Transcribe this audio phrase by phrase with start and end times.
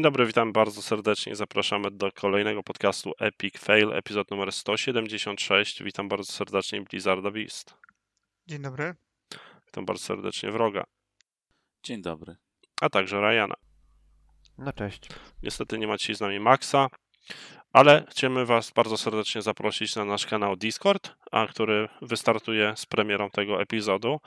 [0.00, 1.36] Dzień dobry, witam bardzo serdecznie.
[1.36, 5.82] Zapraszamy do kolejnego podcastu Epic Fail, epizod numer 176.
[5.82, 7.74] Witam bardzo serdecznie Blizzarda Beast.
[8.46, 8.94] Dzień dobry.
[9.66, 10.84] Witam bardzo serdecznie Wroga,
[11.82, 12.36] Dzień dobry.
[12.80, 13.54] a także Ryana.
[14.58, 15.08] No cześć.
[15.42, 16.88] Niestety nie ma dzisiaj z nami Maxa,
[17.72, 23.30] ale chcemy Was bardzo serdecznie zaprosić na nasz kanał Discord, a który wystartuje z premierą
[23.30, 24.20] tego epizodu.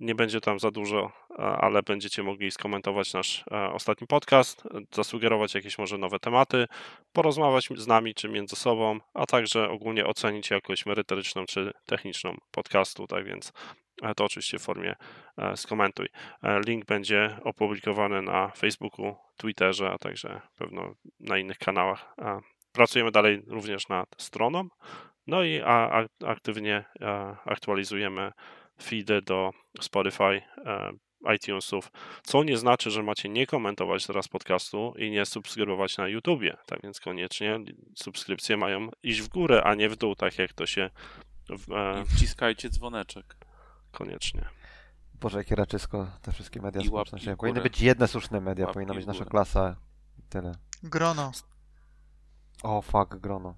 [0.00, 5.78] Nie będzie tam za dużo, ale będziecie mogli skomentować nasz e, ostatni podcast, zasugerować jakieś
[5.78, 6.66] może nowe tematy,
[7.12, 13.06] porozmawiać z nami czy między sobą, a także ogólnie ocenić jakość merytoryczną czy techniczną podcastu.
[13.06, 13.52] Tak więc
[14.02, 14.94] e, to oczywiście w formie
[15.36, 16.08] e, skomentuj.
[16.66, 22.14] Link będzie opublikowany na Facebooku, Twitterze, a także pewno na innych kanałach.
[22.78, 24.68] Pracujemy dalej również nad stroną,
[25.26, 28.32] no i a, a, aktywnie e, aktualizujemy
[28.82, 30.92] feedy do Spotify, e,
[31.34, 31.90] iTunesów,
[32.22, 36.56] co nie znaczy, że macie nie komentować teraz podcastu i nie subskrybować na YouTubie.
[36.66, 37.60] Tak więc koniecznie
[37.96, 40.90] subskrypcje mają iść w górę, a nie w dół, tak jak to się
[41.48, 43.36] w, e, I wciskajcie dzwoneczek.
[43.90, 44.48] koniecznie.
[45.14, 47.36] Boże, jakie raczysko te wszystkie media I społecznościowe.
[47.36, 49.76] Powinny być jedne słuszne media, powinna być nasza klasa
[50.18, 50.52] i tyle.
[50.82, 51.32] Grono.
[52.62, 53.54] O, fuck, grono.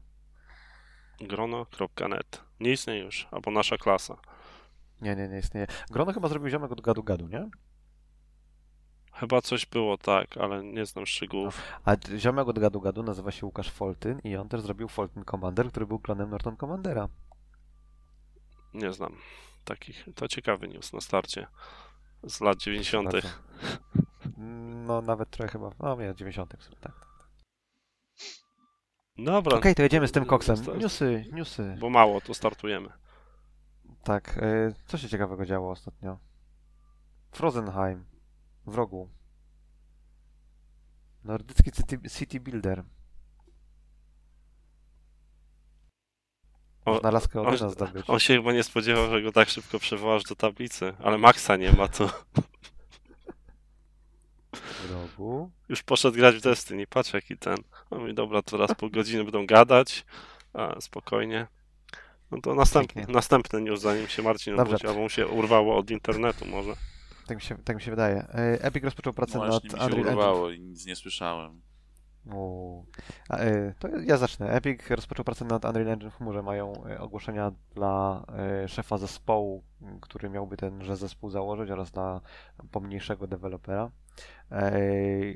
[1.20, 2.44] grono.net.
[2.60, 4.16] Nie istnieje już, albo nasza klasa.
[5.00, 5.66] Nie, nie, nie istnieje.
[5.90, 7.50] Grono chyba zrobił ziomek od gadu gadu, nie?
[9.12, 11.62] Chyba coś było tak, ale nie znam szczegółów.
[11.84, 15.70] A ziomek od gadu gadu nazywa się Łukasz Foltyn i on też zrobił Foltyn Commander,
[15.70, 17.08] który był klonem Norton Commandera.
[18.74, 19.16] Nie znam
[19.64, 20.06] takich.
[20.14, 21.46] To ciekawy news na starcie
[22.22, 23.10] z lat 90.
[23.12, 23.28] Bardzo.
[24.86, 27.09] No, nawet trochę chyba, no nie, 90 w sumie, tak.
[29.24, 30.56] Dobra, Okej, to jedziemy z tym koksem.
[30.78, 31.76] Newsy, newsy.
[31.80, 32.88] bo mało, to startujemy.
[34.04, 36.18] Tak, y, co się ciekawego działo ostatnio?
[37.32, 38.04] Frozenheim,
[38.66, 39.08] w rogu.
[41.24, 42.84] Nordycki City, city Builder.
[46.84, 48.04] O, Można laskę on- Odyna zdobyć.
[48.10, 51.72] On się chyba nie spodziewał, że go tak szybko przywołasz do tablicy, ale Maxa nie
[51.72, 52.08] ma, to
[54.52, 55.50] W rogu.
[55.68, 56.86] już poszedł grać w Destiny.
[56.86, 57.56] Patrz jaki ten.
[57.90, 60.04] On mówi, dobra, to teraz pół godziny będą gadać,
[60.52, 61.46] a, spokojnie.
[62.30, 63.14] No to następny, Pięknie.
[63.14, 64.70] następny news, zanim się Marcin Dobrze.
[64.74, 66.72] obudzi, albo mu się urwało od internetu może.
[67.26, 68.26] Tak mi się, tak mi się wydaje.
[68.56, 70.08] Y, Epic rozpoczął pracę No nad mi się Unreal Engine.
[70.14, 71.60] urwało i nic nie słyszałem.
[72.28, 72.84] O.
[73.28, 74.50] A, y, To ja zacznę.
[74.50, 76.42] Epic rozpoczął pracę nad Unreal Engine w chmurze.
[76.42, 78.24] Mają y, ogłoszenia dla
[78.64, 79.62] y, szefa zespołu,
[80.00, 82.20] który miałby tenże zespół założyć oraz dla
[82.70, 83.90] pomniejszego dewelopera.
[84.52, 85.32] Y,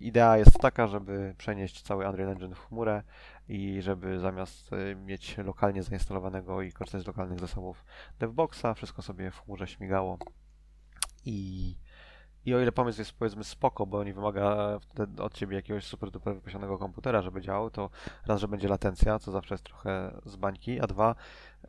[0.00, 3.02] Idea jest taka, żeby przenieść cały Unreal Engine w chmurę
[3.48, 7.84] i żeby zamiast mieć lokalnie zainstalowanego i korzystać z lokalnych zasobów
[8.18, 10.18] DevBoxa, wszystko sobie w chmurze śmigało.
[11.24, 11.76] I
[12.46, 14.78] i o ile pomysł jest powiedzmy spoko, bo nie wymaga
[15.18, 17.90] od ciebie jakiegoś super duper wypasionego komputera, żeby działał, to
[18.26, 21.14] raz, że będzie latencja, co zawsze jest trochę z bańki, a dwa,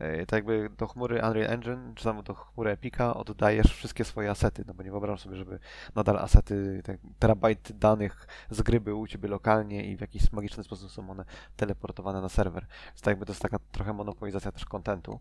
[0.00, 4.30] yy, tak jakby do chmury Unreal Engine, czy tam do chmury Epica oddajesz wszystkie swoje
[4.30, 5.58] asety, no bo nie wyobrażam sobie, żeby
[5.94, 10.64] nadal asety, tak, terabajty danych z gry były u ciebie lokalnie i w jakiś magiczny
[10.64, 11.24] sposób są one
[11.56, 12.66] teleportowane na serwer.
[12.86, 15.20] Więc tak jakby to jest taka trochę monopolizacja też kontentu.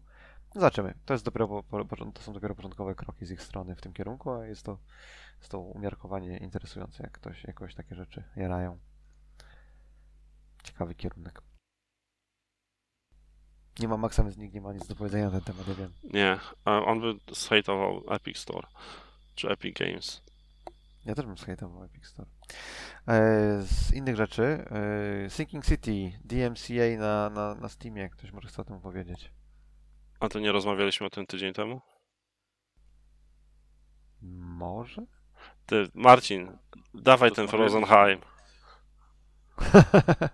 [0.56, 0.94] Zobaczymy.
[1.06, 1.64] To, jest dopiero,
[2.14, 4.78] to są dopiero początkowe kroki z ich strony w tym kierunku, a jest to
[5.40, 8.78] jest to umiarkowanie interesujące, jak ktoś jakoś takie rzeczy jarają.
[10.64, 11.42] Ciekawy kierunek.
[13.80, 15.94] Nie ma Maxa, więc nikt nie ma nic do powiedzenia na ten temat, ja wiem.
[16.04, 18.68] Nie, on by zhejtował Epic Store,
[19.36, 20.22] czy Epic Games.
[21.06, 22.30] Ja też bym skajtował Epic Store.
[23.08, 24.44] E, z innych rzeczy,
[25.26, 29.32] e, Sinking City, DMCA na, na, na Steamie, ktoś może chce o tym powiedzieć.
[30.20, 31.82] A to nie rozmawialiśmy o tym tydzień temu?
[34.42, 35.06] Może?
[35.66, 36.58] Ty, Marcin,
[36.94, 37.80] dawaj ten Rozmawialiśmy.
[37.80, 38.22] Frozenheim.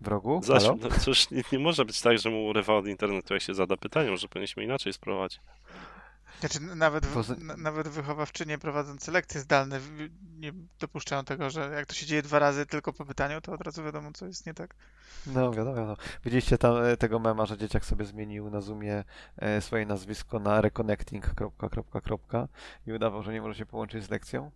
[0.00, 0.40] W rogu?
[0.42, 3.54] Zaś, no, cóż, nie, nie może być tak, że mu urywa od internetu, jak się
[3.54, 5.40] zada pytanie, może powinniśmy inaczej spróbować.
[6.40, 10.08] Znaczy, nawet, w, Poza- n- nawet wychowawczynie prowadzące lekcje zdalne w-
[10.38, 13.60] nie dopuszczają tego, że jak to się dzieje dwa razy tylko po pytaniu, to od
[13.60, 14.74] razu wiadomo, co jest nie tak.
[15.26, 15.96] No wiadomo, wiadomo.
[16.24, 19.04] Widzieliście tam e, tego mema, że dzieciak sobie zmienił na Zoomie
[19.36, 21.34] e, swoje nazwisko na reconnecting.
[21.34, 22.48] Kropka, kropka, kropka
[22.86, 24.50] i udawał, że nie może się połączyć z lekcją,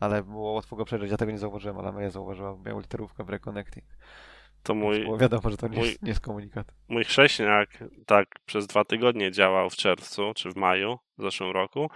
[0.00, 1.10] ale było łatwo go przejrzeć.
[1.10, 3.84] Ja tego nie zauważyłem, ale Maja zauważyła, miał literówkę w reconnecting.
[4.68, 6.74] To mój, było wiadomo, że to nie, mój- jest, nie jest komunikat.
[6.88, 11.90] mój chrześniak tak przez dwa tygodnie działał w czerwcu czy w maju w zeszłym roku,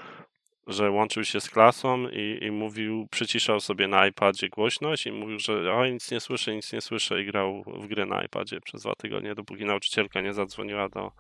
[0.67, 5.39] że łączył się z klasą i, i mówił, przyciszał sobie na iPadzie głośność i mówił,
[5.39, 8.83] że oj, nic nie słyszę, nic nie słyszę i grał w gry na iPadzie przez
[8.83, 11.13] dwa tygodnie, dopóki nauczycielka nie zadzwoniła do,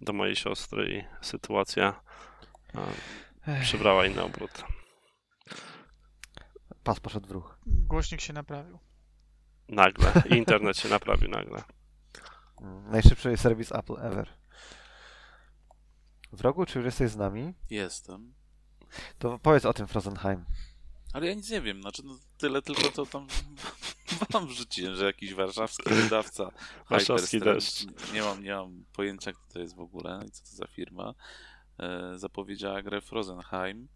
[0.00, 2.00] do mojej siostry i sytuacja
[2.74, 2.80] a,
[3.50, 3.62] Ech.
[3.62, 4.64] przybrała inny obrót.
[6.84, 7.58] pas poszedł w ruch.
[7.66, 8.78] Głośnik się naprawił.
[9.68, 10.22] Nagle.
[10.30, 11.62] Internet się naprawił nagle.
[12.60, 14.28] Mm, Najszybszy serwis Apple ever.
[16.32, 17.54] Wrogu, czy już jesteś z nami?
[17.70, 18.34] Jestem.
[19.18, 20.44] To powiedz o tym Frozenheim.
[21.12, 23.26] Ale ja nic nie wiem, znaczy no, tyle tylko to tam
[24.30, 26.50] wam wrzuciłem, że jakiś warszawski wydawca
[26.90, 27.86] Warszawski deszcz.
[28.12, 31.14] Nie mam, nie mam pojęcia, kto to jest w ogóle i co to za firma.
[31.78, 33.88] E, zapowiedziała grę Frozenheim,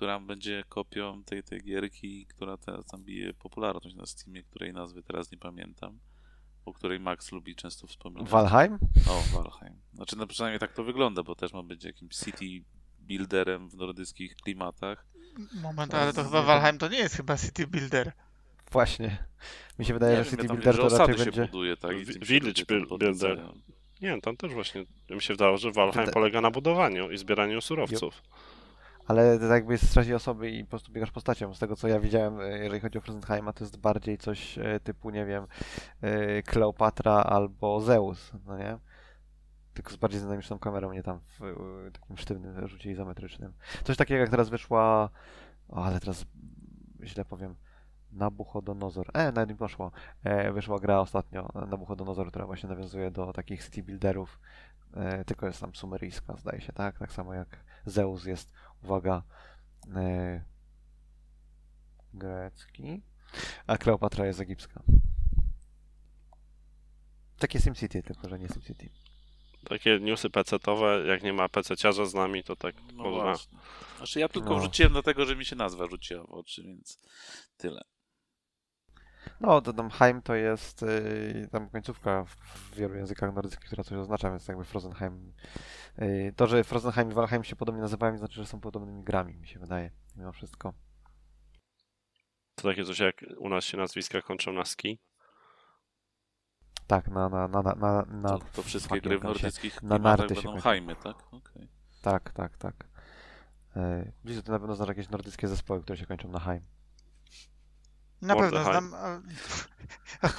[0.00, 5.02] która będzie kopią tej, tej gierki, która teraz tam bije popularność na Steamie, której nazwy
[5.02, 5.98] teraz nie pamiętam,
[6.64, 8.30] o której Max lubi często wspominać.
[8.30, 8.78] Valheim?
[9.08, 9.80] O, Valheim.
[9.94, 12.44] Znaczy, no przynajmniej tak to wygląda, bo też ma być jakimś city
[12.98, 15.06] builderem w nordyckich klimatach.
[15.62, 18.12] Moment, ale to chyba Valheim to nie jest chyba City Builder.
[18.72, 19.24] Właśnie.
[19.78, 21.32] Mi się wydaje, Nie że City Builder to raczej osady będzie...
[21.32, 21.92] się buduje, tak?
[21.92, 22.64] się Village
[22.98, 23.38] builder.
[24.02, 27.60] Nie, tam też właśnie mi się wydało, że Valheim Wyda- polega na budowaniu i zbieraniu
[27.60, 28.22] surowców.
[29.10, 31.54] Ale to jakby jest osoby i po prostu biegasz postacią.
[31.54, 34.80] Z tego co ja widziałem, e, jeżeli chodzi o Frozenheima, to jest bardziej coś e,
[34.80, 35.46] typu, nie wiem,
[36.00, 38.78] e, Kleopatra albo Zeus, no nie?
[39.74, 41.40] Tylko z bardziej dynamiczną kamerą, nie tam w
[41.92, 43.52] takim sztywnym rzucie izometrycznym.
[43.84, 45.10] Coś takiego jak teraz wyszła,
[45.68, 46.26] o, ale teraz
[47.02, 47.54] źle powiem,
[48.12, 49.10] Nabuchodonozor.
[49.14, 49.90] E, nawet mi poszło.
[50.24, 54.40] E, wyszła gra ostatnio, Nabuchodonozor, która właśnie nawiązuje do takich city builderów,
[54.94, 56.98] e, tylko jest tam sumeryjska, zdaje się, tak?
[56.98, 58.52] Tak samo jak Zeus jest,
[58.84, 59.22] uwaga,
[59.96, 60.44] e,
[62.14, 63.02] grecki,
[63.66, 64.82] a Kleopatra jest egipska.
[67.38, 68.90] Takie SimCity, tylko że nie SimCity.
[69.68, 73.22] Takie newsy pecetowe, jak nie ma pececiarza z nami, to tak No można.
[73.22, 73.58] właśnie.
[73.96, 74.58] Znaczy ja tylko No.
[74.58, 76.98] wrzuciłem dlatego, że mi się nazwa rzuciła w oczy, więc
[77.56, 77.80] tyle.
[79.40, 83.84] No, to tam Heim to jest y, tam końcówka w, w wielu językach nordyckich, która
[83.84, 85.32] coś oznacza, więc jakby Frozenheim.
[86.02, 89.48] y, to, że Frozenheim i Valheim się podobnie nazywają, znaczy, że są podobnymi grami, mi
[89.48, 90.72] się wydaje, mimo wszystko.
[92.54, 95.00] To takie coś jak u nas się nazwiska kończą na ski.
[96.86, 100.36] Tak, na, na, na, na, na, na To, to wszystkie gry w nordyckich na narty
[100.36, 101.16] się będą hajmy, tak?
[101.32, 101.68] Okej.
[102.02, 102.74] Tak, tak, tak.
[103.76, 106.62] Y, Blizu, ty na pewno znasz jakieś nordyckie zespoły, które się kończą na Heim.
[108.22, 108.88] Na pewno Mordheim.
[108.88, 109.22] znam.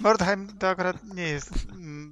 [0.00, 1.50] Mordheim to akurat nie jest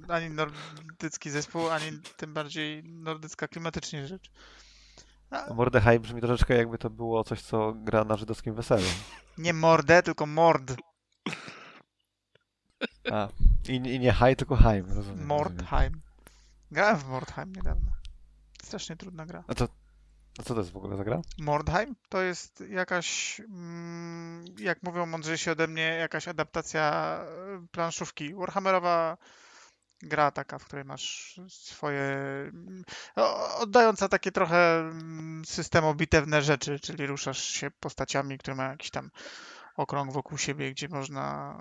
[0.07, 4.31] ani nordycki zespół, ani tym bardziej nordycka klimatycznie rzecz.
[5.29, 8.85] A, Mordechai brzmi troszeczkę jakby to było coś, co gra na żydowskim weselu.
[9.37, 10.73] nie mordę, tylko mord.
[13.11, 13.27] A,
[13.69, 15.25] i, I nie Haj, tylko Heim, rozumiem.
[15.25, 16.01] Mordheim.
[16.71, 17.91] Grałem w Mordheim niedawno.
[18.63, 19.43] Strasznie trudna gra.
[19.47, 19.67] A, to,
[20.39, 21.21] a co to jest w ogóle za gra?
[21.37, 28.33] Mordheim to jest jakaś, mm, jak mówią mądrzejsi ode mnie, jakaś adaptacja e, planszówki.
[28.35, 29.17] Warhammerowa
[30.01, 32.01] gra taka, w której masz swoje,
[32.53, 32.83] mm,
[33.59, 39.09] oddająca takie trochę mm, systemu bitewne rzeczy, czyli ruszasz się postaciami, które mają jakiś tam
[39.77, 41.57] okrąg wokół siebie, gdzie można,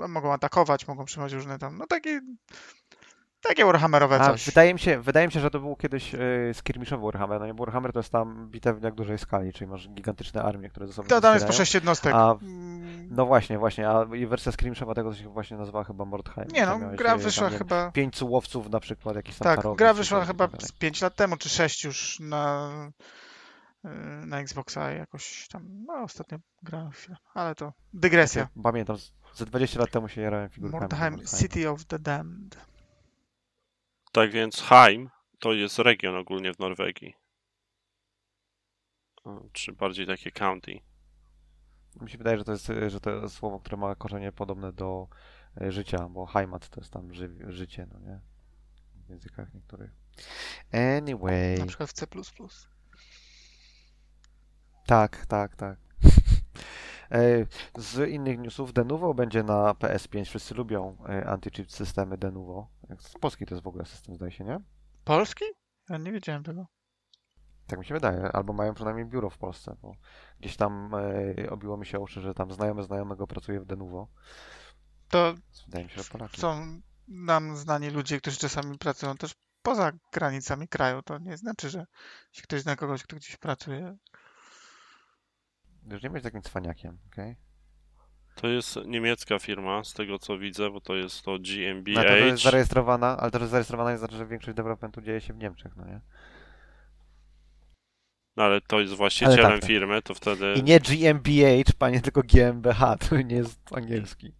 [0.00, 2.20] yy, mogą atakować, mogą trzymać różne tam, no takie,
[3.42, 4.46] takie Warhammerowe A, coś.
[4.46, 6.20] wydaje mi, się, wydaje mi się, że to był kiedyś yy,
[6.54, 7.40] skirmiszowy Warhammer.
[7.40, 10.86] No nie, bo Warhammer to jest tam bitewniak dużej skali, czyli masz gigantyczne armie, które
[10.86, 11.58] ze sobą To tam jest po ścierają.
[11.64, 12.14] sześć jednostek.
[12.14, 16.48] A- Mm, No właśnie, właśnie, a wersja skirmiszowa tego się właśnie nazywała chyba Mordheim.
[16.52, 17.90] Nie no, miałeś, gra yy, wyszła tam, chyba.
[17.90, 21.14] Pięć łowców na przykład, jakiś tam Tak, parowy, gra wyszła chyba tak z 5 lat
[21.16, 22.70] temu, czy 6 już na,
[23.84, 23.90] yy,
[24.26, 25.84] na Xboxa jakoś tam.
[25.86, 28.48] No, ostatnio grałem chwilę, ale to dygresja.
[28.62, 30.80] Pamiętam, z- ze 20 lat temu się jarałem figurkami.
[30.80, 31.40] Mordheim, Mordheim.
[31.42, 32.56] City of the Damned.
[34.12, 37.14] Tak więc Heim to jest region ogólnie w Norwegii.
[39.52, 40.80] Czy bardziej takie county.
[42.00, 45.08] Mi się wydaje, że to jest, że to jest słowo, które ma korzenie podobne do
[45.62, 48.20] y, życia, bo Heimat to jest tam ży, życie, no nie?
[49.06, 49.90] W językach niektórych.
[50.72, 51.58] Anyway.
[51.58, 52.06] Na przykład w C.
[54.86, 55.89] Tak, tak, tak.
[57.12, 57.46] E,
[57.78, 60.24] Z innych newsów, Denuvo będzie na PS5.
[60.24, 62.68] Wszyscy lubią e, anti-cheat systemy Denuvo.
[62.98, 64.58] Z Polski to jest w ogóle system, zdaje się, nie?
[65.04, 65.44] Polski?
[65.88, 66.66] Ja nie wiedziałem tego.
[67.66, 68.32] Tak mi się wydaje.
[68.32, 69.92] Albo mają przynajmniej biuro w Polsce, bo
[70.40, 74.08] gdzieś tam e, obiło mi się uszy, że tam znajomy znajomego pracuje w Denuvo.
[75.08, 75.34] To
[75.66, 81.02] Wydaje mi się, że są nam znani ludzie, którzy czasami pracują też poza granicami kraju.
[81.02, 81.86] To nie znaczy, że
[82.32, 83.96] jeśli ktoś zna kogoś, kto gdzieś pracuje.
[85.90, 87.36] Już nie być takim cwaniakiem, okej?
[88.34, 91.50] To jest niemiecka firma, z tego co widzę, bo to jest to No, to, to
[91.50, 92.26] GmbH.
[92.26, 95.76] jest zarejestrowana, ale to, że zarejestrowana nie znaczy, że większość developmentu dzieje się w Niemczech,
[95.76, 96.00] no nie?
[98.36, 99.68] No, ale to jest właścicielem Ale tak, tak.
[99.68, 104.32] firmy, to wtedy I nie GmbH, panie, tylko GmbH, to nie jest angielski.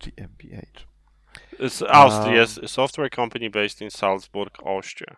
[0.00, 0.86] GmbH.
[1.68, 5.16] z Austrii jest software company based in Salzburg, Austria.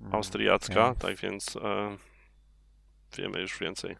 [0.00, 1.00] Mm, Austriacka, okej.
[1.00, 1.96] tak więc e,
[3.16, 3.96] wiemy już więcej.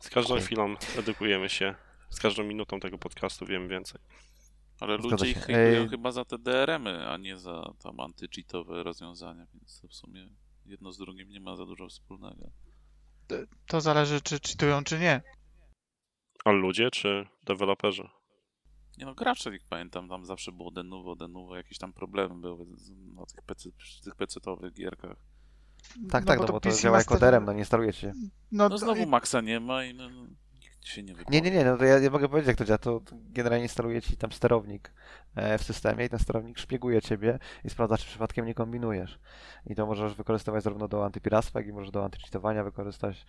[0.00, 1.74] Z każdą chwilą edukujemy się,
[2.10, 4.00] z każdą minutą tego podcastu wiemy więcej.
[4.80, 5.88] Ale Zgadza ludzie ich hejtują Ej.
[5.88, 10.28] chyba za te DRM-y, a nie za tam anty-cheatowe rozwiązania, więc to w sumie
[10.66, 12.50] jedno z drugim nie ma za dużo wspólnego.
[13.66, 15.22] To zależy, czy czytują, czy nie.
[16.44, 18.08] A ludzie czy deweloperzy?
[18.98, 22.66] Nie no, gracze, jak pamiętam, tam zawsze było denuvo, denuvo, jakieś tam problemy były
[23.14, 23.70] na tych, PC,
[24.04, 25.16] tych PC-towych gierkach.
[26.10, 28.12] Tak, tak, no bo to działa jako DRM, no nie instalujecie.
[28.16, 30.26] No, No to- znowu Maxa nie ma i no, no,
[30.88, 31.40] się nie wypowie.
[31.40, 34.02] Nie, nie, nie, no to ja, ja mogę powiedzieć jak to działa, to generalnie instaluje
[34.02, 34.92] ci tam sterownik
[35.34, 39.18] e, w systemie i ten sterownik szpieguje ciebie i sprawdza, czy przypadkiem nie kombinujesz.
[39.66, 43.26] I to możesz wykorzystywać zarówno do antypiractwa, jak i możesz do antycheatowania wykorzystać.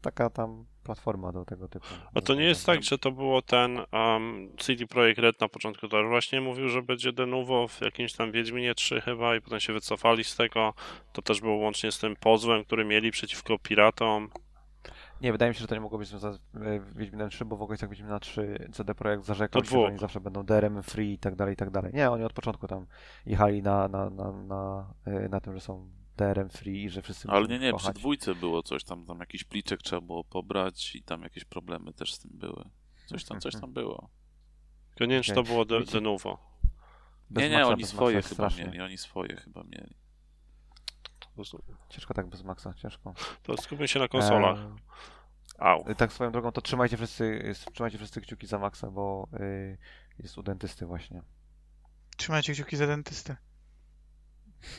[0.00, 1.86] Taka tam platforma do tego typu.
[2.14, 5.88] A to nie jest tak, że to było ten um, CD Projekt Red na początku,
[5.88, 9.60] to właśnie mówił, że będzie de novo w jakimś tam Wiedźminie 3 chyba i potem
[9.60, 10.74] się wycofali z tego.
[11.12, 14.30] To też było łącznie z tym pozwem, który mieli przeciwko piratom.
[15.22, 17.56] Nie, wydaje mi się, że to nie mogło być związane z e, Wiedźminem 3, bo
[17.56, 21.18] w okolicach Wiedźmina 3 CD Projekt zarzekał się, że oni zawsze będą DRM free i
[21.18, 21.92] tak dalej, i tak dalej.
[21.94, 22.86] Nie, oni od początku tam
[23.26, 27.28] jechali na, na, na, na, e, na tym, że są DRM free i że wszyscy
[27.28, 27.96] Ale nie, nie, przy kochać.
[27.96, 32.14] dwójce było coś tam, tam jakiś pliczek trzeba było pobrać i tam jakieś problemy też
[32.14, 32.64] z tym były.
[33.06, 34.08] Coś tam, coś tam było.
[34.94, 36.38] Tylko nie wiem, czy to było de, de novo.
[37.30, 38.64] Bez nie, nie, oni swoje chyba strasznie.
[38.64, 40.01] mieli, oni swoje chyba mieli.
[41.88, 43.14] Ciężko tak bez Maxa, ciężko.
[43.42, 44.58] To skupmy się na konsolach.
[45.58, 45.84] Au.
[45.88, 49.78] E, tak swoją drogą, to trzymajcie wszyscy, trzymajcie wszyscy kciuki za Maxa, bo y,
[50.18, 51.22] jest u dentysty właśnie.
[52.16, 53.36] Trzymajcie kciuki za dentystę.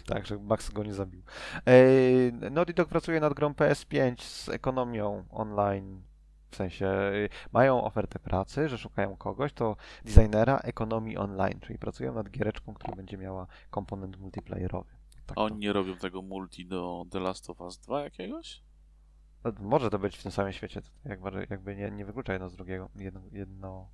[0.05, 1.23] Tak, że Max go nie zabił.
[1.65, 6.03] E, Naughty Dog pracuje nad grą PS5 z ekonomią online.
[6.51, 12.13] W sensie y, mają ofertę pracy, że szukają kogoś, to designera ekonomii online, czyli pracują
[12.13, 15.02] nad giereczką, która będzie miała komponent multiplayerowy.
[15.35, 18.61] Tak oni nie robią tego multi do The Last of Us 2 jakiegoś?
[19.43, 22.55] No, Może to być w tym samym świecie, jakby, jakby nie, nie wyklucza jedno z
[22.55, 22.89] drugiego.
[22.95, 23.89] Jedno, jedno...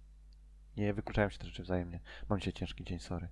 [0.77, 1.99] Nie wykluczają się te rzeczy wzajemnie.
[2.29, 3.29] Mam dzisiaj ciężki dzień, sorry.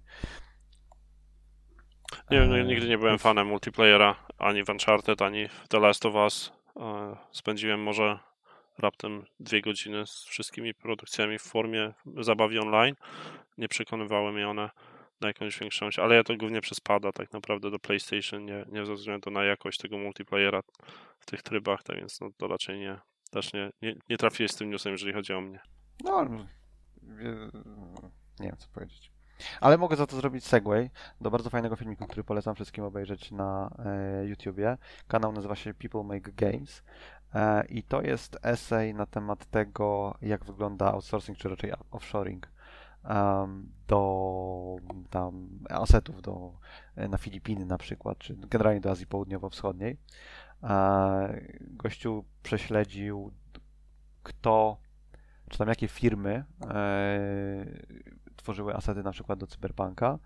[2.32, 5.80] Nie wiem, no, Eee, nigdy nie byłem fanem multiplayera, ani w Uncharted, ani w The
[5.80, 6.52] Last of Us.
[6.80, 8.20] E, Spędziłem może
[8.78, 12.96] raptem dwie godziny z wszystkimi produkcjami w formie zabawy online.
[13.58, 14.70] Nie przekonywały mnie one
[15.22, 18.86] na jakąś większą, ale ja to głównie przez pada tak naprawdę do PlayStation, nie, nie
[18.86, 20.62] ze względu na jakość tego multiplayera
[21.20, 23.00] w tych trybach, tak więc no, to raczej nie,
[23.32, 25.60] też nie, nie, nie trafiłeś z tym newsem, jeżeli chodzi o mnie.
[26.04, 26.28] No, e,
[28.40, 29.12] nie wiem co powiedzieć.
[29.62, 30.90] Ale mogę za to zrobić segway
[31.22, 34.78] do bardzo fajnego filmiku, który polecam wszystkim obejrzeć na e, YouTubie.
[35.08, 36.84] Kanał nazywa się People Make Games
[37.34, 42.50] e, i to jest essay na temat tego, jak wygląda outsourcing, czy raczej offshoring
[43.88, 44.78] do
[45.10, 46.52] tam asetów do,
[46.96, 49.98] na Filipiny na przykład, czy generalnie do Azji Południowo-Wschodniej.
[50.64, 53.32] E, gościu prześledził,
[54.24, 54.78] kto
[55.50, 57.66] czy tam jakie firmy e,
[58.36, 60.20] tworzyły asety na przykład do Cyberpunka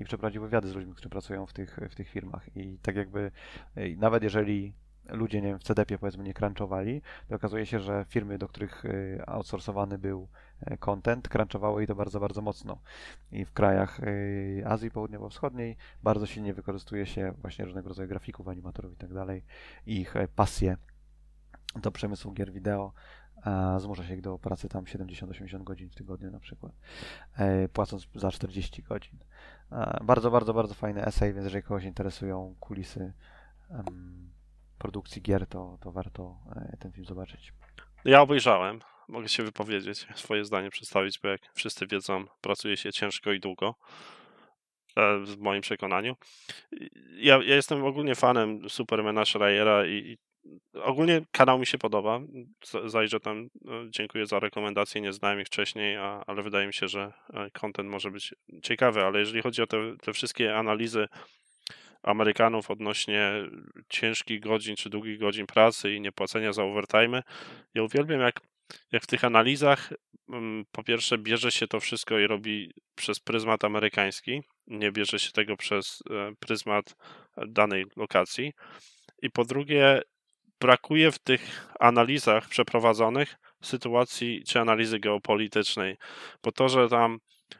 [0.00, 2.56] i przeprowadził wywiady z ludźmi, którzy pracują w tych, w tych firmach.
[2.56, 3.30] I tak jakby
[3.74, 4.74] e, nawet jeżeli
[5.08, 8.84] ludzie, nie wiem, w CDP powiedzmy nie crunchowali, to okazuje się, że firmy, do których
[8.84, 10.28] e, outsourcowany był
[10.60, 12.78] e, content, crunchowały i to bardzo, bardzo mocno.
[13.32, 18.92] I w krajach e, Azji Południowo-Wschodniej bardzo silnie wykorzystuje się właśnie różnego rodzaju grafików, animatorów
[18.92, 19.44] i tak dalej,
[19.86, 20.76] ich e, pasje
[21.82, 22.92] do przemysłu gier wideo
[23.42, 26.72] a zmusza się ich do pracy tam 70-80 godzin w tygodniu na przykład,
[27.36, 29.18] e, płacąc za 40 godzin.
[30.04, 33.12] Bardzo, bardzo, bardzo fajny esej, więc jeżeli kogoś interesują kulisy
[34.78, 37.52] produkcji gier, to, to warto e, ten film zobaczyć.
[38.04, 43.32] Ja obejrzałem, mogę się wypowiedzieć, swoje zdanie przedstawić, bo jak wszyscy wiedzą, pracuje się ciężko
[43.32, 43.74] i długo,
[44.96, 46.16] e, w moim przekonaniu.
[47.16, 50.18] Ja, ja jestem ogólnie fanem Supermana Schreiera i, i
[50.82, 52.20] ogólnie kanał mi się podoba.
[52.84, 53.48] Zajrzę tam, e,
[53.90, 57.12] dziękuję za rekomendacje, nie znałem ich wcześniej, a, ale wydaje mi się, że
[57.52, 61.08] content może być ciekawy, ale jeżeli chodzi o te, te wszystkie analizy
[62.06, 63.32] Amerykanów odnośnie
[63.88, 67.22] ciężkich godzin czy długich godzin pracy i niepłacenia za overtime.
[67.74, 68.40] Ja uwielbiam, jak,
[68.92, 69.92] jak w tych analizach
[70.28, 75.32] mm, po pierwsze bierze się to wszystko i robi przez pryzmat amerykański, nie bierze się
[75.32, 76.96] tego przez e, pryzmat
[77.46, 78.52] danej lokacji.
[79.22, 80.02] I po drugie,
[80.60, 85.96] brakuje w tych analizach przeprowadzonych sytuacji czy analizy geopolitycznej,
[86.42, 87.18] bo to, że tam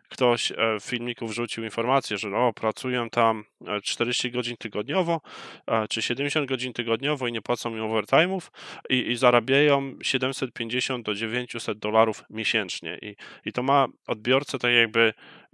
[0.08, 5.20] ktoś e, w filmiku wrzucił informację, że o, pracują tam e, 40 godzin tygodniowo,
[5.66, 8.40] e, czy 70 godzin tygodniowo i nie płacą mi overtime'ów
[8.90, 12.98] i, i zarabiają 750 do 900 dolarów miesięcznie.
[13.02, 15.00] I, I to ma odbiorcę tak jakby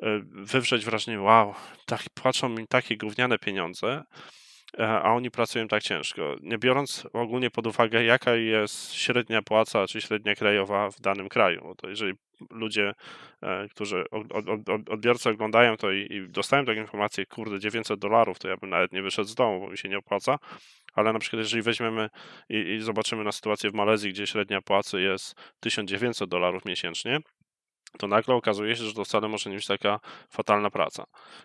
[0.02, 1.54] e, wywrzeć wrażenie, wow,
[1.86, 4.41] tak, płacą mi takie gówniane pieniądze, e,
[4.78, 6.36] a oni pracują tak ciężko.
[6.40, 11.74] Nie biorąc ogólnie pod uwagę, jaka jest średnia płaca czy średnia krajowa w danym kraju.
[11.76, 12.14] To jeżeli
[12.50, 12.92] ludzie,
[13.42, 14.04] e, którzy
[14.90, 19.02] odbiorcy oglądają to i dostają taką informację, kurde, 900 dolarów, to ja bym nawet nie
[19.02, 20.38] wyszedł z domu, bo mi się nie opłaca.
[20.94, 22.08] Ale na przykład, jeżeli weźmiemy
[22.48, 27.18] i, i zobaczymy na sytuację w Malezji, gdzie średnia płacy jest 1900 dolarów miesięcznie,
[27.98, 31.04] to nagle okazuje się, że to wcale może nie być taka fatalna praca.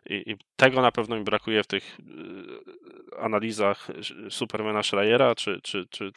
[0.09, 3.87] I, I, tego na pewno mi brakuje w tych y, analizach
[4.29, 6.11] Supermana Schreiera, czy, czy, czy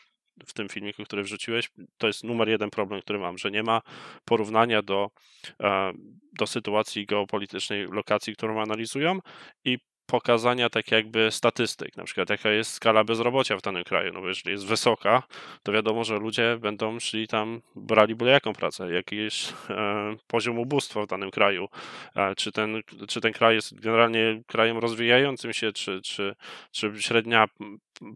[0.46, 1.70] w tym filmiku, który wrzuciłeś.
[1.98, 3.80] To jest numer jeden problem, który mam, że nie ma
[4.24, 5.10] porównania do,
[5.60, 5.92] e,
[6.38, 9.18] do sytuacji geopolitycznej lokacji, którą analizują
[9.64, 9.78] i
[10.10, 14.28] pokazania tak jakby statystyk, na przykład jaka jest skala bezrobocia w danym kraju, no bo
[14.28, 15.22] jeżeli jest wysoka,
[15.62, 21.02] to wiadomo, że ludzie będą szli tam, brali byle jaką pracę, jakiś e, poziom ubóstwa
[21.02, 21.68] w danym kraju,
[22.16, 26.34] e, czy, ten, czy ten kraj jest generalnie krajem rozwijającym się, czy, czy,
[26.70, 27.48] czy średnia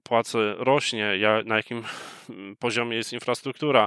[0.02, 1.82] płacy rośnie, na jakim
[2.58, 3.86] poziomie jest infrastruktura.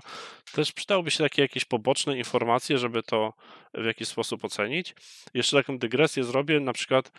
[0.54, 3.34] Też przydałoby się takie jakieś poboczne informacje, żeby to
[3.74, 4.96] w jakiś sposób ocenić.
[5.34, 7.12] Jeszcze taką dygresję zrobię, na przykład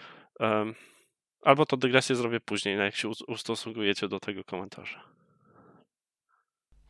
[1.43, 5.18] Albo to dygresję zrobię później, jak się ustosunkujecie do tego komentarza.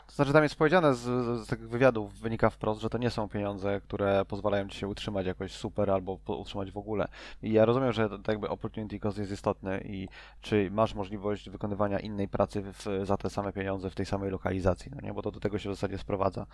[0.09, 1.01] To znaczy tam jest powiedziane z,
[1.45, 5.27] z, tych wywiadów, wynika wprost, że to nie są pieniądze, które pozwalają ci się utrzymać
[5.27, 7.09] jakoś super albo utrzymać w ogóle.
[7.43, 10.09] I ja rozumiem, że to, jakby opportunity cost jest istotny i
[10.41, 14.93] czy masz możliwość wykonywania innej pracy w, za te same pieniądze w tej samej lokalizacji,
[14.95, 15.13] no nie?
[15.15, 16.47] bo to do tego się w zasadzie sprowadza.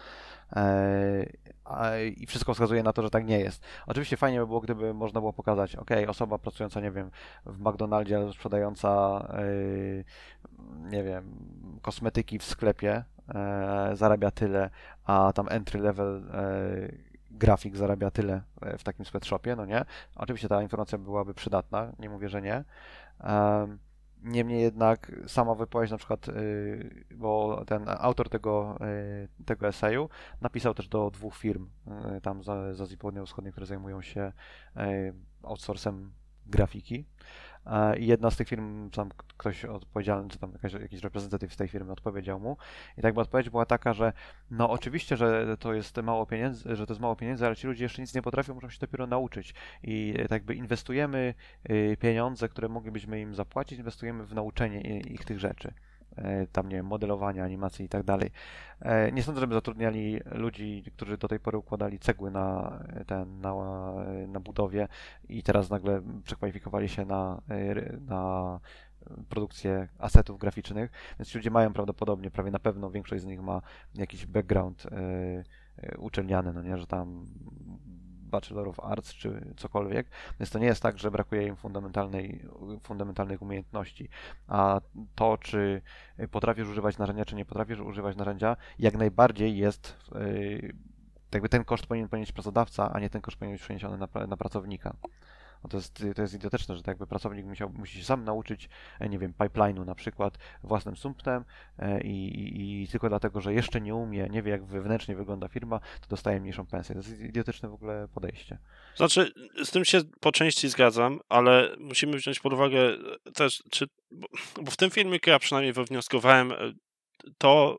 [0.56, 3.64] Eee, I wszystko wskazuje na to, że tak nie jest.
[3.86, 7.10] Oczywiście fajnie by było, gdyby można było pokazać, ok, osoba pracująca, nie wiem,
[7.46, 10.04] w McDonaldzie sprzedająca, yy,
[10.90, 11.34] nie wiem,
[11.82, 14.70] kosmetyki w sklepie, e, zarabia tyle,
[15.04, 16.44] a tam entry level e,
[17.30, 19.84] grafik zarabia tyle e, w takim sweatshopie, no nie?
[20.16, 22.64] Oczywiście ta informacja byłaby przydatna, nie mówię, że nie.
[24.24, 28.78] Niemniej jednak sama wypowiedź na przykład, y, bo ten autor tego,
[29.40, 30.08] y, tego eseju
[30.40, 31.68] napisał też do dwóch firm
[32.16, 34.32] y, tam z Azji Południowo-Wschodniej, które zajmują się
[35.42, 36.12] outsourcem
[36.46, 37.04] grafiki.
[37.98, 41.68] I jedna z tych firm, tam ktoś odpowiedzialny, czy tam jakaś, jakiś reprezentatyw z tej
[41.68, 42.56] firmy odpowiedział mu.
[42.98, 44.12] I tak odpowiedź była taka, że
[44.50, 47.84] no oczywiście, że to jest mało pieniędzy, że to jest mało pieniędzy, ale ci ludzie
[47.84, 49.54] jeszcze nic nie potrafią, muszą się dopiero nauczyć.
[49.82, 51.34] I tak by inwestujemy
[51.70, 55.74] y, pieniądze, które moglibyśmy im zapłacić, inwestujemy w nauczenie ich tych rzeczy.
[56.16, 58.30] E, tam, nie wiem, modelowania, animacji i tak dalej.
[58.80, 63.54] E, nie sądzę, żeby zatrudniali ludzi, którzy do tej pory układali cegły na, ten, na,
[64.28, 64.88] na budowie
[65.28, 68.60] i teraz nagle przekwalifikowali się na, e, na
[69.28, 73.62] produkcję asetów graficznych, więc ludzie mają prawdopodobnie, prawie na pewno większość z nich ma
[73.94, 74.86] jakiś background
[75.98, 77.26] uczelniany, no nie, że tam
[78.34, 80.06] Bachelor of Arts czy cokolwiek,
[80.40, 82.40] więc to nie jest tak, że brakuje im fundamentalnej,
[82.82, 84.08] fundamentalnych umiejętności.
[84.48, 84.80] A
[85.14, 85.82] to, czy
[86.30, 90.74] potrafisz używać narzędzia, czy nie potrafisz używać narzędzia, jak najbardziej jest yy,
[91.32, 94.36] jakby ten koszt powinien ponieść pracodawca, a nie ten koszt powinien być przeniesiony na, na
[94.36, 94.96] pracownika.
[95.64, 98.68] No to, jest, to jest idiotyczne, że tak jakby pracownik musiał, musi się sam nauczyć,
[99.00, 101.44] e, nie wiem, pipeline'u na przykład własnym sumptem
[101.78, 105.48] e, i, i, i, tylko dlatego, że jeszcze nie umie, nie wie jak wewnętrznie wygląda
[105.48, 106.94] firma, to dostaje mniejszą pensję.
[106.94, 108.58] To jest idiotyczne w ogóle podejście.
[108.96, 109.32] Znaczy,
[109.64, 112.78] z tym się po części zgadzam, ale musimy wziąć pod uwagę
[113.34, 114.26] też, czy, bo,
[114.70, 116.56] w tym filmiku ja przynajmniej wywnioskowałem e,
[117.38, 117.76] to,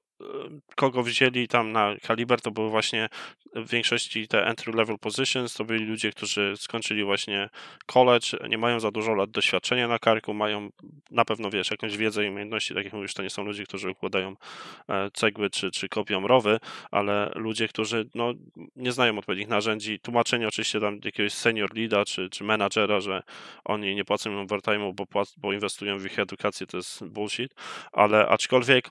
[0.76, 3.10] kogo wzięli tam na kaliber, to były właśnie
[3.56, 7.50] w większości te entry level positions, to byli ludzie, którzy skończyli właśnie
[7.86, 10.70] college, nie mają za dużo lat doświadczenia na karku, mają
[11.12, 13.90] na pewno, wiesz, jakąś wiedzę i umiejętności, tak jak mówisz, to nie są ludzie, którzy
[13.90, 14.36] układają
[14.90, 16.60] e, cegły czy, czy kopią rowy,
[16.92, 18.34] ale ludzie, którzy no,
[18.76, 23.24] nie znają odpowiednich narzędzi, tłumaczenie oczywiście tam jakiegoś senior leada czy, czy menadżera, że
[23.66, 27.54] oni nie płacą im overtime'u, bo, płac- bo inwestują w ich edukację, to jest bullshit,
[27.92, 28.90] ale aczkolwiek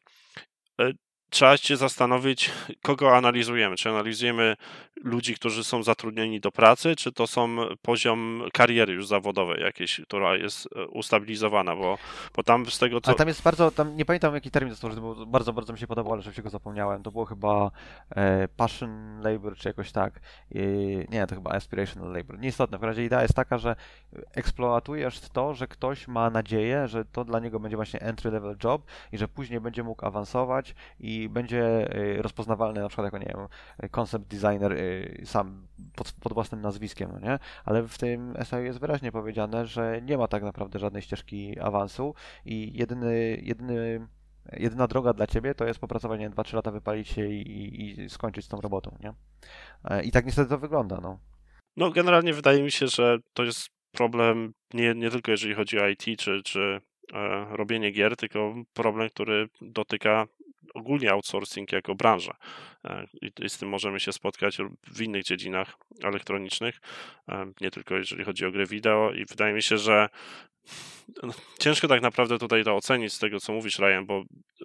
[0.81, 0.93] e,
[1.31, 2.51] trzeba się zastanowić,
[2.83, 3.77] kogo analizujemy.
[3.77, 4.57] Czy analizujemy
[5.05, 10.37] ludzi, którzy są zatrudnieni do pracy, czy to są poziom kariery już zawodowej jakiejś, która
[10.37, 11.99] jest e, ustabilizowana, bo,
[12.37, 13.09] bo tam z tego co...
[13.09, 15.87] Ale tam jest bardzo, tam nie pamiętam jaki termin został bo bardzo, bardzo mi się
[15.87, 17.03] podobał, ale się go zapomniałem.
[17.03, 17.71] To było chyba
[18.11, 20.21] e, passion labor, czy jakoś tak.
[20.51, 20.61] I,
[21.11, 22.39] nie, to chyba aspirational labor.
[22.39, 23.77] Nieistotne, w razie idea jest taka, że
[24.33, 28.83] eksploatujesz to, że ktoś ma nadzieję, że to dla niego będzie właśnie entry level job
[29.13, 33.47] i że później będzie mógł awansować i będzie y, rozpoznawalny na przykład jako, nie wiem,
[33.91, 37.39] concept designer y, sam pod, pod własnym nazwiskiem, no nie?
[37.65, 42.15] Ale w tym eseju jest wyraźnie powiedziane, że nie ma tak naprawdę żadnej ścieżki awansu
[42.45, 44.07] i jedyny, jedyny
[44.53, 48.45] jedyna droga dla ciebie to jest popracowanie 2-3 lata, wypalić się i, i, i, skończyć
[48.45, 49.15] z tą robotą, nie?
[49.85, 51.19] E, I tak niestety to wygląda, no.
[51.77, 55.89] No, generalnie wydaje mi się, że to jest problem nie, nie tylko jeżeli chodzi o
[55.89, 56.81] IT, czy, czy
[57.15, 60.27] e, robienie gier, tylko problem, który dotyka
[60.75, 62.37] ogólnie outsourcing jako branża.
[62.85, 63.07] E,
[63.43, 66.81] I z tym możemy się spotkać w innych dziedzinach elektronicznych,
[67.29, 70.09] e, nie tylko jeżeli chodzi o gry wideo i wydaje mi się, że
[71.23, 74.23] no, ciężko tak naprawdę tutaj to ocenić z tego, co mówisz, Ryan, bo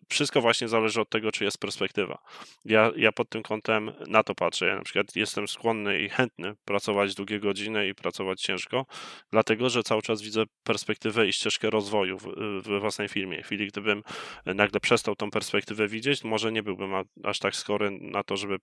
[0.10, 2.18] wszystko właśnie zależy od tego, czy jest perspektywa.
[2.66, 4.66] Ja, ja pod tym kątem na to patrzę.
[4.68, 8.86] Ja na przykład jestem skłonny i chętny pracować długie godziny i pracować ciężko,
[9.32, 12.28] dlatego że cały czas widzę perspektywę i ścieżkę rozwoju w,
[12.64, 13.44] we własnej firmie.
[13.44, 14.04] W chwili, gdybym
[14.46, 16.92] nagle przestał tą perspektywę widzieć, może nie byłbym
[17.24, 18.58] aż tak skory na to, żeby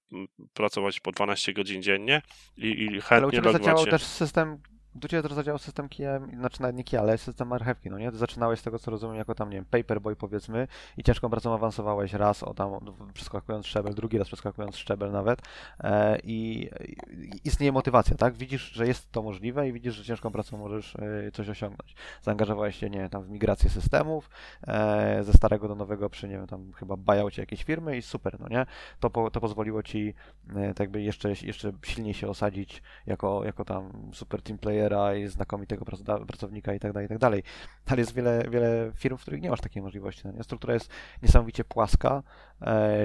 [0.55, 2.23] pracować po 12 godzin dziennie
[2.57, 3.91] i, i chętnie Ale u Ciebie się.
[3.91, 4.59] też system
[4.97, 8.11] do Ciebie teraz zadziałał system kijem, znaczy nawet nie ale system marchewki, no nie?
[8.11, 11.55] Ty zaczynałeś z tego, co rozumiem, jako tam, nie wiem, paperboy powiedzmy i ciężką pracą
[11.55, 12.71] awansowałeś raz, o tam,
[13.15, 15.43] przeskakując szczebel, drugi raz przeskakując szczebel nawet
[15.81, 16.71] e, i,
[17.13, 18.35] i istnieje motywacja, tak?
[18.35, 21.95] Widzisz, że jest to możliwe i widzisz, że ciężką pracą możesz e, coś osiągnąć.
[22.23, 24.31] Zaangażowałeś się, nie wiem, tam w migrację systemów
[24.69, 28.41] e, ze starego do nowego przy, nie wiem, tam chyba buyoutie jakiejś firmy i super,
[28.41, 28.67] no nie?
[29.01, 30.15] To, po, to pozwoliło Ci
[30.57, 35.29] e, tak jakby jeszcze, jeszcze silniej się osadzić jako, jako tam super team player i
[35.29, 35.85] znakomitego
[36.27, 37.43] pracownika i tak dalej, i tak dalej.
[37.87, 40.23] Ale jest wiele, wiele firm, w których nie masz takiej możliwości.
[40.37, 40.91] No Struktura jest
[41.23, 42.23] niesamowicie płaska.
[42.63, 42.97] E,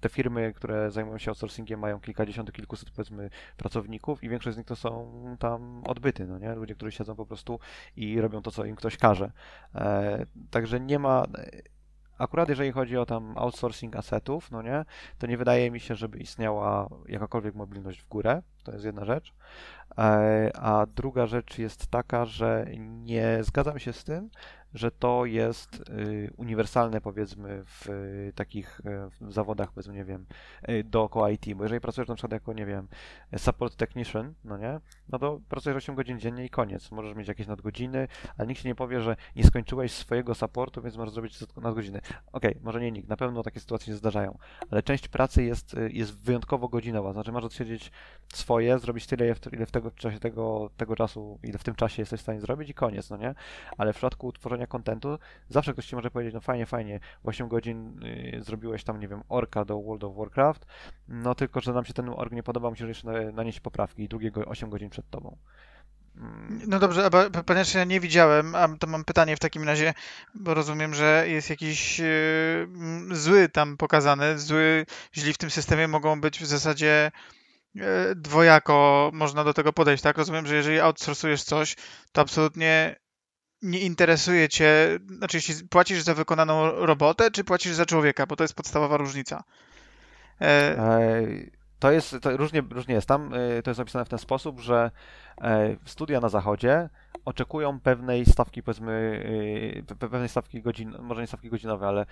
[0.00, 4.66] te firmy, które zajmują się outsourcingiem mają kilkadziesiąt, kilkuset powiedzmy pracowników i większość z nich
[4.66, 6.54] to są tam odbyty, no nie?
[6.54, 7.58] Ludzie, którzy siedzą po prostu
[7.96, 9.32] i robią to, co im ktoś każe.
[9.74, 11.24] E, także nie ma
[12.18, 14.84] akurat jeżeli chodzi o tam outsourcing asetów, no nie,
[15.18, 18.42] to nie wydaje mi się, żeby istniała jakakolwiek mobilność w górę.
[18.64, 19.34] To jest jedna rzecz.
[19.98, 24.30] E, a druga rzecz jest taka, że nie zgadzam się z tym,
[24.74, 27.88] że to jest y, uniwersalne powiedzmy w
[28.34, 30.26] takich e, w zawodach, powiedzmy, nie wiem,
[30.68, 32.88] y, dookoła IT, bo jeżeli pracujesz na przykład jako, nie wiem,
[33.36, 36.90] support technician, no nie, no to pracujesz 8 godzin dziennie i koniec.
[36.90, 40.96] Możesz mieć jakieś nadgodziny, ale nikt ci nie powie, że nie skończyłeś swojego supportu, więc
[40.96, 41.98] możesz zrobić nadgodziny.
[42.32, 44.38] Okej, okay, może nie nikt, na pewno takie sytuacje się zdarzają,
[44.70, 47.92] ale część pracy jest, y, jest wyjątkowo godzinowa, znaczy masz odsiedzieć
[48.32, 52.20] swoje, zrobić tyle, ile w tego czasie tego, tego czasu, ile w tym czasie jesteś
[52.20, 53.34] w stanie zrobić i koniec, no nie?
[53.78, 58.04] Ale w przypadku tworzenia kontentu, zawsze ktoś ci może powiedzieć, no fajnie, fajnie, 8 godzin
[58.04, 60.66] y, zrobiłeś tam, nie wiem, orka do World of Warcraft,
[61.08, 64.44] no tylko, że nam się ten ork nie podoba, musisz jeszcze nanieść poprawki i drugiego
[64.44, 65.36] 8 godzin przed tobą.
[66.16, 66.62] Mm.
[66.66, 67.10] No dobrze,
[67.46, 69.94] ponieważ ja nie widziałem, a to mam pytanie w takim razie,
[70.34, 72.68] bo rozumiem, że jest jakiś yy,
[73.10, 77.10] zły tam pokazany, zły, źli w tym systemie mogą być w zasadzie
[77.80, 80.18] E, dwojako można do tego podejść, tak?
[80.18, 81.76] Rozumiem, że jeżeli outsourcujesz coś,
[82.12, 82.96] to absolutnie
[83.62, 88.44] nie interesuje cię, znaczy jeśli płacisz za wykonaną robotę, czy płacisz za człowieka, bo to
[88.44, 89.44] jest podstawowa różnica.
[90.40, 90.76] E...
[91.84, 94.90] To jest, to różnie, różnie jest tam, e, to jest opisane w ten sposób, że
[95.40, 96.88] e, studia na zachodzie
[97.24, 98.92] oczekują pewnej stawki, powiedzmy,
[99.90, 102.06] y, pewnej stawki godzin, może nie stawki godzinowej, ale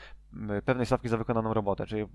[0.65, 2.07] pewnej stawki za wykonaną robotę, czyli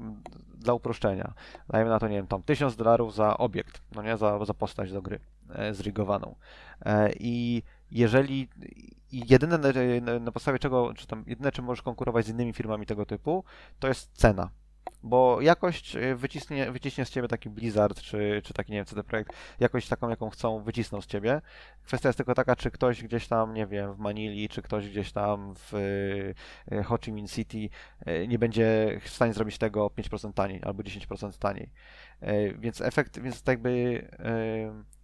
[0.55, 1.33] dla uproszczenia.
[1.69, 4.91] Dajemy na to, nie wiem, tam 1000 dolarów za obiekt, no nie, za, za postać
[4.91, 6.35] do gry e, zrigowaną.
[6.85, 8.49] E, I jeżeli
[9.11, 9.57] jedyne
[10.19, 13.43] na podstawie czego, czy tam jedyne czym możesz konkurować z innymi firmami tego typu,
[13.79, 14.49] to jest cena
[15.07, 19.03] bo jakość e, wyciśnie, wyciśnie z ciebie taki Blizzard, czy, czy taki, nie wiem, CD
[19.03, 21.41] Projekt, jakość taką, jaką chcą, wycisną z ciebie.
[21.83, 25.11] Kwestia jest tylko taka, czy ktoś gdzieś tam, nie wiem, w Manili, czy ktoś gdzieś
[25.11, 25.73] tam w
[26.71, 27.69] e, Ho Chi Minh City
[28.05, 31.69] e, nie będzie w stanie zrobić tego 5% taniej, albo 10% taniej.
[32.59, 34.07] Więc efekt, więc tak jakby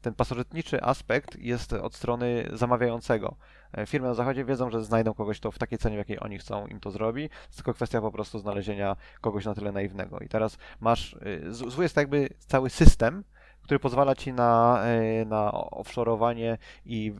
[0.03, 3.35] ten pasożytniczy aspekt jest od strony zamawiającego.
[3.73, 6.37] E, firmy na zachodzie wiedzą, że znajdą kogoś, kto w takiej cenie, w jakiej oni
[6.37, 7.21] chcą, im to zrobi.
[7.21, 10.19] jest tylko kwestia po prostu znalezienia kogoś na tyle naiwnego.
[10.19, 11.13] I teraz masz,
[11.47, 13.23] e, zły jest jakby cały system,
[13.61, 17.13] który pozwala ci na, e, na offshore'owanie i,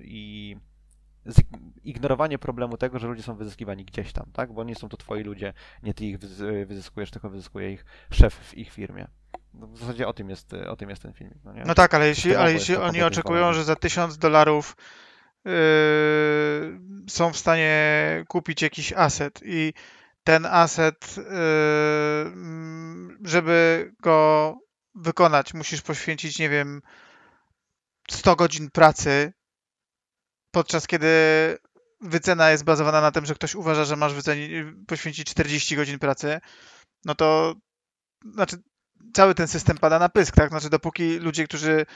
[0.00, 0.56] i
[1.84, 4.52] ignorowanie problemu tego, że ludzie są wyzyskiwani gdzieś tam, tak?
[4.52, 6.18] Bo nie są to twoi ludzie, nie ty ich
[6.66, 9.08] wyzyskujesz, tylko wyzyskuje ich szef w ich firmie.
[9.54, 11.38] No w zasadzie o tym jest, o tym jest ten filmik.
[11.44, 14.76] No, no tak, ale jeśli, ale jeśli oni oczekują, że za tysiąc dolarów
[15.44, 15.52] yy,
[17.08, 19.72] są w stanie kupić jakiś aset i
[20.24, 21.24] ten aset, yy,
[23.24, 24.58] żeby go
[24.94, 26.82] wykonać, musisz poświęcić, nie wiem,
[28.10, 29.32] 100 godzin pracy,
[30.50, 31.08] podczas kiedy
[32.00, 34.50] wycena jest bazowana na tym, że ktoś uważa, że masz wycenić,
[34.86, 36.40] poświęcić 40 godzin pracy,
[37.04, 37.54] no to
[38.32, 38.56] znaczy
[39.12, 40.50] cały ten system pada na pysk, tak?
[40.50, 41.86] Znaczy dopóki ludzie, którzy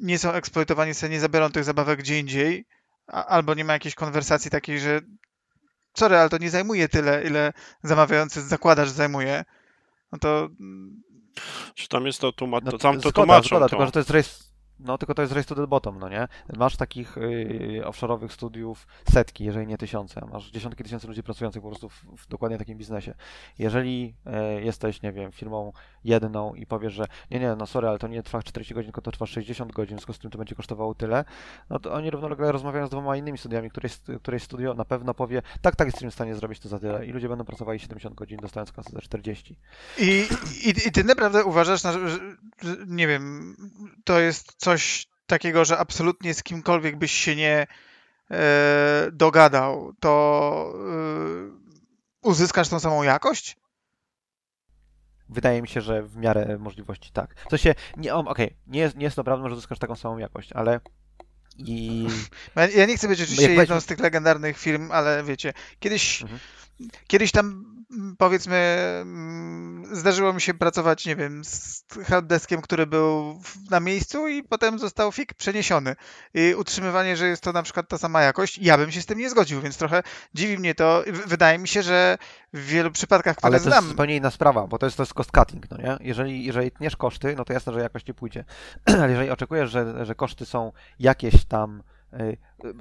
[0.00, 2.64] nie są eksploatowani, sobie nie zabiorą tych zabawek gdzie indziej,
[3.06, 5.00] a, albo nie ma jakiejś konwersacji takiej, że
[5.94, 9.44] sorry, ale to nie zajmuje tyle, ile zamawiający zakłada, że zajmuje,
[10.12, 10.48] no to...
[11.74, 13.68] Czy tam jest to, tłuma- no, to tam to tłumaczą zgoda, to.
[13.68, 14.49] tylko że to jest rejestr
[14.84, 16.28] no tylko to jest race to the bottom, no nie?
[16.56, 20.28] Masz takich yy, offshore'owych studiów setki, jeżeli nie tysiące.
[20.32, 23.14] Masz dziesiątki tysięcy ludzi pracujących po prostu w, w dokładnie takim biznesie.
[23.58, 25.72] Jeżeli yy, jesteś, nie wiem, firmą
[26.04, 29.00] jedną i powiesz, że nie, nie, no sorry, ale to nie trwa 40 godzin, tylko
[29.00, 31.24] to trwa 60 godzin, w związku z tym to będzie kosztowało tyle,
[31.70, 33.90] no to oni równolegle rozmawiają z dwoma innymi studiami, której,
[34.22, 37.12] której studio na pewno powie, tak, tak, jesteśmy w stanie zrobić to za tyle i
[37.12, 39.56] ludzie będą pracowali 70 godzin, dostając kasę za 40.
[39.98, 40.26] I,
[40.64, 42.18] i, i ty naprawdę uważasz, że,
[42.86, 43.56] nie wiem,
[44.04, 47.66] to jest coś takiego, że absolutnie z kimkolwiek byś się nie
[48.30, 53.56] e, dogadał, to e, uzyskasz tą samą jakość?
[55.28, 57.34] Wydaje mi się, że w miarę możliwości tak.
[57.46, 60.18] W sensie, nie, okej, okay, nie, jest, nie jest to prawdą, że uzyskasz taką samą
[60.18, 60.80] jakość, ale
[61.58, 62.06] i...
[62.76, 66.40] Ja nie chcę być oczywiście jedną z tych legendarnych firm, ale wiecie, kiedyś, mhm.
[67.06, 67.64] kiedyś tam
[68.18, 68.86] powiedzmy,
[69.92, 75.12] zdarzyło mi się pracować, nie wiem, z helpdeskiem, który był na miejscu i potem został
[75.12, 75.96] fik przeniesiony.
[76.34, 79.18] I utrzymywanie, że jest to na przykład ta sama jakość, ja bym się z tym
[79.18, 80.02] nie zgodził, więc trochę
[80.34, 81.04] dziwi mnie to.
[81.26, 82.18] Wydaje mi się, że
[82.52, 83.84] w wielu przypadkach, które Ale to znam...
[83.84, 85.96] jest zupełnie inna sprawa, bo to jest, to jest cost cutting, no nie?
[86.00, 88.44] Jeżeli, jeżeli tniesz koszty, no to jasne, że jakość nie pójdzie.
[89.02, 91.82] Ale jeżeli oczekujesz, że, że koszty są jakieś tam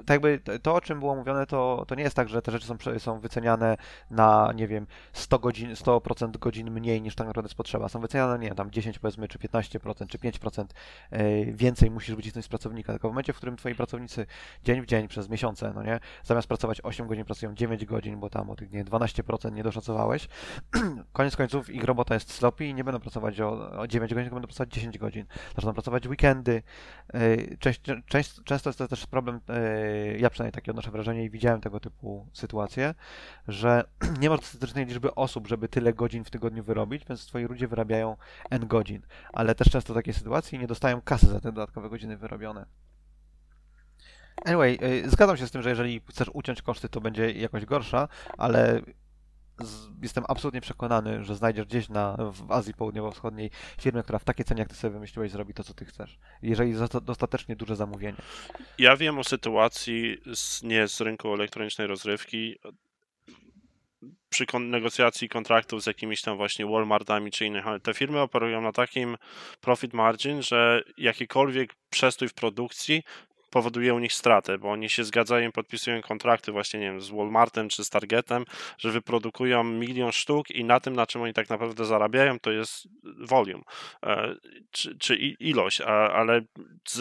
[0.06, 2.68] tak jakby to, o czym było mówione, to, to nie jest tak, że te rzeczy
[2.68, 3.78] są, są wyceniane
[4.12, 7.90] na, nie wiem, 100 godzin, 100% godzin mniej niż tak naprawdę jest potrzeba.
[7.90, 10.66] Są wyceniane, nie wiem, tam 10 powiedzmy, czy 15%, czy 5%
[11.54, 12.94] więcej musisz wycisnąć z pracownika.
[12.94, 14.26] Tylko w momencie, w którym twoi pracownicy
[14.64, 18.30] dzień w dzień przez miesiące, no nie, zamiast pracować 8 godzin, pracują 9 godzin, bo
[18.30, 20.28] tam o tych, nie 12% nie doszacowałeś,
[21.14, 24.36] koniec końców ich robota jest sloppy i nie będą pracować o, o 9 godzin, tylko
[24.36, 25.26] będą pracować 10 godzin.
[25.56, 26.64] Zaczną pracować weekendy.
[27.60, 29.40] Część, część, często jest to też problem
[30.18, 32.94] ja przynajmniej takie odnoszę wrażenie i widziałem tego typu sytuacje,
[33.48, 33.84] że
[34.22, 38.18] nie ma dostatecznej liczby osób, żeby tyle godzin w tygodniu wyrobić, więc twoi ludzie wyrabiają
[38.50, 39.02] n godzin,
[39.34, 42.66] ale też często takie sytuacje nie dostają kasy za te dodatkowe godziny wyrobione.
[44.46, 48.08] Anyway, y, zgadzam się z tym, że jeżeli chcesz uciąć koszty, to będzie jakoś gorsza,
[48.38, 48.82] ale
[50.02, 54.60] jestem absolutnie przekonany, że znajdziesz gdzieś na, w Azji Południowo-Wschodniej firmę, która w takiej cenie,
[54.60, 56.20] jak ty sobie wymyśliłeś, zrobi to, co ty chcesz.
[56.42, 58.18] Jeżeli za dostatecznie duże zamówienie.
[58.78, 62.56] Ja wiem o sytuacji z, nie z rynku elektronicznej rozrywki,
[64.30, 68.72] przy negocjacji kontraktów z jakimiś tam właśnie Walmartami czy innych, ale te firmy operują na
[68.72, 69.18] takim
[69.62, 73.04] profit margin, że jakikolwiek przestój w produkcji
[73.50, 77.70] powoduje u nich stratę, bo oni się zgadzają, podpisują kontrakty właśnie, nie wiem, z Walmartem
[77.70, 78.46] czy z Targetem,
[78.78, 82.88] że wyprodukują milion sztuk i na tym, na czym oni tak naprawdę zarabiają, to jest
[83.20, 83.64] volume,
[84.04, 84.36] e,
[84.72, 86.42] czy, czy ilość, ale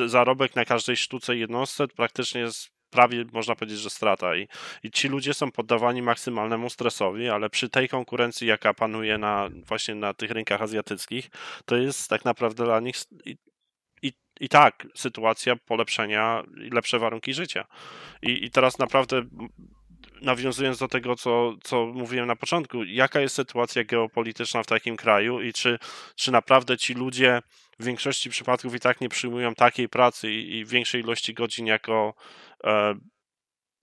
[0.06, 4.36] zarobek na każdej sztuce jednostce praktycznie jest prawie można powiedzieć, że strata.
[4.36, 4.48] I,
[4.82, 9.94] I ci ludzie są poddawani maksymalnemu stresowi, ale przy tej konkurencji, jaka panuje na właśnie
[9.94, 11.30] na tych rynkach azjatyckich,
[11.64, 12.96] to jest tak naprawdę dla nich
[14.40, 17.64] i tak sytuacja polepszenia i lepsze warunki życia.
[18.22, 19.22] I, i teraz naprawdę
[20.22, 25.40] nawiązując do tego, co, co mówiłem na początku, jaka jest sytuacja geopolityczna w takim kraju
[25.40, 25.78] i czy,
[26.16, 27.42] czy naprawdę ci ludzie
[27.78, 32.14] w większości przypadków i tak nie przyjmują takiej pracy i, i większej ilości godzin jako
[32.64, 32.94] e,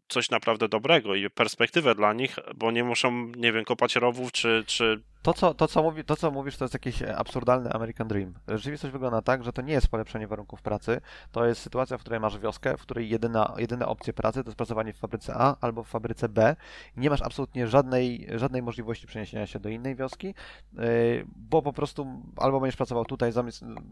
[0.07, 4.63] coś naprawdę dobrego i perspektywę dla nich, bo nie muszą, nie wiem, kopać rowów czy,
[4.67, 8.33] czy to co, to, co mówi, to, co mówisz, to jest jakiś absurdalny American Dream.
[8.47, 12.19] Rzeczywistość wygląda tak, że to nie jest polepszenie warunków pracy, to jest sytuacja, w której
[12.19, 15.83] masz wioskę, w której jedyna, jedyne opcje pracy to jest pracowanie w fabryce A albo
[15.83, 16.55] w fabryce B.
[16.97, 22.21] Nie masz absolutnie żadnej, żadnej możliwości przeniesienia się do innej wioski, yy, bo po prostu
[22.37, 23.43] albo będziesz pracował tutaj, za,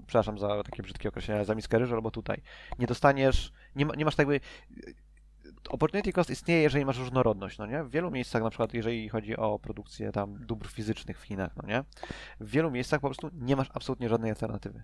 [0.08, 2.41] przepraszam za takie brzydkie określenia, za miskę ryżu, albo tutaj.
[2.80, 4.39] Nie dostaniesz, nie, nie masz tak jakby
[5.69, 7.84] opportunity cost istnieje, jeżeli masz różnorodność, no nie?
[7.84, 11.67] W wielu miejscach, na przykład jeżeli chodzi o produkcję tam dóbr fizycznych w Chinach, no
[11.67, 11.84] nie?
[12.39, 14.84] W wielu miejscach po prostu nie masz absolutnie żadnej alternatywy.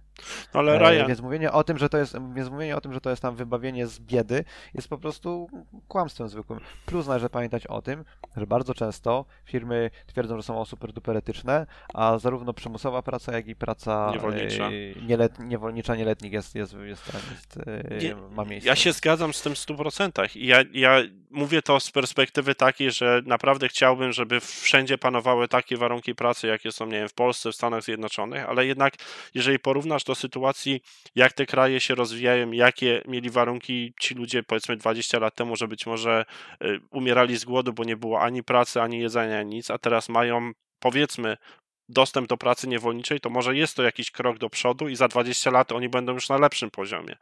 [0.54, 1.06] No ale Ryan...
[1.06, 3.22] E, więc mówienie o tym, że to jest, więc mówienie o tym, że to jest
[3.22, 5.48] tam wybawienie z biedy jest po prostu
[5.88, 6.60] kłamstwem zwykłym.
[6.86, 8.06] Plus należy pamiętać o tym,
[8.38, 13.48] że bardzo często firmy twierdzą, że są super duper etyczne, a zarówno przymusowa praca, jak
[13.48, 14.72] i praca niewolnicza, e,
[15.08, 17.60] nielet, niewolnicza nieletnich jest, jest, jest, jest,
[17.92, 18.70] jest nie, ma miejsce.
[18.70, 20.38] Ja się zgadzam z tym w 100%.
[20.38, 25.78] I ja ja mówię to z perspektywy takiej, że naprawdę chciałbym, żeby wszędzie panowały takie
[25.78, 28.94] warunki pracy, jakie są, nie wiem, w Polsce, w Stanach Zjednoczonych, ale jednak
[29.34, 30.82] jeżeli porównasz do sytuacji,
[31.16, 35.68] jak te kraje się rozwijają, jakie mieli warunki ci ludzie, powiedzmy 20 lat temu, że
[35.68, 36.26] być może
[36.64, 40.52] y, umierali z głodu, bo nie było ani pracy, ani jedzenia, nic, a teraz mają,
[40.80, 41.38] powiedzmy,
[41.90, 45.52] dostęp do pracy niewolniczej, to może jest to jakiś krok do przodu i za 20
[45.52, 47.16] lat oni będą już na lepszym poziomie.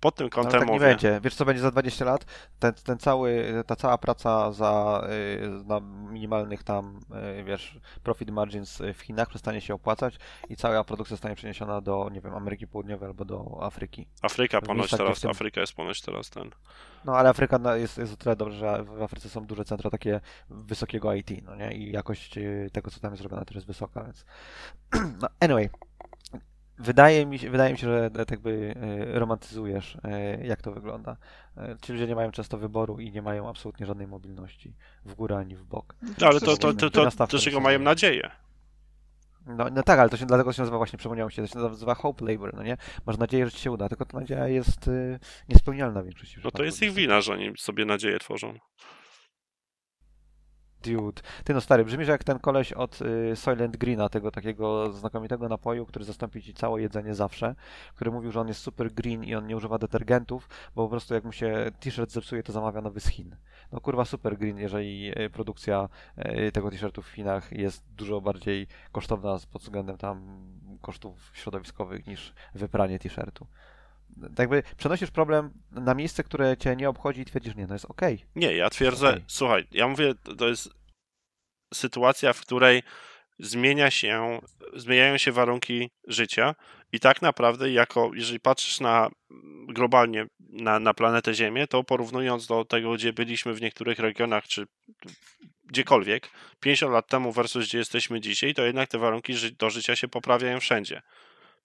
[0.00, 0.86] Pod tym ale kątem tak nie mówię.
[0.86, 1.20] będzie.
[1.24, 2.24] Wiesz co będzie za 20 lat?
[2.58, 7.00] Ten, ten cały, ta cała praca za y, na minimalnych tam,
[7.40, 12.08] y, wiesz, profit margins w Chinach przestanie się opłacać i cała produkcja zostanie przeniesiona do,
[12.12, 14.06] nie wiem, Ameryki Południowej albo do Afryki.
[14.22, 16.50] Afryka ponoć teraz, tym- Afryka jest ponoć teraz ten.
[17.04, 20.20] No ale Afryka jest, jest o tyle dobrze, że w Afryce są duże centra takie
[20.50, 21.72] wysokiego IT, no nie?
[21.72, 24.24] I jakość y, tego, co tam jest zrobione, też jest wysoka, więc...
[25.22, 25.70] No, anyway.
[26.78, 28.74] Wydaje mi się, wydaje mi się, że tak jakby
[29.10, 31.16] y, romantyzujesz, y, jak to wygląda.
[31.56, 35.36] Y, Ci ludzie nie mają często wyboru i nie mają absolutnie żadnej mobilności w górę
[35.36, 35.94] ani w bok.
[36.20, 38.30] No, ale to, to, to, to, to, czego mają nadzieję.
[39.46, 41.58] No, no tak, ale to się dlatego się nazywa właśnie, przypomniało mi się, to się
[41.58, 42.76] nazywa hope labor, no nie?
[43.06, 46.50] Masz nadzieję, że ci się uda, tylko ta nadzieja jest y, niespełnialna w większości No
[46.50, 48.58] to jest ich wina, że oni sobie nadzieję tworzą.
[50.82, 51.22] Dude.
[51.44, 55.86] Ty no stary, brzmisz jak ten koleś od y, Soylent Greena, tego takiego znakomitego napoju,
[55.86, 57.54] który zastąpi ci całe jedzenie zawsze,
[57.94, 61.14] który mówił, że on jest super green i on nie używa detergentów, bo po prostu
[61.14, 63.36] jak mu się t-shirt zepsuje, to zamawia nowy z Chin.
[63.72, 65.88] No kurwa super green, jeżeli y, produkcja
[66.18, 70.46] y, tego t-shirtu w Chinach jest dużo bardziej kosztowna pod względem tam
[70.80, 73.46] kosztów środowiskowych niż wypranie t-shirtu.
[74.20, 77.84] Tak jakby przenosisz problem na miejsce, które cię nie obchodzi i twierdzisz, nie, no jest
[77.84, 78.24] okej.
[78.36, 79.24] Nie, ja twierdzę, Okej.
[79.26, 80.68] słuchaj, ja mówię, to- to jest
[81.74, 82.82] sytuacja, w której
[83.38, 84.40] zmienia się,
[84.76, 86.54] zmieniają się warunki życia
[86.92, 89.10] i tak naprawdę jako, jeżeli patrzysz na
[89.68, 94.66] globalnie na, na planetę Ziemię, to porównując do tego, gdzie byliśmy w niektórych regionach, czy
[95.64, 99.96] gdziekolwiek, 50 lat temu versus gdzie jesteśmy dzisiaj, to jednak te warunki ży- do życia
[99.96, 101.02] się poprawiają wszędzie.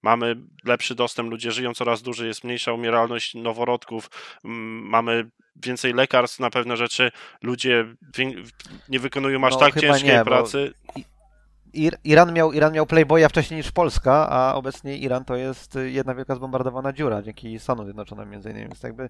[0.04, 0.36] Mamy
[0.66, 4.10] lepszy dostęp, ludzie żyją coraz dłużej, jest mniejsza umieralność noworodków,
[4.44, 7.12] mamy więcej lekarstw na pewne rzeczy,
[7.42, 7.86] ludzie
[8.90, 10.74] nie wykonują aż No, tak ciężkiej nie, pracy.
[11.74, 16.16] Ir Iran, miał, Iran miał Playboya wcześniej niż Polska, a obecnie Iran to jest jedna
[16.16, 19.10] wielka zbombardowana dziura dzięki Stanom Zjednoczonym między innymi, więc jakby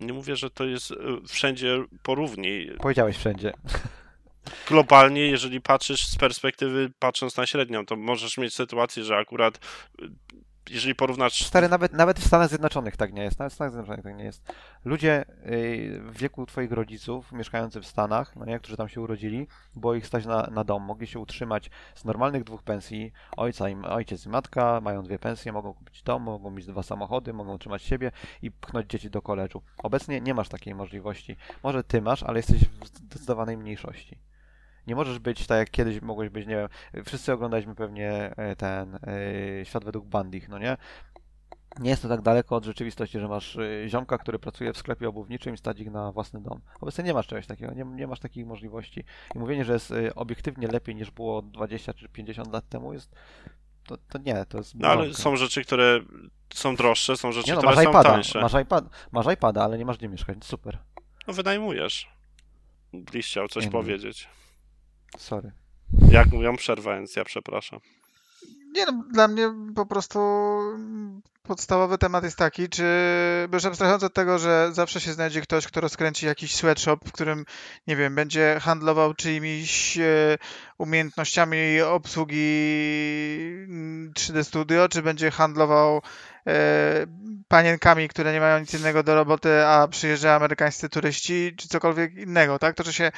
[0.00, 0.96] Nie mówię, że to jest y,
[1.28, 2.66] wszędzie porówni.
[2.78, 3.52] powiedziałeś wszędzie.
[4.68, 9.58] Globalnie, jeżeli patrzysz z perspektywy, patrząc na średnią, to możesz mieć sytuację, że akurat
[10.02, 10.08] y,
[10.70, 14.04] jeżeli porównasz Stary, nawet, nawet w Stanach Zjednoczonych tak nie jest, nawet w Stanach Zjednoczonych
[14.04, 14.52] tak nie jest.
[14.84, 19.46] Ludzie y, w wieku twoich rodziców, mieszkający w Stanach, no nie, którzy tam się urodzili,
[19.76, 23.76] było ich stać na, na dom, mogli się utrzymać z normalnych dwóch pensji, ojca i,
[23.76, 27.82] ojciec i matka, mają dwie pensje, mogą kupić dom, mogą mieć dwa samochody, mogą utrzymać
[27.82, 29.62] siebie i pchnąć dzieci do koledżu.
[29.78, 31.36] Obecnie nie masz takiej możliwości.
[31.62, 34.18] Może ty masz, ale jesteś w zdecydowanej mniejszości.
[34.86, 36.68] Nie możesz być tak jak kiedyś mogłeś być, nie wiem,
[37.04, 40.76] wszyscy oglądaliśmy pewnie e, ten e, Świat według Bandich, no nie?
[41.80, 45.08] Nie jest to tak daleko od rzeczywistości, że masz y, ziomka, który pracuje w sklepie
[45.08, 46.60] obuwniczym i ich na własny dom.
[46.80, 49.04] Obecnie nie masz czegoś takiego, nie, nie masz takich możliwości.
[49.34, 53.14] I mówienie, że jest obiektywnie lepiej niż było 20 czy 50 lat temu jest,
[53.86, 56.00] to, to nie, to jest No ale są rzeczy, które
[56.54, 58.40] są droższe, są rzeczy, Nie no, które masz są iPada, tańsze.
[58.40, 60.78] masz, iPad, masz iPada, ale nie masz gdzie mieszkać, super,
[61.26, 62.08] No wynajmujesz.
[62.92, 64.28] Bliś chciał coś Nie powiedzieć.
[65.18, 65.52] Sorry.
[66.10, 67.80] Jak mówią, przerwa, więc ja przepraszam.
[68.72, 70.18] Nie no, dla mnie po prostu
[71.46, 72.84] podstawowy temat jest taki, czy,
[73.52, 77.46] już abstrahując od tego, że zawsze się znajdzie ktoś, kto rozkręci jakiś sweatshop, w którym,
[77.86, 80.38] nie wiem, będzie handlował czyimiś e,
[80.78, 82.36] umiejętnościami obsługi
[83.68, 86.02] mm, 3D Studio, czy będzie handlował
[86.46, 87.06] e,
[87.48, 92.58] panienkami, które nie mają nic innego do roboty, a przyjeżdżają amerykańscy turyści, czy cokolwiek innego,
[92.58, 92.76] tak?
[92.76, 93.12] To, że się e,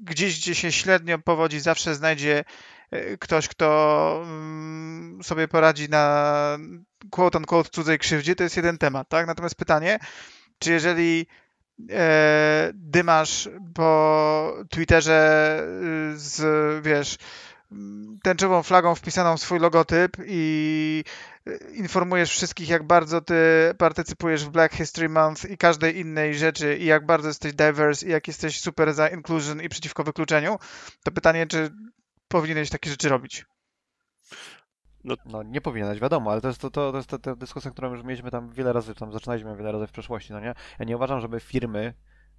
[0.00, 2.44] gdzieś, gdzie się średnio powodzi, zawsze znajdzie
[3.18, 6.58] ktoś, kto mm, sobie poradzi na
[7.10, 9.26] quote unquote cudzej krzywdzie, to jest jeden temat, tak?
[9.26, 9.98] Natomiast pytanie,
[10.58, 11.26] czy jeżeli
[11.90, 15.60] e, dymasz po Twitterze
[16.14, 17.18] y, z, wiesz,
[18.22, 21.04] tęczową flagą wpisaną w swój logotyp i
[21.48, 23.34] y, informujesz wszystkich, jak bardzo ty
[23.78, 28.10] partycypujesz w Black History Month i każdej innej rzeczy i jak bardzo jesteś diverse i
[28.10, 30.58] jak jesteś super za inclusion i przeciwko wykluczeniu,
[31.04, 31.70] to pytanie, czy
[32.28, 33.44] powinieneś takie rzeczy robić?
[35.24, 37.90] No nie powinieneś, wiadomo, ale to jest to, to, to jest ta, ta dyskusja, którą
[37.90, 40.54] już mieliśmy tam wiele razy, tam zaczynaliśmy wiele razy w przeszłości, no nie?
[40.78, 41.94] Ja nie uważam, żeby firmy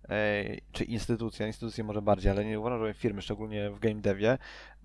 [0.09, 4.37] e, czy instytucje, instytucje może bardziej, ale nie uważam, żeby firmy, szczególnie w game devie,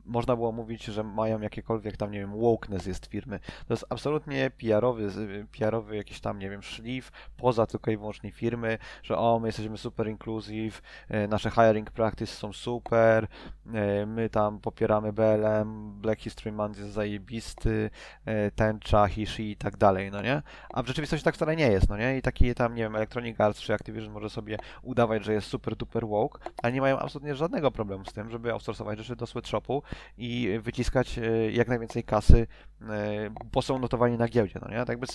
[0.06, 3.38] można było mówić, że mają jakiekolwiek tam, nie wiem, wokeness jest firmy.
[3.66, 5.10] To jest absolutnie PR-owy,
[5.58, 9.78] PR-owy jakiś tam, nie wiem, szlif poza tylko i wyłącznie firmy, że o, my jesteśmy
[9.78, 13.26] super inclusive, e, nasze hiring practice są super,
[13.74, 17.90] e, my tam popieramy BLM, Black History Month jest zajebisty,
[18.24, 20.42] e, tęcza, hishi i tak dalej, no nie?
[20.70, 22.16] A w rzeczywistości tak wcale nie jest, no nie?
[22.18, 25.76] I taki tam, nie wiem, Electronic Arts czy Activision może sobie udawać, że jest super
[25.76, 29.82] duper woke, ale nie mają absolutnie żadnego problemu z tym, żeby outsourcować rzeczy do sweatshopu
[30.18, 32.46] i wyciskać e, jak najwięcej kasy,
[32.82, 34.78] e, bo są notowani na giełdzie, no nie?
[34.78, 35.06] Tak jakby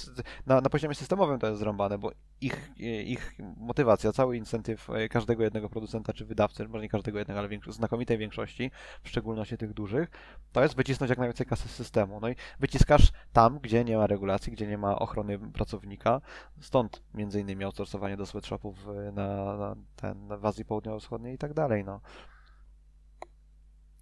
[0.45, 2.11] na, na poziomie systemowym to jest zrąbane, bo
[2.41, 7.39] ich, e, ich motywacja, cały incentyw każdego jednego producenta czy wydawcy, może nie każdego jednego,
[7.39, 8.71] ale większo- znakomitej większości,
[9.03, 10.09] w szczególności tych dużych,
[10.51, 12.19] to jest wycisnąć jak najwięcej kasy z systemu.
[12.19, 16.21] No i wyciskasz tam, gdzie nie ma regulacji, gdzie nie ma ochrony pracownika,
[16.59, 21.84] stąd między innymi outsourcowanie do sweatshopów na, na, ten, w Azji Południowo-Wschodniej i tak dalej,
[21.84, 22.01] no.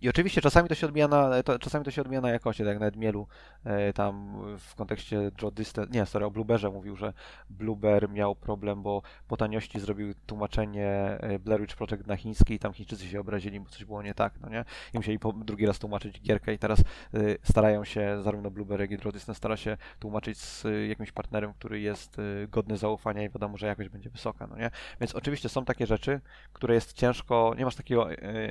[0.01, 2.67] I oczywiście czasami to się odbija na, to, czasami to się odbija na jakości, tak
[2.67, 3.27] jak nawet Mielu
[3.63, 7.13] e, tam w kontekście Joe Distance, nie, sorry, o Blueberze mówił, że
[7.49, 10.87] Blueber miał problem, bo po taniości zrobił tłumaczenie
[11.19, 14.13] e, Blair Witch Project na chiński i tam Chińczycy się obrazili, bo coś było nie
[14.13, 14.65] tak, no nie?
[14.93, 18.91] I musieli po, drugi raz tłumaczyć gierkę i teraz y, starają się, zarówno Blueberry, jak
[18.91, 22.17] i Joe Distance stara się tłumaczyć z jakimś partnerem, który jest
[22.47, 24.71] godny zaufania i wiadomo, że jakość będzie wysoka, no nie?
[25.01, 26.21] Więc oczywiście są takie rzeczy,
[26.53, 28.07] które jest ciężko, nie masz takiego,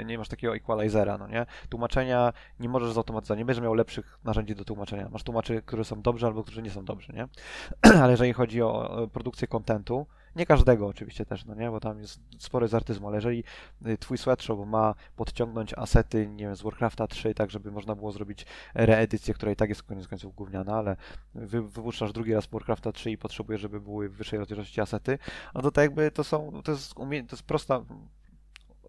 [0.07, 1.36] nie masz takiego equalizera, no nie?
[1.69, 5.09] Tłumaczenia nie możesz zautomatyzować, nie będziesz miał lepszych narzędzi do tłumaczenia.
[5.09, 7.29] Masz tłumaczy, które są dobrzy albo którzy nie są dobrzy, nie?
[8.03, 10.07] Ale jeżeli chodzi o o produkcję kontentu,
[10.37, 13.45] nie każdego oczywiście też, no nie, bo tam jest spory z artyzmu, ale jeżeli
[13.87, 18.13] y, twój sweatshop ma podciągnąć asety, nie wiem, z Warcrafta 3, tak żeby można było
[18.13, 20.97] zrobić reedycję, która i tak jest koniec końców gówniana, ale
[21.35, 25.19] wy, wypuszczasz drugi raz Warcrafta 3 i potrzebujesz, żeby były w wyższej rozdzielczości asety,
[25.55, 27.85] no to tak jakby to są, to jest, umie, to jest prosta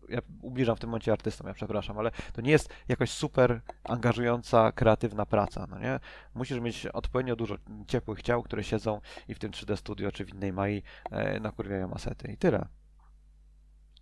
[0.09, 4.71] ja ubliżam w tym momencie artystom, ja przepraszam, ale to nie jest jakoś super angażująca,
[4.71, 5.99] kreatywna praca, no nie?
[6.35, 7.55] Musisz mieć odpowiednio dużo
[7.87, 11.93] ciepłych ciał, które siedzą i w tym 3D Studio czy w innej Mai e, nakurwiają
[11.93, 12.67] asety i tyle.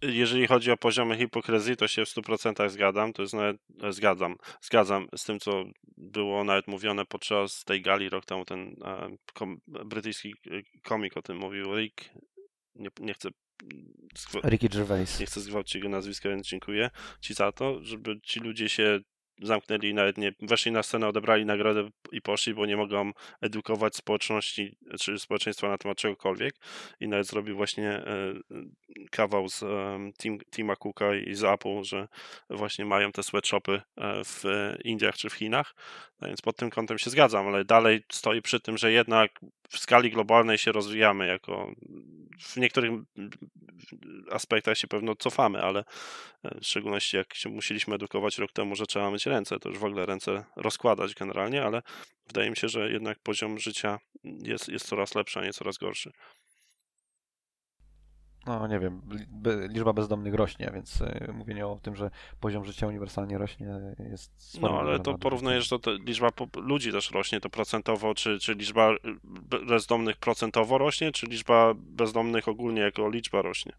[0.01, 3.13] Jeżeli chodzi o poziomy hipokryzji, to się w 100% zgadzam.
[3.13, 5.63] To jest nawet, e, zgadzam, zgadzam z tym, co
[5.97, 8.45] było nawet mówione podczas tej gali rok temu.
[8.45, 12.09] Ten e, kom, brytyjski e, komik o tym mówił, Rick.
[12.75, 13.29] Nie, nie chcę
[14.43, 15.19] Ricky Gervais.
[15.19, 16.89] nie chcę zgwałcić jego nazwiska, więc dziękuję
[17.21, 18.99] Ci za to, żeby ci ludzie się
[19.41, 24.77] zamknęli, nawet nie weszli na scenę, odebrali nagrodę i poszli, bo nie mogą edukować społeczności
[24.99, 26.55] czy społeczeństwa na temat czegokolwiek.
[26.99, 28.33] I nawet zrobił właśnie e,
[29.11, 29.59] kawał z
[30.17, 32.07] team, Tima Cooka i z Apple, że
[32.49, 34.43] właśnie mają te sweatshopy e, w
[34.83, 35.75] Indiach czy w Chinach.
[36.21, 39.31] No więc pod tym kątem się zgadzam, ale dalej stoi przy tym, że jednak
[39.75, 41.71] w skali globalnej się rozwijamy jako
[42.39, 42.91] w niektórych
[44.31, 45.83] aspektach się pewno cofamy, ale
[46.43, 49.77] e, w szczególności jak się musieliśmy edukować rok temu, że trzeba myć ręce, to już
[49.77, 51.81] w ogóle ręce rozkładać generalnie, ale
[52.27, 56.11] wydaje mi się, że jednak poziom życia jest, jest coraz lepszy, a nie coraz gorszy.
[58.45, 59.01] No nie wiem,
[59.69, 63.67] liczba bezdomnych rośnie, więc e, mówienie o tym, że poziom życia uniwersalnie rośnie
[64.09, 68.53] jest No ale to porównujesz, że to liczba ludzi też rośnie, to procentowo, czy, czy
[68.53, 73.73] liczba y, be- bezdomnych procentowo rośnie, czy liczba bezdomnych ogólnie jako liczba rośnie?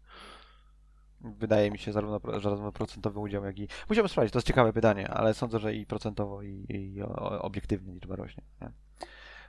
[1.21, 3.67] Wydaje mi się zarówno, zarówno procentowy udział, jak i...
[3.89, 7.01] Musimy sprawdzić, to jest ciekawe pytanie, ale sądzę, że i procentowo, i, i
[7.41, 8.43] obiektywnie liczba rośnie.
[8.61, 8.71] Nie?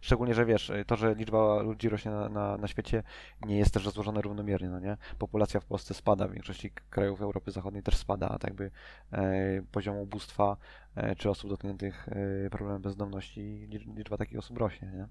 [0.01, 3.03] Szczególnie, że wiesz, to, że liczba ludzi rośnie na, na, na świecie
[3.46, 4.96] nie jest też rozłożona równomiernie, no nie?
[5.18, 8.70] Populacja w Polsce spada, w większości krajów Europy Zachodniej też spada, a tak jakby
[9.12, 10.57] e, poziom ubóstwa
[10.96, 12.09] e, czy osób dotkniętych
[12.46, 13.40] e, problemem bezdomności,
[13.70, 15.09] licz- liczba takich osób rośnie, nie?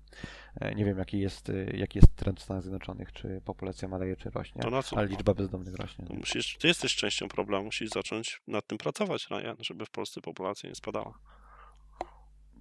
[0.61, 4.15] E, nie wiem, jaki jest, e, jaki jest trend w Stanach Zjednoczonych, czy populacja maleje,
[4.15, 4.97] czy rośnie, To na co?
[4.97, 6.05] ale liczba bezdomnych rośnie.
[6.05, 6.19] To nie?
[6.19, 10.69] musisz, ty jesteś częścią problemu, musisz zacząć nad tym pracować, Ryan, żeby w Polsce populacja
[10.69, 11.19] nie spadała.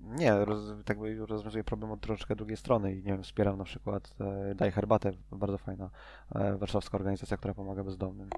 [0.06, 3.64] Nie, roz, tak by rozwiązuje problem od troszeczkę drugiej strony i nie wiem, wspieram na
[3.64, 5.90] przykład e, Daj Herbatę, bardzo fajna
[6.34, 8.30] e, warszawska organizacja, która pomaga bezdomnym.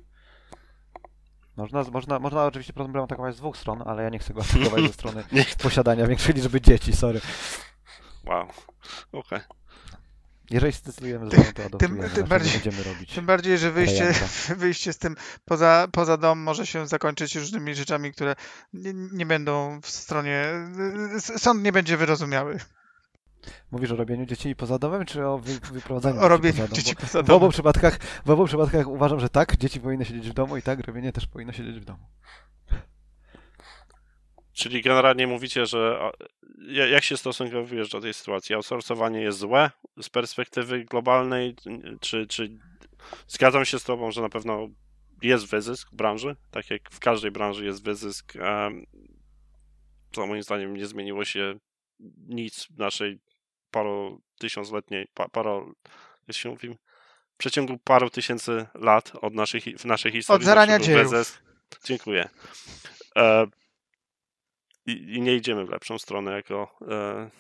[1.57, 4.85] Można, można, można oczywiście problem atakować z dwóch stron, ale ja nie chcę go atakować
[4.85, 5.25] ze strony
[5.62, 7.21] posiadania większej liczby dzieci, sorry.
[8.27, 8.47] Wow.
[9.12, 9.41] Okej.
[10.51, 13.14] Jeżeli zdecydujemy, że to adoptujemy, tym raczej nie bardziej- będziemy robić.
[13.14, 14.14] Tym bardziej, że wyjście,
[14.57, 18.34] wyjście z tym poza, poza dom może się zakończyć różnymi rzeczami, które
[18.72, 20.44] nie, nie będą w stronie.
[21.18, 22.59] Sąd nie będzie wyrozumiały.
[23.70, 26.96] Mówisz o robieniu dzieci poza domem, czy o wy, wyprowadzaniu O robieniu dzieci poza dzieci
[26.96, 27.53] poza Bo w obu domem.
[27.53, 31.12] przypadkach, w obu przypadkach uważam, że tak, dzieci powinny siedzieć w domu i tak, robienie
[31.12, 32.07] też powinno siedzieć w domu.
[34.59, 36.11] Czyli generalnie mówicie, że
[36.69, 38.55] jak się stosunkujesz do tej sytuacji?
[38.55, 39.71] Outsourcowanie jest złe
[40.03, 41.57] z perspektywy globalnej,
[42.01, 42.51] czy, czy
[43.29, 44.69] zgadzam się z tobą, że na pewno
[45.23, 48.33] jest wyzysk w branży, tak jak w każdej branży jest wyzysk,
[50.11, 51.55] to moim zdaniem nie zmieniło się
[52.29, 53.19] nic w naszej
[53.71, 55.73] paru tysiącletniej, pa, paro,
[56.29, 56.79] jak się mówi,
[57.35, 60.47] w przeciągu paru tysięcy lat od naszej, hi- w naszej historii.
[60.47, 61.13] zarania zawsze był dziejów.
[61.13, 61.43] wyzysk.
[61.85, 62.29] Dziękuję.
[63.17, 63.47] E,
[64.89, 67.30] i, I nie idziemy w lepszą stronę jako, e,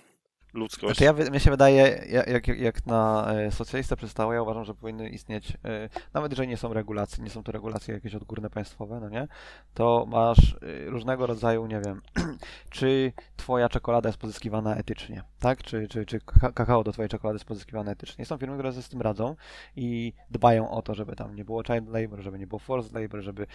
[0.54, 0.98] ludzkość.
[0.98, 4.74] Znaczy ja, mnie się wydaje, ja- jak, jak na e, socjalistę przystało, ja uważam, że
[4.74, 9.00] powinny istnieć, e, nawet jeżeli nie są regulacje, nie są to regulacje jakieś odgórne państwowe,
[9.00, 9.28] no nie,
[9.74, 12.00] to masz e, różnego rodzaju, nie wiem,
[12.70, 17.36] czy twoja czekolada jest pozyskiwana etycznie, tak, czy, czy, czy ka- kakao do twojej czekolady
[17.36, 18.24] jest pozyskiwane etycznie.
[18.26, 19.36] Są firmy, które sobie z tym radzą
[19.76, 23.20] i dbają o to, żeby tam nie było child labor, żeby nie było forced labor,
[23.20, 23.46] żeby,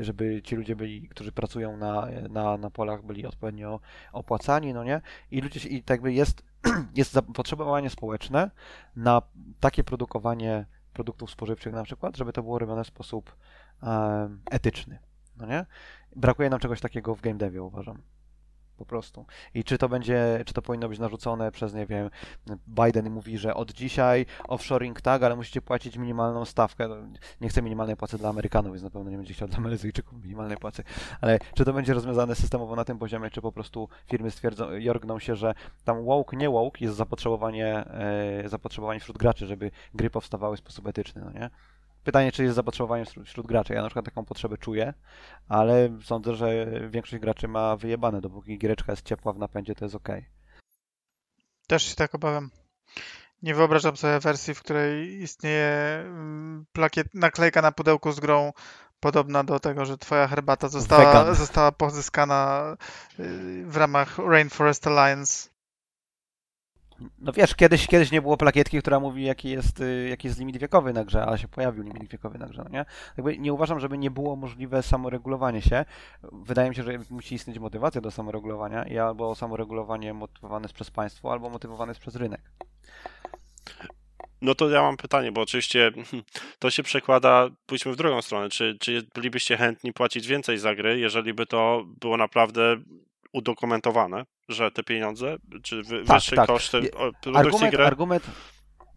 [0.00, 3.80] żeby ci ludzie byli, którzy pracują na, na, na polach, byli odpowiednio
[4.12, 5.00] opłacani, no nie,
[5.30, 6.42] i ludzie i tak jakby jest,
[6.96, 8.50] jest zapotrzebowanie społeczne
[8.96, 9.22] na
[9.60, 13.36] takie produkowanie produktów spożywczych na przykład, żeby to było robione w sposób
[14.50, 14.98] etyczny,
[15.36, 15.66] no nie?
[16.16, 18.02] Brakuje nam czegoś takiego w game devie, uważam.
[18.76, 19.26] Po prostu.
[19.54, 22.10] I czy to będzie, czy to powinno być narzucone przez, nie wiem,
[22.68, 26.88] Biden mówi, że od dzisiaj offshoring tak, ale musicie płacić minimalną stawkę.
[27.40, 30.56] Nie chcę minimalnej płacy dla Amerykanów, więc na pewno nie będzie chciał dla Malezyjczyków minimalnej
[30.56, 30.82] płacy.
[31.20, 35.18] Ale czy to będzie rozwiązane systemowo na tym poziomie, czy po prostu firmy stwierdzą, jorgną
[35.18, 35.54] się, że
[35.84, 37.84] tam woke, nie woke jest zapotrzebowanie,
[38.44, 41.50] e, zapotrzebowanie wśród graczy, żeby gry powstawały w sposób etyczny, no nie?
[42.04, 43.74] Pytanie, czy jest zapotrzebowanie wśród, wśród graczy.
[43.74, 44.94] Ja na przykład taką potrzebę czuję,
[45.48, 49.94] ale sądzę, że większość graczy ma wyjebane, dopóki giereczka jest ciepła w napędzie, to jest
[49.94, 50.08] ok.
[51.66, 52.50] Też się tak obawiam.
[53.42, 58.52] Nie wyobrażam sobie wersji, w której istnieje mm, plakiet, naklejka na pudełku z grą
[59.00, 61.34] podobna do tego, że twoja herbata została, Vegan.
[61.34, 62.76] została pozyskana
[63.20, 65.53] y, w ramach Rainforest Alliance.
[67.18, 70.56] No wiesz, kiedyś, kiedyś nie było plakietki, która mówi, jaki jest, y, jaki jest limit
[70.56, 72.84] wiekowy na grze, a się pojawił limit wiekowy na grze, no nie?
[73.16, 75.84] Jakby nie uważam, żeby nie było możliwe samoregulowanie się.
[76.32, 80.90] Wydaje mi się, że musi istnieć motywacja do samoregulowania i albo samoregulowanie motywowane jest przez
[80.90, 82.40] państwo, albo motywowane jest przez rynek.
[84.42, 85.92] No to ja mam pytanie, bo oczywiście
[86.58, 88.48] to się przekłada, pójdźmy w drugą stronę.
[88.48, 92.76] Czy, czy bylibyście chętni płacić więcej za gry, jeżeli by to było naprawdę
[93.32, 96.46] udokumentowane, że te pieniądze, czy wy, Tak, wyższe tak.
[96.46, 96.90] koszty
[97.20, 97.84] produkcji Argument, gry?
[97.86, 98.24] argument,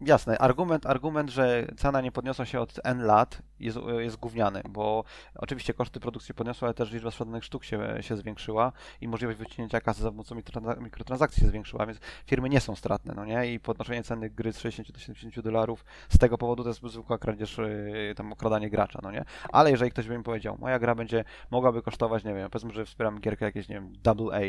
[0.00, 5.04] jasne, argument, argument, że cena nie podniosła się od N lat jest, jest gówniany, bo
[5.34, 9.80] oczywiście koszty produkcji podniosły, ale też liczba sprzedanych sztuk się, się zwiększyła i możliwość wyciągnięcia
[9.80, 13.52] kasy za pomocą mikrotrans- mikrotransakcji się zwiększyła, więc firmy nie są stratne, no nie?
[13.52, 17.18] I podnoszenie ceny gry z 60 do 70 dolarów z tego powodu to jest zwykła
[17.18, 19.24] kradzież, yy, tam okradanie gracza, no nie?
[19.52, 22.84] Ale jeżeli ktoś by mi powiedział, moja gra będzie, mogłaby kosztować, nie wiem, powiedzmy, że
[22.84, 24.40] wspieram gierkę jakieś, nie wiem, double A,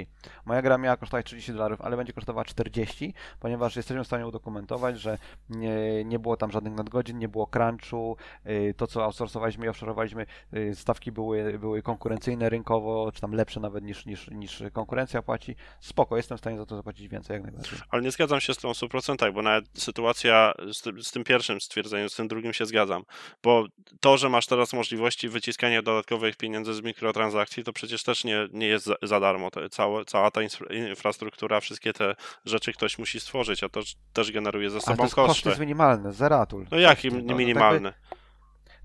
[0.45, 4.99] moja gra miała kosztować 30 dolarów, ale będzie kosztowała 40, ponieważ jesteśmy w stanie udokumentować,
[4.99, 5.17] że
[5.49, 10.25] nie, nie było tam żadnych nadgodzin, nie było crunchu, y, to co outsourcowaliśmy i offshore'owaliśmy,
[10.53, 15.55] y, stawki były, były konkurencyjne rynkowo, czy tam lepsze nawet niż, niż, niż konkurencja płaci.
[15.79, 17.79] Spoko, jestem w stanie za to zapłacić więcej, jak najbardziej.
[17.89, 21.23] Ale nie zgadzam się z tą w 100%, bo nawet sytuacja z tym, z tym
[21.23, 23.03] pierwszym stwierdzeniem, z tym drugim się zgadzam.
[23.43, 23.65] Bo
[23.99, 28.67] to, że masz teraz możliwości wyciskania dodatkowych pieniędzy z mikrotransakcji, to przecież też nie, nie
[28.67, 29.51] jest za, za darmo.
[29.51, 32.15] To, cała, cała ta infra- infrastruktura, wszystkie te
[32.45, 33.81] rzeczy ktoś musi stworzyć, a to
[34.13, 35.49] też generuje ze sobą jest koszt koszty.
[35.49, 36.65] jest minimalny, zeratul.
[36.71, 37.93] No jaki no, no, minimalny?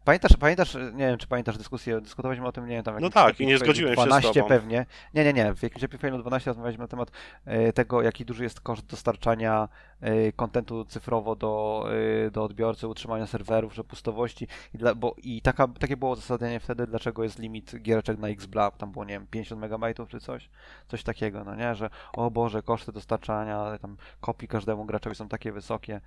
[0.05, 3.41] Pamiętasz, pamiętasz, nie wiem czy pamiętasz dyskusję, dyskutowaliśmy o tym, nie wiem, tam No tak,
[3.41, 4.49] i nie zgodziłem się z 12 tobą.
[4.49, 4.87] pewnie.
[5.15, 7.11] Nie, nie, nie, w jakimś Epic Failu 12 rozmawialiśmy na temat
[7.45, 9.69] e, tego, jaki duży jest koszt dostarczania
[10.01, 11.85] e, kontentu cyfrowo do,
[12.27, 16.87] e, do odbiorcy, utrzymania serwerów, przepustowości i, dla, bo, i taka, takie było uzasadnienie wtedy,
[16.87, 20.51] dlaczego jest limit giereczek na XBLA, tam było, nie wiem, 50 MB czy coś,
[20.89, 25.53] coś takiego, no nie, że o Boże, koszty dostarczania tam kopii każdemu graczowi są takie
[25.53, 26.01] wysokie.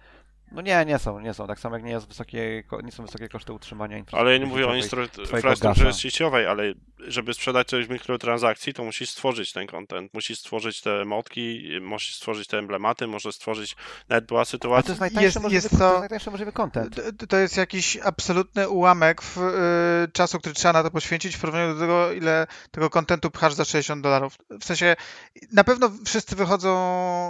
[0.52, 1.48] No nie, nie są, nie są.
[1.48, 4.22] Tak samo jak nie, jest wysokie, nie są wysokie koszty utrzymania infrastruktury.
[4.22, 9.10] Ale ja nie mówię o infrastrukturze sieciowej, ale żeby sprzedać coś w mikrotransakcji, to musisz
[9.10, 13.76] stworzyć ten content, musisz stworzyć te emotki, musisz stworzyć te emblematy, możesz stworzyć,
[14.10, 15.78] nawet była sytuacja, to jest najtańszy, Jest- możliwy, jest to...
[15.78, 17.02] to- jest najtańszy możliwy content.
[17.30, 21.74] To jest jakiś absolutny ułamek w, y, czasu, który trzeba na to poświęcić w porównaniu
[21.74, 24.36] do tego, ile tego kontentu pchasz za 60 dolarów.
[24.62, 24.96] W sensie,
[25.54, 26.78] na pewno wszyscy wychodzą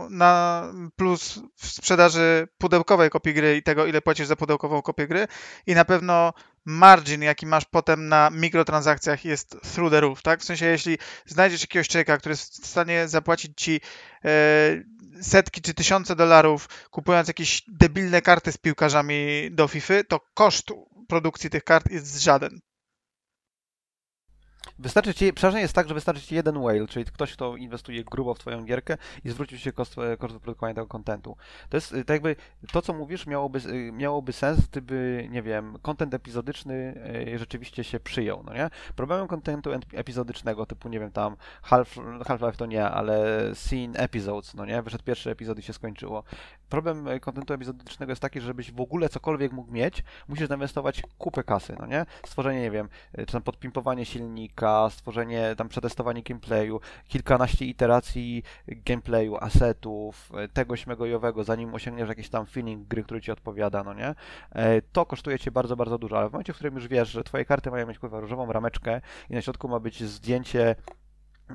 [0.09, 0.63] na
[0.95, 5.27] plus w sprzedaży pudełkowej kopii gry i tego, ile płacisz za pudełkową kopię gry
[5.67, 6.33] i na pewno
[6.65, 10.41] margin, jaki masz potem na mikrotransakcjach jest through the roof, tak?
[10.41, 13.81] W sensie, jeśli znajdziesz jakiegoś człowieka, który jest w stanie zapłacić ci
[14.25, 14.29] e,
[15.21, 20.67] setki czy tysiące dolarów, kupując jakieś debilne karty z piłkarzami do FIFA, to koszt
[21.07, 22.59] produkcji tych kart jest żaden.
[24.79, 28.33] Wystarczy ci, przeważnie jest tak, że wystarczy ci jeden whale, czyli ktoś, kto inwestuje grubo
[28.33, 31.37] w twoją gierkę i zwrócił się koszt, e, koszt wyprodukowania tego kontentu.
[31.69, 32.35] To jest y, tak jakby,
[32.71, 37.01] to co mówisz miałoby, y, miałoby sens, gdyby, nie wiem, kontent epizodyczny
[37.35, 38.69] rzeczywiście się przyjął, no nie?
[38.95, 43.25] Problemem kontentu ep- epizodycznego, typu, nie wiem, tam Half, Half-Life to nie, ale
[43.55, 44.81] Scene Episodes, no nie?
[44.81, 46.23] Wyszedł pierwszy epizod i się skończyło.
[46.69, 51.43] Problem kontentu epizodycznego jest taki, że żebyś w ogóle cokolwiek mógł mieć, musisz zainwestować kupę
[51.43, 52.05] kasy, no nie?
[52.25, 60.31] Stworzenie, nie wiem, czy tam podpimpowanie silnika, stworzenie, tam przetestowanie gameplayu, kilkanaście iteracji gameplayu, asetów,
[60.33, 63.93] e, tego śmego i owego, zanim osiągniesz jakiś tam feeling gry, który ci odpowiada, no
[63.93, 64.15] nie?
[64.51, 67.23] E, To kosztuje cię bardzo, bardzo dużo, ale w momencie, w którym już wiesz, że
[67.23, 70.75] twoje karty mają mieć kurwa różową rameczkę i na środku ma być zdjęcie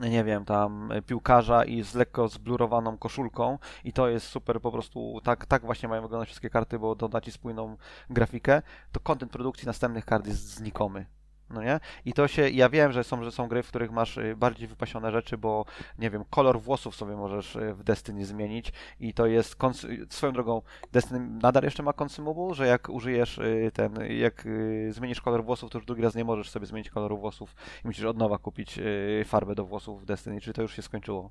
[0.01, 4.73] nie wiem, tam e, piłkarza i z lekko zblurowaną koszulką i to jest super po
[4.73, 7.77] prostu, tak, tak właśnie mają wyglądać wszystkie karty, bo doda ci spójną
[8.11, 11.07] grafikę, to content produkcji następnych kart jest znikomy.
[11.53, 11.81] No nie?
[12.05, 14.69] I to się, ja wiem, że są, że są gry, w których masz y, bardziej
[14.69, 15.65] wypasione rzeczy, bo
[15.99, 20.33] nie wiem, kolor włosów sobie możesz y, w Destiny zmienić i to jest, y, swoją
[20.33, 23.41] drogą, Destiny nadal jeszcze ma consumable, że jak użyjesz
[23.73, 24.49] ten, jak
[24.91, 28.05] zmienisz kolor włosów, to już drugi raz nie możesz sobie zmienić koloru włosów i musisz
[28.05, 28.79] od nowa kupić
[29.25, 31.31] farbę do włosów w Destiny, czy to już się skończyło?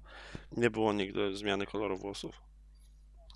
[0.58, 2.51] Nie było nigdy zmiany koloru włosów.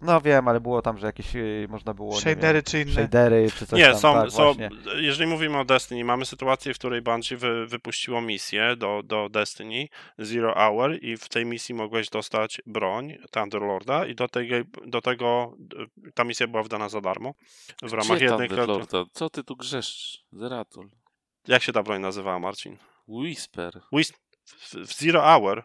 [0.02, 2.91] No wiem, ale było tam, że jakieś y, można było, wiem, Shadery czy inne.
[2.93, 4.70] shadery, czy coś Nie, tam, są, tak, są, właśnie.
[4.96, 9.88] jeżeli mówimy o Destiny, mamy sytuację, w której Bungie wy, wypuściło misję do, do Destiny
[10.18, 14.50] Zero Hour i w tej misji mogłeś dostać broń Thunderlorda i do, tej,
[14.86, 15.54] do tego
[16.14, 17.34] ta misja była wdana za darmo
[17.82, 19.04] w ramach Gdzie jednej Deadlorda?
[19.14, 20.24] Co ty tu grzeszczysz?
[20.32, 20.89] Zeratul.
[21.48, 22.78] Jak się ta broń nazywała, Marcin?
[23.08, 23.82] Whisper.
[23.93, 24.14] Whis-
[24.46, 25.64] w, w Zero Hour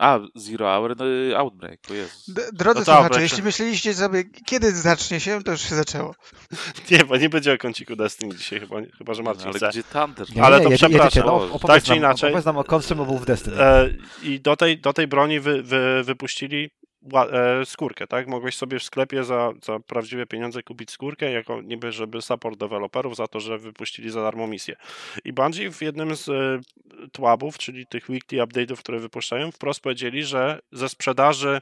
[0.00, 2.30] A, Zero Hour, no, y, Outbreak, o Jezus.
[2.30, 6.14] D- Drodzy No słuchacze, czy- jeśli myśleliście sobie, kiedy zacznie się, to już się zaczęło.
[6.90, 9.68] Nie, bo nie będzie o kąciku Destiny dzisiaj, chyba, chyba że Marcin Ale chce.
[9.68, 10.26] gdzie Thunder?
[10.36, 11.48] Nie, Ale nie, to jedzie- jedziecie, przepraszam.
[11.52, 13.62] no, Tak czy nam, inaczej- Opowiedz nam o consumable w Destiny.
[13.62, 13.88] E,
[14.22, 16.70] I do tej, do tej broni wy, wy, wypuścili
[17.64, 18.26] skórkę, tak?
[18.28, 23.16] Mogłeś sobie w sklepie za, za prawdziwe pieniądze kupić skórkę, jako niby, żeby support deweloperów
[23.16, 24.76] za to, że wypuścili za darmo misję.
[25.24, 26.60] I Bungie w jednym z e,
[27.12, 31.60] tłabów, czyli tych weekly update'ów, które wypuszczają, wprost powiedzieli, że ze sprzedaży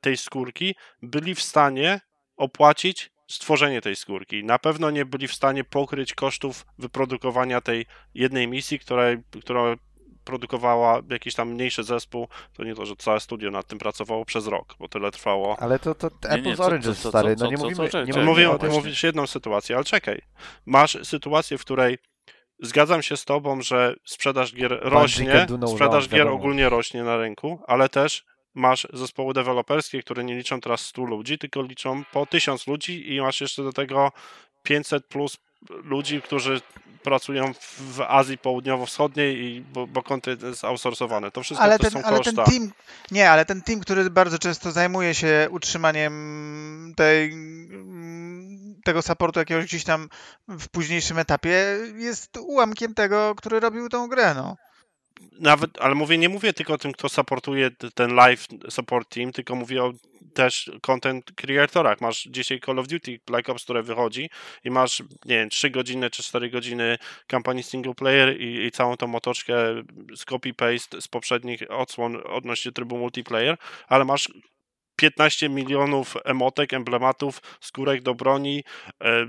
[0.00, 2.00] tej skórki byli w stanie
[2.36, 4.44] opłacić stworzenie tej skórki.
[4.44, 8.78] Na pewno nie byli w stanie pokryć kosztów wyprodukowania tej jednej misji,
[9.40, 9.76] która
[10.24, 14.46] produkowała jakiś tam mniejszy zespół, to nie to, że całe studio nad tym pracowało przez
[14.46, 15.56] rok, bo tyle trwało.
[15.60, 18.52] Ale to, to Apple's co- stary, no nie mówimy, nie co- To Czekaj, mówię, no
[18.52, 18.78] ty właśnie.
[18.78, 20.22] mówisz jedną sytuację, ale czekaj.
[20.66, 21.98] Masz sytuację, w której
[22.62, 27.88] zgadzam się z tobą, że sprzedaż gier rośnie, sprzedaż gier ogólnie rośnie na rynku, ale
[27.88, 33.14] też masz zespoły deweloperskie, które nie liczą teraz 100 ludzi, tylko liczą po 1000 ludzi
[33.14, 34.12] i masz jeszcze do tego
[34.62, 35.36] 500 plus
[35.68, 36.60] ludzi, którzy
[37.02, 41.30] pracują w- Azji Południowo-Wschodniej i bo, bo kontent jest outsourcowany.
[41.30, 42.72] To wszystko Ale to ten, są ale ten team,
[43.10, 47.34] nie, ale ten team, który bardzo często zajmuje się utrzymaniem tej,
[48.84, 50.08] tego supportu jakiegoś gdzieś tam
[50.48, 54.56] w późniejszym etapie, jest ułamkiem tego, który robił tą grę, no.
[55.40, 59.54] Nawet, ale mówię, nie mówię tylko o tym, kto supportuje ten live support team, tylko
[59.54, 59.92] mówię o
[60.34, 62.00] też content creatorach.
[62.00, 64.30] Masz dzisiaj Call of Duty Black Ops, które wychodzi
[64.64, 68.96] i masz, nie wiem, 3 godziny czy 4 godziny kampanii single player i, i całą
[68.96, 69.54] tą motoczkę
[70.16, 73.56] z copy-paste z poprzednich odsłon odnośnie trybu multiplayer,
[73.88, 74.28] ale masz
[74.96, 78.64] 15 milionów emotek, emblematów, skórek do broni,
[79.02, 79.26] e,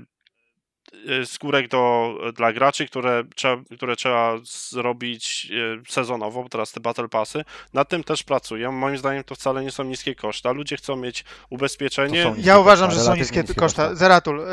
[1.24, 5.52] skórek do, dla graczy, które trzeba, które trzeba zrobić
[5.88, 7.44] e, sezonowo, bo teraz te Battle Passy.
[7.74, 8.72] Nad tym też pracują.
[8.72, 10.52] Moim zdaniem to wcale nie są niskie koszta.
[10.52, 12.34] Ludzie chcą mieć ubezpieczenie.
[12.38, 13.82] Ja uważam, koszta, że są niskie niskie koszta.
[13.82, 13.94] koszta.
[13.96, 14.44] Zeratul, e,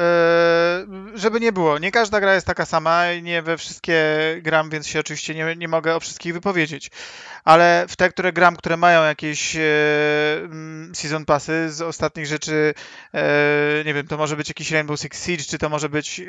[1.15, 3.99] żeby nie było, nie każda gra jest taka sama i nie we wszystkie
[4.41, 6.91] gram, więc się oczywiście nie, nie mogę o wszystkich wypowiedzieć.
[7.43, 12.73] Ale w te, które gram, które mają jakieś mm, season passy z ostatnich rzeczy,
[13.13, 16.21] e, nie wiem, to może być jakiś Rainbow Six Siege, czy to może być,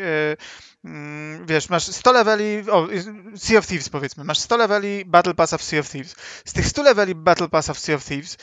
[1.45, 2.89] wiesz, masz 100 leveli, o,
[3.37, 6.15] Sea of Thieves powiedzmy, masz 100 leveli Battle Passa w Sea of Thieves.
[6.45, 8.37] Z tych 100 leveli Battle Passa w Sea of Thieves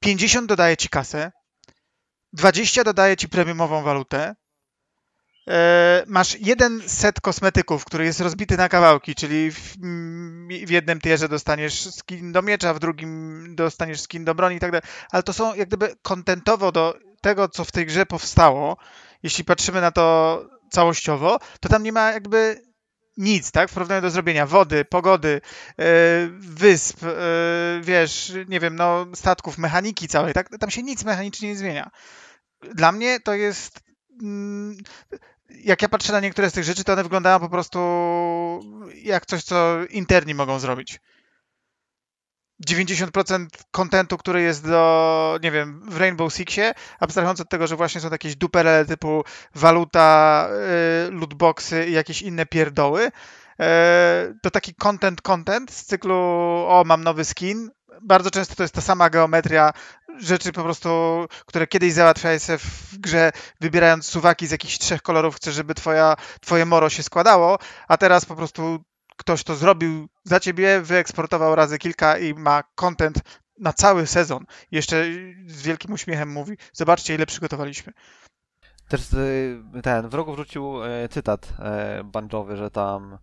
[0.00, 1.32] 50 dodaje ci kasę,
[2.32, 4.34] 20 dodaje ci premiumową walutę.
[5.50, 11.00] E, masz jeden set kosmetyków, który jest rozbity na kawałki, czyli w, mm, w jednym
[11.00, 14.88] tierze dostaniesz skin do miecza, w drugim dostaniesz skin do broni i tak dalej.
[15.10, 18.76] Ale to są jak gdyby kontentowo do tego, co w tej grze powstało.
[19.22, 20.38] Jeśli patrzymy na to
[20.74, 22.62] całościowo, to tam nie ma jakby
[23.16, 23.70] nic, tak?
[23.70, 25.40] W porównaniu do zrobienia wody, pogody,
[25.78, 25.84] e,
[26.38, 27.08] wysp, e,
[27.82, 30.58] wiesz, nie wiem, no, statków, mechaniki całej, tak?
[30.58, 31.90] Tam się nic mechanicznie nie zmienia.
[32.74, 33.80] Dla mnie to jest.
[34.22, 34.76] mm,
[35.50, 37.78] Jak ja patrzę na niektóre z tych rzeczy, to one wyglądają po prostu
[38.94, 41.00] jak coś, co interni mogą zrobić.
[42.68, 48.00] 90% kontentu, który jest do, nie wiem, w Rainbow Sixie, abstrahując od tego, że właśnie
[48.00, 49.24] są jakieś duperele typu
[49.54, 50.48] waluta,
[51.08, 53.10] y, lootboxy i jakieś inne pierdoły,
[53.60, 56.14] e, to taki content, content z cyklu
[56.68, 57.70] o, mam nowy skin.
[58.02, 59.72] Bardzo często to jest ta sama geometria,
[60.18, 60.88] rzeczy po prostu,
[61.46, 66.16] które kiedyś załatwiałeś sobie w grze, wybierając suwaki z jakichś trzech kolorów, chcesz, żeby twoja,
[66.40, 68.84] twoje moro się składało, a teraz po prostu
[69.16, 73.20] ktoś to zrobił za ciebie, wyeksportował razy kilka i ma content
[73.58, 74.44] na cały sezon.
[74.70, 75.04] Jeszcze
[75.46, 77.92] z wielkim uśmiechem mówi, zobaczcie ile przygotowaliśmy.
[78.88, 83.18] Też y, ten, w rogu wrzucił e, cytat e, banjowy, że tam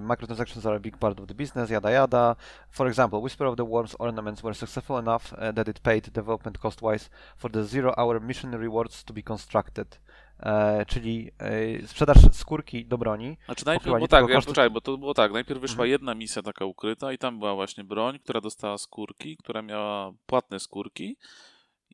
[0.00, 2.36] microtransactions are a big part of the business, yada yada.
[2.70, 6.58] For example, Whisper of the Worms ornaments were successful enough uh, that it paid development
[6.58, 9.98] cost-wise for the zero-hour mission rewards to be constructed.
[10.40, 13.36] E, czyli e, sprzedaż skórki do broni.
[13.44, 15.90] Znaczy najpierw, bo tak, ja, poczekaj, bo to było tak, najpierw wyszła Mhm.
[15.90, 20.60] jedna misja taka ukryta i tam była właśnie broń, która dostała skórki, która miała płatne
[20.60, 21.16] skórki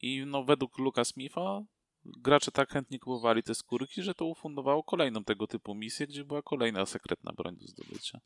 [0.02, 1.62] i no według Luka Smitha
[2.04, 6.42] gracze tak chętnie kupowali te skórki, że to ufundowało kolejną tego typu misję, gdzie była
[6.42, 8.20] kolejna sekretna broń do zdobycia.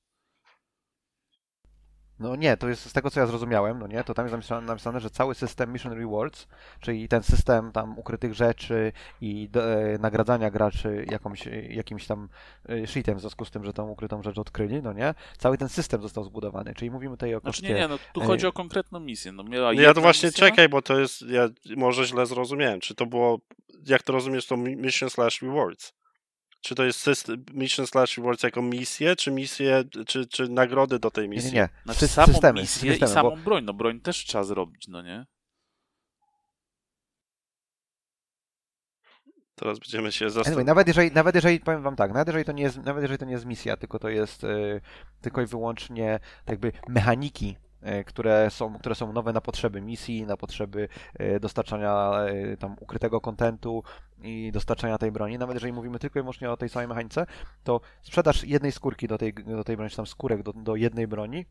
[2.21, 4.67] No nie, to jest z tego co ja zrozumiałem, no nie, to tam jest napisane,
[4.67, 6.49] napisane że cały system Mission Rewards,
[6.81, 12.29] czyli ten system tam ukrytych rzeczy i do, e, nagradzania graczy jakąś, e, jakimś tam
[12.69, 15.69] e, shitem w związku z tym, że tą ukrytą rzecz odkryli, no nie, cały ten
[15.69, 17.75] system został zbudowany, czyli mówimy tutaj o Znaczy koszcie...
[17.75, 19.33] nie, nie, no tu e, chodzi o konkretną misję.
[19.33, 22.81] No, miała Ja jedna to właśnie misja, czekaj, bo to jest, ja może źle zrozumiałem.
[22.81, 23.41] Czy to było,
[23.87, 25.93] jak to rozumiesz, to mi- mission slash rewards?
[26.61, 31.11] Czy to jest system, mission slash rewards jako misję, czy misję, czy, czy nagrody do
[31.11, 31.53] tej misji?
[31.53, 33.65] nie, nie, Znaczy Sy- samą systemy, misję systemy, i bo- samą broń.
[33.65, 35.27] No broń też trzeba zrobić, no nie?
[39.55, 40.67] Teraz będziemy się Anyway, zastanawiać.
[40.67, 43.25] nawet jeżeli, nawet jeżeli, powiem wam tak, nawet jeżeli to nie jest, nawet jeżeli to
[43.25, 44.81] nie jest misja, tylko to jest y,
[45.21, 47.57] tylko i wyłącznie jakby mechaniki,
[48.07, 50.89] które są, które są nowe na potrzeby misji, na potrzeby
[51.21, 52.13] y, dostarczania
[52.53, 53.83] y, tam ukrytego kontentu
[54.23, 57.27] i dostarczania tej broni, nawet jeżeli mówimy tylko i wyłącznie o tej samej mechanice,
[57.65, 61.07] to sprzedaż jednej skórki do tej, do tej broni, czy tam skórek do, do jednej
[61.07, 61.47] broni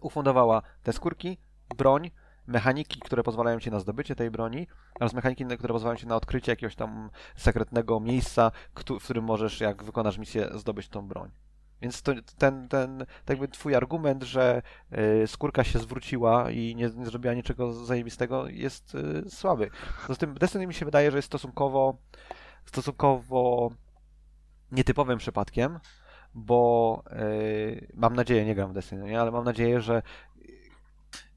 [0.00, 1.38] ufundowała te skórki,
[1.76, 2.10] broń,
[2.46, 4.66] mechaniki, które pozwalają ci na zdobycie tej broni
[5.00, 9.84] oraz mechaniki, które pozwalają ci na odkrycie jakiegoś tam sekretnego miejsca, w którym możesz, jak
[9.84, 11.30] wykonasz misję, zdobyć tą broń.
[11.82, 14.62] Więc to, ten, ten tak jakby twój argument, że
[15.22, 19.70] y, skórka się zwróciła i nie, nie zrobiła niczego zajebistego jest y, słaby.
[20.06, 21.96] Poza tym Destiny mi się wydaje, że jest stosunkowo
[22.64, 23.70] stosunkowo
[24.72, 25.78] nietypowym przypadkiem,
[26.34, 29.20] bo y, mam nadzieję, nie gram w Destiny, nie?
[29.20, 30.02] ale mam nadzieję, że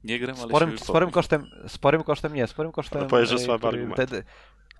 [0.04, 3.38] Nie gram, ale sporym, sporym kosztem, sporym kosztem nie, sporym kosztem, Ale powiesz, że e,
[3.38, 4.10] słaby argument.
[4.10, 4.22] te-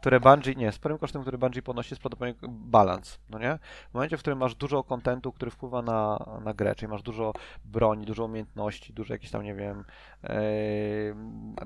[0.04, 3.58] które Bungie, nie, sporym kosztem, który Bungie ponosi jest prawdopodobnie balans, no nie?
[3.90, 7.32] W momencie, w którym masz dużo kontentu, który wpływa na, na grę, czyli masz dużo
[7.64, 9.84] broni, dużo umiejętności, dużo jakichś tam, nie wiem,
[10.24, 10.36] e,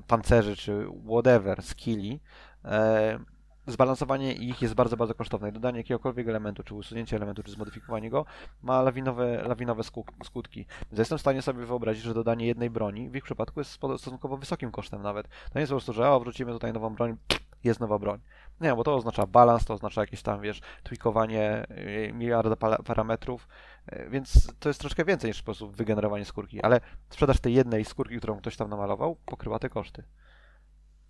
[0.07, 2.20] pancerzy, czy whatever, skilli,
[2.64, 3.18] e,
[3.66, 5.53] zbalansowanie ich jest bardzo, bardzo kosztowne.
[5.53, 8.24] Dodanie jakiegokolwiek elementu, czy usunięcie elementu, czy zmodyfikowanie go
[8.62, 10.66] ma lawinowe, lawinowe skut- skutki.
[10.91, 14.36] Więc jestem w stanie sobie wyobrazić, że dodanie jednej broni w ich przypadku jest stosunkowo
[14.36, 15.28] wysokim kosztem nawet.
[15.28, 17.16] To nie jest po prostu, że o, wrzucimy tutaj nową broń,
[17.65, 18.21] jest nowa broń.
[18.61, 23.49] Nie, bo to oznacza balans, to oznacza jakieś tam, wiesz, tweakowanie yy, miliarda parametrów,
[23.93, 26.81] yy, więc to jest troszkę więcej niż po prostu wygenerowanie skórki, ale
[27.11, 30.05] sprzedaż tej jednej skórki, którą ktoś tam namalował, pokrywa te koszty.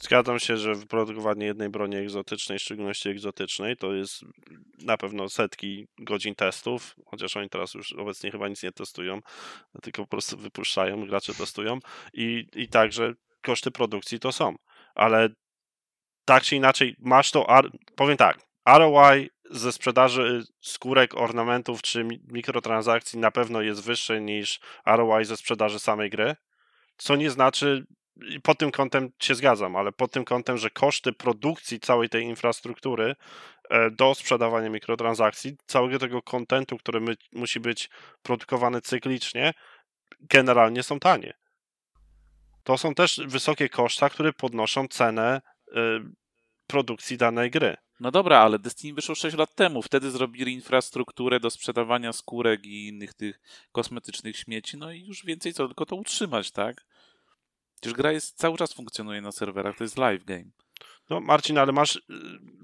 [0.01, 4.25] Zgadzam się, że wyprodukowanie jednej broni egzotycznej, w szczególności egzotycznej, to jest
[4.83, 9.21] na pewno setki godzin testów, chociaż oni teraz już obecnie chyba nic nie testują,
[9.83, 11.79] tylko po prostu wypuszczają, gracze testują
[12.13, 14.55] i, i także koszty produkcji to są,
[14.95, 15.29] ale
[16.29, 17.47] tak czy inaczej masz to,
[17.97, 24.61] powiem tak, ROI ze sprzedaży skórek, ornamentów czy mi- mikrotransakcji na pewno jest wyższy niż
[24.87, 26.37] ROI ze sprzedaży samej gry,
[26.97, 27.87] co nie znaczy,
[28.43, 33.17] pod tym kątem się zgadzam, ale pod tym kątem, że koszty produkcji całej tej infrastruktury
[33.71, 37.91] e, do sprzedawania mikrotransakcji, całego tego kontentu, który my, musi być
[38.23, 39.55] produkowany cyklicznie,
[40.21, 41.35] generalnie są tanie.
[42.65, 45.41] To są też wysokie koszta, które podnoszą cenę
[46.67, 47.77] produkcji danej gry.
[48.01, 49.83] No dobra, ale Destiny wyszło 6 lat temu.
[49.83, 53.41] Wtedy zrobili infrastrukturę do sprzedawania skórek i innych tych
[53.73, 56.87] kosmetycznych śmieci, no i już więcej co, tylko to utrzymać, tak?
[57.81, 60.51] Przecież gra jest, cały czas funkcjonuje na serwerach, to jest live game.
[61.11, 62.01] No Marcin, ale masz, y,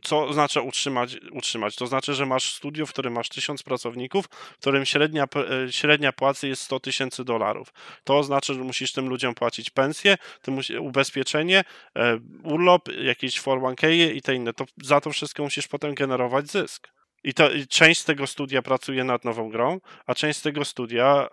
[0.02, 1.76] co znaczy utrzymać, utrzymać?
[1.76, 5.26] To znaczy, że masz studio, w którym masz tysiąc pracowników, w którym średnia,
[5.68, 7.72] y, średnia płacy jest 100 tysięcy dolarów.
[8.04, 11.64] To oznacza, że musisz tym ludziom płacić pensję, ty musi, ubezpieczenie,
[11.96, 14.52] e, urlop, jakieś 401k i te inne.
[14.52, 16.88] To, za to wszystko musisz potem generować zysk.
[17.24, 20.64] I, to, I część z tego studia pracuje nad nową grą, a część z tego
[20.64, 21.28] studia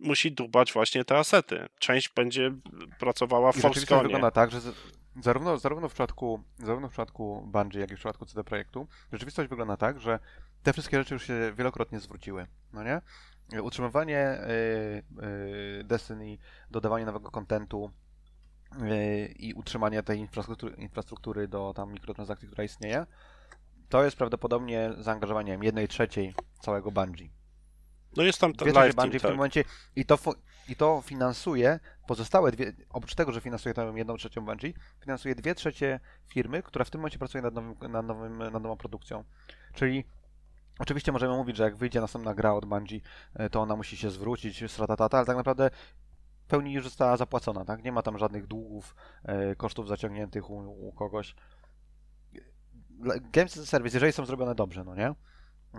[0.00, 1.66] musi dbać właśnie te asety.
[1.78, 2.50] Część będzie
[2.98, 4.02] pracowała w Foxconnie.
[4.02, 4.60] wygląda tak, że
[5.22, 9.50] zarówno, zarówno, w przypadku, zarówno w przypadku Bungie, jak i w przypadku CD Projektu, rzeczywistość
[9.50, 10.18] wygląda tak, że
[10.62, 13.00] te wszystkie rzeczy już się wielokrotnie zwróciły, no nie?
[13.62, 15.24] Utrzymywanie y,
[15.80, 16.38] y, Destiny,
[16.70, 17.90] dodawanie nowego kontentu
[18.82, 23.06] y, i utrzymanie tej infrastruktury, infrastruktury do tam mikrotransakcji, która istnieje,
[23.88, 27.28] to jest prawdopodobnie zaangażowanie nie wiem, jednej trzeciej całego Bungie.
[28.16, 29.36] No jest tam ten Dwie trzecie live Bungie w tym tak.
[29.36, 29.64] momencie
[29.96, 30.18] i to,
[30.68, 35.54] i to finansuje pozostałe dwie, oprócz tego, że finansuje tam jedną trzecią Bungie, finansuje dwie
[35.54, 39.24] trzecie firmy, która w tym momencie pracuje nad, nowym, nad, nowym, nad nową produkcją.
[39.74, 40.04] Czyli
[40.78, 43.00] oczywiście możemy mówić, że jak wyjdzie następna gra od Bungie,
[43.34, 45.70] e, to ona musi się zwrócić, stratata, ale tak naprawdę
[46.44, 47.84] w pełni już została zapłacona, tak?
[47.84, 48.94] Nie ma tam żadnych długów,
[49.24, 51.34] e, kosztów zaciągniętych u, u kogoś.
[53.32, 55.14] Games as a Service, jeżeli są zrobione dobrze, no nie?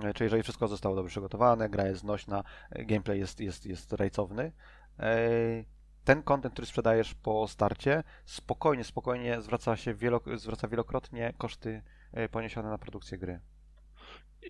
[0.03, 3.93] E, Czyli jeżeli wszystko zostało dobrze przygotowane, gra jest znośna, e, gameplay jest, jest, jest
[3.93, 4.51] rajcowny,
[4.99, 5.17] e,
[6.03, 11.81] ten content, który sprzedajesz po starcie, spokojnie, spokojnie zwraca się wielo, zwraca wielokrotnie koszty
[12.31, 13.39] poniesione na produkcję gry.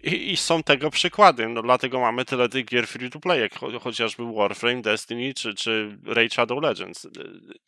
[0.04, 3.54] I, I są tego przykłady, no dlatego mamy tyle tych gier free to play, jak
[3.54, 7.08] cho- chociażby Warframe, Destiny czy, czy Raid Shadow Legends.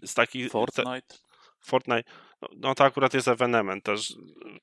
[0.06, 1.16] Z takich te- Fortnite.
[1.60, 2.04] Fortnite,
[2.42, 4.16] no, no to akurat jest evenement też,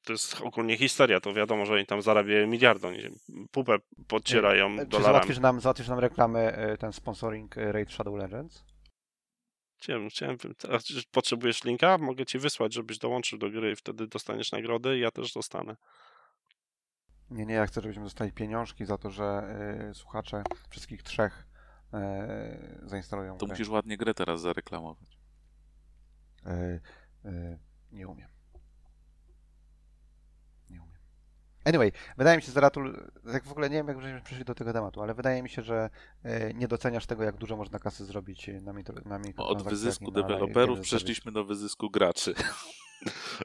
[0.04, 3.02] to jest ogólnie historia, to wiadomo, że oni tam zarabiają miliardy, oni
[3.50, 3.76] pupę
[4.08, 5.04] podcierają Czy dolarami.
[5.04, 8.64] załatwisz nam, załatwisz nam reklamę, e, ten sponsoring e, Raid Shadow Legends?
[9.76, 10.36] Chciałem, chciałem,
[11.12, 11.98] potrzebujesz linka?
[11.98, 15.76] Mogę ci wysłać, żebyś dołączył do gry i wtedy dostaniesz nagrody i ja też dostanę.
[17.30, 21.46] Nie, nie, ja chcę, żebyśmy dostali pieniążki za to, że e, słuchacze wszystkich trzech
[21.92, 23.52] e, zainstalują To grę.
[23.54, 25.18] musisz ładnie grę teraz zareklamować.
[26.46, 26.80] E,
[27.24, 27.58] e,
[27.92, 28.28] nie umiem.
[30.70, 30.98] Nie umiem.
[31.64, 34.72] Anyway, wydaje mi się, Zeratul, tak w ogóle nie wiem, jak żeśmy przeszli do tego
[34.72, 35.90] tematu, ale wydaje mi się, że
[36.24, 40.80] e, nie doceniasz tego, jak dużo można kasy zrobić na, mikro, na Od wyzysku deweloperów
[40.80, 42.34] przeszliśmy do wyzysku graczy.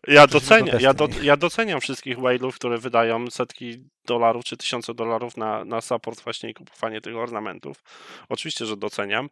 [0.07, 4.57] Ja Przeszliśmy do doceniam, ja, do, ja doceniam wszystkich whale'ów, które wydają setki dolarów czy
[4.57, 7.83] tysiące dolarów na, na support właśnie i kupowanie tych ornamentów.
[8.29, 9.29] Oczywiście, że doceniam.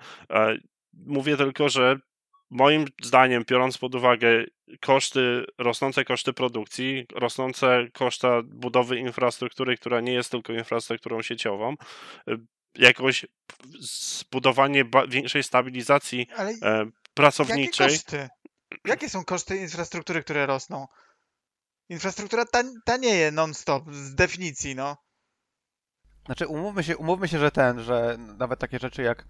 [0.93, 1.99] Mówię tylko, że
[2.49, 4.45] moim zdaniem, biorąc pod uwagę
[4.81, 11.75] koszty, rosnące koszty produkcji, rosnące koszta budowy infrastruktury, która nie jest tylko infrastrukturą sieciową,
[12.27, 12.37] e,
[12.75, 13.25] jakoś
[13.79, 17.89] zbudowanie większej stabilizacji Ale e, jakie pracowniczej.
[17.89, 18.29] koszty?
[18.85, 20.87] Jakie są koszty infrastruktury, które rosną?
[21.89, 24.97] Infrastruktura tan tanieje non-stop, z definicji, no.
[26.25, 29.25] Znaczy, umówmy się, umówmy się, że ten, że nawet takie rzeczy jak.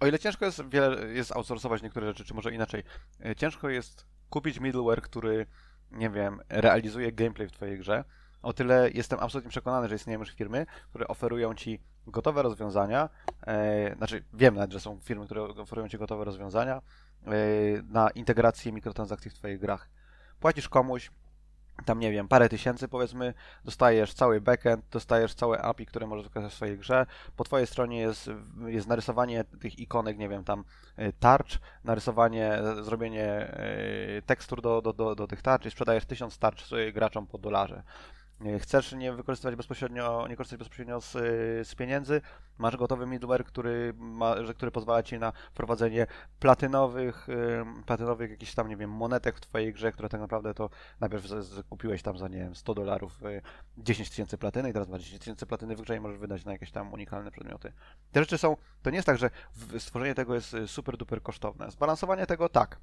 [0.00, 2.82] O ile ciężko jest wiele, jest outsourcować niektóre rzeczy, czy może inaczej,
[3.24, 5.46] e, ciężko jest kupić middleware, który,
[5.90, 8.04] nie wiem, realizuje gameplay w Twojej grze.
[8.42, 13.08] O tyle jestem absolutnie przekonany, że istnieją już firmy, które oferują Ci gotowe rozwiązania.
[13.46, 16.82] E, znaczy, wiem nawet, że są firmy, które oferują Ci gotowe rozwiązania
[17.26, 17.32] e,
[17.82, 19.90] na integrację mikrotransakcji w Twoich grach.
[20.40, 21.10] Płacisz komuś,
[21.84, 26.54] tam nie wiem, parę tysięcy powiedzmy, dostajesz cały backend, dostajesz całe API, które możesz wykorzystać
[26.54, 27.06] w swojej grze.
[27.36, 28.30] Po twojej stronie jest,
[28.66, 30.64] jest narysowanie tych ikonek, nie wiem, tam
[30.98, 33.54] y, tarcz, narysowanie, e, zrobienie
[34.18, 37.38] y, tekstur do, do, do, do tych tarcz i sprzedajesz tysiąc tarcz swoim graczom po
[37.38, 37.82] dolarze.
[38.46, 41.18] Y, Chcesz nie wykorzystywać bezpośrednio, nie korzystać bezpośrednio z, y,
[41.64, 42.20] z pieniędzy,
[42.58, 46.06] masz gotowy middleware, który, ma, który pozwala ci na wprowadzenie
[46.38, 50.70] platynowych, y, platynowych jakichś tam, nie wiem, monetek w twojej grze, które tak naprawdę to
[51.00, 51.24] najpierw
[51.68, 53.42] kupiłeś tam za, nie wiem, 100 dolarów y,
[53.78, 56.52] 10 tysięcy platyny i teraz masz 10 tysięcy platyny w grze i możesz wydać na
[56.52, 57.72] jakieś tam unikalne przedmioty.
[58.12, 59.30] Te rzeczy są, to nie jest tak, że
[59.78, 61.70] stworzenie tego jest super duper kosztowne.
[61.70, 62.78] Zbalansowanie tego tak.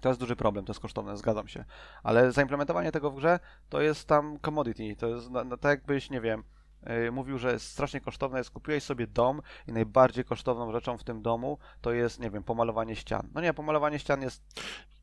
[0.00, 1.64] To jest duży problem, to jest kosztowne, zgadzam się.
[2.02, 3.38] Ale zaimplementowanie tego w grze
[3.68, 4.96] to jest tam commodity.
[4.96, 6.44] To jest no, no, tak jakbyś, nie wiem,
[6.86, 11.04] yy, mówił, że jest strasznie kosztowne jest, kupiłeś sobie dom i najbardziej kosztowną rzeczą w
[11.04, 13.28] tym domu to jest, nie wiem, pomalowanie ścian.
[13.34, 14.42] No nie, pomalowanie ścian jest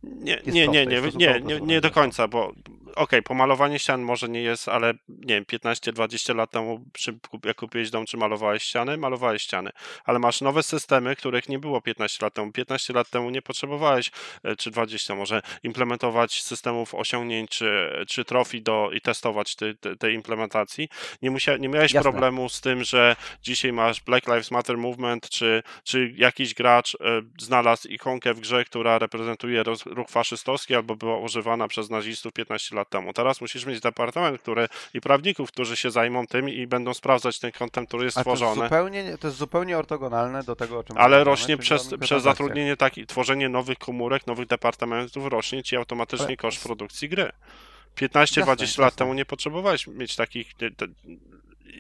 [0.04, 2.54] Nie, nie, nie, nie, nie, nie, nie do końca, bo
[2.98, 6.86] okej, pomalowanie ścian może nie jest, ale nie wiem, 15-20 lat temu,
[7.32, 9.70] kup- jak kupiłeś dom, czy malowałeś ściany, malowałeś ściany,
[10.06, 12.52] ale masz nowe systemy, których nie było 15 lat temu.
[12.52, 14.12] 15 lat temu nie potrzebowałeś,
[14.44, 19.96] e, czy 20 może, implementować systemów osiągnięć, czy, czy trofii do, i testować te, te,
[19.96, 20.90] tej implementacji.
[21.22, 22.12] Nie, musia, nie miałeś Jasne.
[22.12, 27.22] problemu z tym, że dzisiaj masz Black Lives Matter Movement, czy, czy jakiś gracz e,
[27.40, 32.76] znalazł ikonkę w grze, która reprezentuje roz, ruch faszystowski albo była używana przez nazistów 15
[32.76, 33.14] lat temu.
[33.14, 37.52] Teraz musisz mieć departament który, i prawników, którzy się zajmą tym i będą sprawdzać ten
[37.52, 40.98] content, który jest Ale to jest, zupełnie, to jest zupełnie ortogonalne do tego, o czym
[40.98, 46.38] Ale rośnie przez, przez zatrudnienie takich, tworzenie nowych komórek, nowych departamentów, rośnie ci automatycznie Ale-
[46.38, 47.32] koszt produkcji gry.
[47.96, 50.52] 15-20 Jasne, lat temu nie potrzebowałeś mieć takich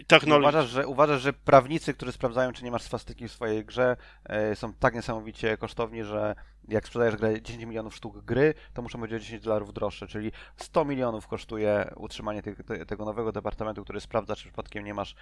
[0.07, 0.49] technologii.
[0.49, 4.55] Uważasz że, uważasz, że prawnicy, którzy sprawdzają, czy nie masz swastyki w swojej grze, e,
[4.55, 6.35] są tak niesamowicie kosztowni, że
[6.67, 10.31] jak sprzedajesz grę 10 milionów sztuk gry, to muszą być o 10 dolarów droższe, czyli
[10.57, 15.15] 100 milionów kosztuje utrzymanie tych, te, tego nowego departamentu, który sprawdza, czy przypadkiem nie masz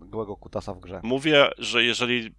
[0.00, 1.00] gołego kutasa w grze.
[1.02, 2.30] Mówię, że jeżeli y,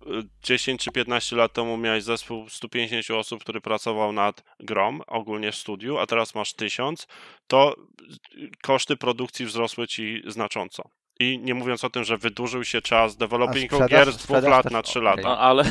[0.43, 5.55] 10 czy 15 lat temu miałeś zespół 150 osób, który pracował nad grom, ogólnie w
[5.55, 7.07] studiu, a teraz masz 1000,
[7.47, 7.75] to
[8.37, 10.83] y, koszty produkcji wzrosły ci znacząco.
[11.23, 14.71] I nie mówiąc o tym, że wydłużył się czas developingu gier z dwóch lat też-
[14.71, 15.21] na trzy lata.
[15.21, 15.63] No ale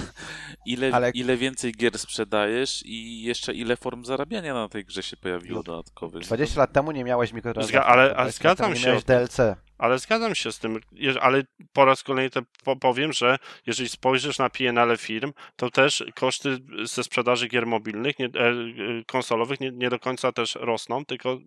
[0.67, 5.17] ile, Ale- ile więcej gier sprzedajesz i jeszcze ile form zarabiania na tej grze się
[5.17, 6.23] pojawiło No, dodatkowych.
[6.23, 7.79] 20 lat temu nie miałeś mikrotransakcji.
[7.79, 9.05] Zga- ale- 20 ale zgadzam się miałeś.
[9.05, 9.39] DLC.
[9.79, 10.81] Ale zgadzam się z tym,
[11.21, 11.43] ale
[11.73, 16.59] po raz kolejny te po- powiem, że jeżeli spojrzysz na PNL firm, to też koszty
[16.85, 18.55] ze sprzedaży gier mobilnych, nie, e, e,
[19.07, 21.39] konsolowych nie, nie do końca też rosną, tylko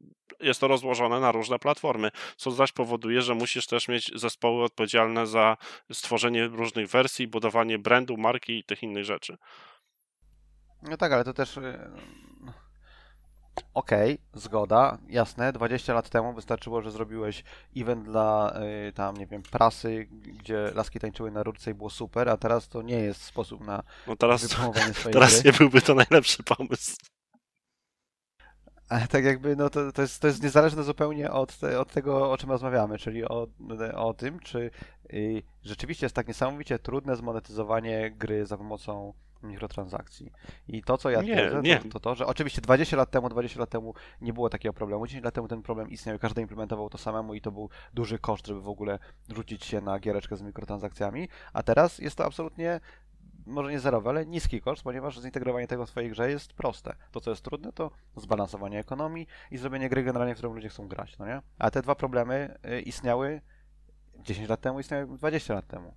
[0.46, 5.28] jest to rozłożone na różne platformy, co zaś powoduje, że musisz też mieć zespoły odpowiedzialne
[5.28, 5.58] za
[5.94, 9.38] stworzenie różnych wersji, budowanie brandu, marki i tych innych rzeczy.
[10.82, 11.58] No tak, ale to też.
[11.58, 11.80] y,
[13.74, 15.54] Okej, zgoda, jasne.
[15.54, 17.44] 20 lat temu wystarczyło, że zrobiłeś
[17.78, 18.54] event dla
[18.88, 22.70] y, tam, nie wiem, prasy, gdzie laski tańczyły na rurce i było super, a teraz
[22.70, 24.42] to nie jest sposób na No teraz,
[24.94, 25.52] swojej teraz gry.
[25.52, 26.96] nie byłby to najlepszy pomysł.
[28.90, 32.38] Ale tak jakby, no to, to, jest, to jest niezależne zupełnie od, od tego, o
[32.38, 33.48] czym rozmawiamy, czyli o,
[33.96, 34.72] o tym, czy
[35.14, 39.14] y, rzeczywiście jest tak niesamowicie trudne zmonetyzowanie gry za pomocą
[39.44, 40.32] mikrotransakcji.
[40.68, 41.80] I to, co ja Nie, twierdzę, nie.
[41.80, 45.08] To, to to, że oczywiście 20 lat temu, 20 lat temu nie było takiego problemu,
[45.08, 48.20] 10 lat temu ten problem istniał i każdy implementował to samemu i to był duży
[48.20, 49.00] koszt, żeby w ogóle
[49.36, 52.80] rzucić się na giereczkę z mikrotransakcjami, a teraz jest to absolutnie
[53.46, 56.96] może nie zerowy, ale niski koszt, ponieważ zintegrowanie tego w swojej grze jest proste.
[57.12, 60.88] To, co jest trudne, to zbalansowanie ekonomii i zrobienie gry generalnie, w którą ludzie chcą
[60.88, 61.42] grać, no nie?
[61.60, 63.42] A te dwa problemy y, istniały
[64.20, 65.94] 10 lat temu, istniały 20 lat temu.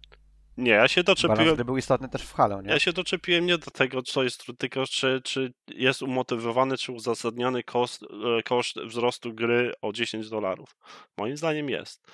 [0.59, 1.55] Nie, ja się Balans doczepiłem.
[1.55, 2.71] gry był istotny też w Halo, nie?
[2.71, 6.93] Ja się doczepiłem nie do tego, co jest trudne, tylko czy, czy jest umotywowany, czy
[6.93, 8.03] uzasadniony koszt,
[8.39, 10.77] e, koszt wzrostu gry o 10 dolarów.
[11.17, 12.07] Moim zdaniem jest.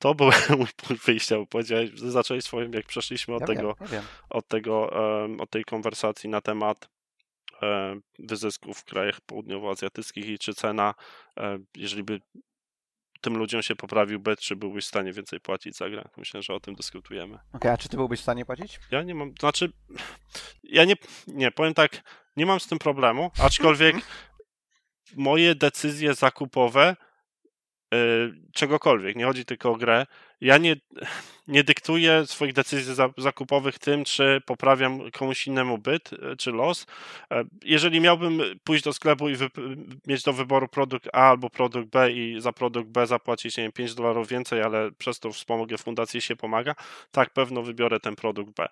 [0.00, 3.88] To był mój punkt wyjścia, bo powiedziałeś, zacząłeś swoim, jak przeszliśmy od Ja tego, wiem,
[3.92, 4.92] ja od tego,
[5.24, 6.88] em, od tej konwersacji na temat
[7.62, 10.94] em, wyzysków w krajach południowoazjatyckich i czy cena,
[11.36, 12.20] e, jeżeli by
[13.20, 16.08] tym ludziom się poprawił bet, czy byłbyś w stanie więcej płacić za grę.
[16.16, 17.38] Myślę, że o tym dyskutujemy.
[17.52, 18.80] Okej, a czy ty byłbyś w stanie płacić?
[18.90, 19.72] Ja nie mam, znaczy,
[20.62, 20.94] ja nie,
[21.26, 22.02] nie, powiem tak,
[22.36, 23.96] nie mam z tym problemu, aczkolwiek
[25.16, 26.96] moje decyzje zakupowe,
[28.52, 30.06] czegokolwiek, nie chodzi tylko o grę,
[30.40, 30.76] ja nie,
[31.48, 36.86] nie dyktuję swoich decyzji za, zakupowych tym, czy poprawiam komuś innemu byt, y, czy los.
[37.30, 39.36] E, Jeżeli miałbym pójść do sklepu i
[40.06, 43.72] mieć do wyboru produkt A albo produkt B i za produkt B zapłacić, nie wiem,
[43.72, 46.74] 5 dolarów więcej, ale przez to wspomogę fundacji i się pomaga,
[47.10, 48.68] tak, pewno wybiorę ten produkt B,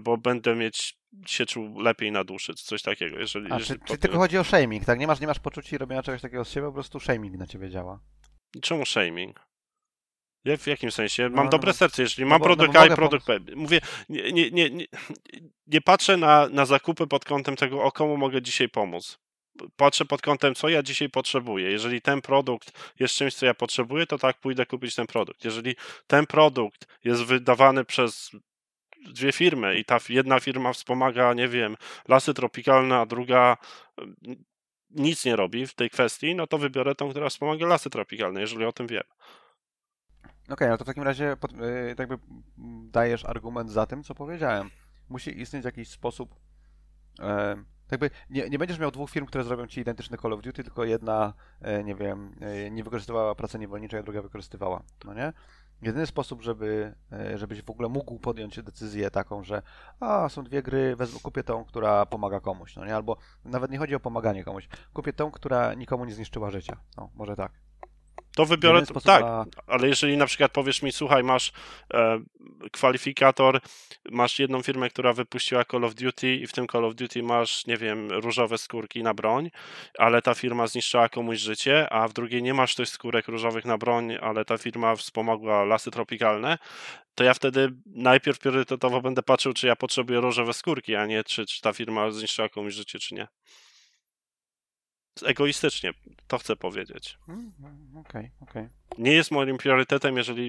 [0.00, 3.18] bo będę mieć się czuł lepiej na duszy, coś takiego.
[3.18, 4.98] Jeżeli, A jeżeli czy, czy tylko chodzi o shaming, tak?
[4.98, 7.70] Nie masz, nie masz poczucia robienia czegoś takiego z siebie, po prostu shaming na ciebie
[7.70, 8.00] działa.
[8.62, 9.50] Czemu shaming?
[10.44, 11.22] Ja w jakim sensie?
[11.28, 11.72] No, Mam no, dobre no.
[11.72, 13.40] serce, jeżeli No mam no produkt A i produkt B.
[13.56, 14.86] Mówię, nie, nie, nie, nie,
[15.66, 19.18] nie patrzę na, na zakupy pod kątem tego, o komu mogę dzisiaj pomóc.
[19.76, 21.70] Patrzę pod kątem, co ja dzisiaj potrzebuję.
[21.70, 25.44] Jeżeli ten produkt jest czymś, co ja potrzebuję, to tak pójdę kupić ten produkt.
[25.44, 25.76] Jeżeli
[26.06, 28.30] ten produkt jest wydawany przez
[29.06, 31.76] dwie firmy i ta jedna firma wspomaga, nie wiem,
[32.08, 33.56] lasy tropikalne, a druga
[34.90, 38.64] nic nie robi w tej kwestii, no to wybiorę tą, która wspomaga lasy tropikalne, jeżeli
[38.64, 39.02] o tym wiem.
[40.50, 42.18] Okej, ale to w takim razie pod, y, jakby
[42.90, 44.70] dajesz argument za tym, co powiedziałem.
[45.08, 46.34] Musi istnieć jakiś sposób.
[47.90, 50.64] E, jakby nie, nie będziesz miał dwóch firm, które zrobią ci identyczny Call of Duty,
[50.64, 54.82] tylko jedna, e, nie wiem, e, nie wykorzystywała pracy niewolniczej, a druga wykorzystywała.
[55.04, 55.32] No nie?
[55.82, 59.62] Jedyny sposób, żeby, e, żebyś w ogóle mógł podjąć decyzję taką, że
[60.00, 62.96] a, są dwie gry, wezmę, kupię tą, która pomaga komuś, no nie?
[62.96, 64.68] Albo nawet nie chodzi o pomaganie komuś.
[64.92, 66.76] Kupię tą, która nikomu nie zniszczyła życia.
[66.96, 67.52] No, może tak.
[68.40, 71.52] To wybiorę, sposób tak, na- ale jeżeli na przykład powiesz mi, słuchaj, masz
[71.94, 72.20] e,
[72.72, 73.60] kwalifikator,
[74.10, 77.66] masz jedną firmę, która wypuściła Call of Duty i w tym Call of Duty masz,
[77.66, 79.50] nie wiem, różowe skórki na broń,
[79.98, 83.78] ale ta firma zniszczyła komuś życie, a w drugiej nie masz tych skórek różowych na
[83.78, 86.58] broń, ale ta firma wspomogła lasy tropikalne,
[87.14, 91.46] to ja wtedy najpierw priorytetowo będę patrzył, czy ja potrzebuję różowe skórki, a nie czy,
[91.46, 93.28] czy ta firma zniszczyła komuś życie, czy nie.
[95.24, 95.92] Egoistycznie,
[96.26, 98.68] to chcę powiedzieć Mm, mm, Okej, okej.
[98.98, 100.48] nie jest moim priorytetem, jeżeli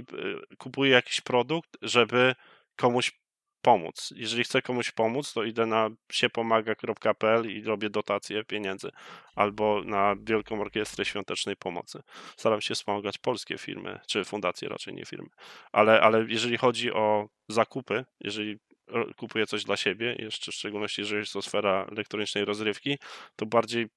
[0.51, 2.35] y, kupuję jakiś produkt, żeby
[2.75, 3.21] komuś
[3.61, 4.13] pomóc.
[4.15, 8.89] Jeżeli chcę komuś pomóc, to idę na siepomaga.pl i robię dotacje pieniędzy.
[9.35, 12.01] Albo na Wielką Orkiestrę Świątecznej Pomocy.
[12.37, 15.29] Staram się wspomagać polskie firmy, czy fundacje raczej, nie firmy.
[15.71, 18.57] Ale, ale jeżeli chodzi o zakupy, jeżeli
[18.87, 22.97] ro- kupuję coś dla siebie, jeszcze w szczególności jeżeli jest to sfera elektronicznej rozrywki,
[23.35, 23.87] to bardziej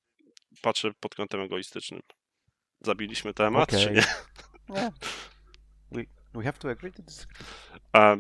[0.63, 2.01] patrzę pod kątem egoistycznym.
[2.81, 3.95] Zabiliśmy temat, czy Okej.
[3.95, 4.05] nie?
[4.69, 4.93] Nie.
[5.93, 6.03] We,
[6.35, 7.37] we have to agree to disagree.
[7.93, 8.17] A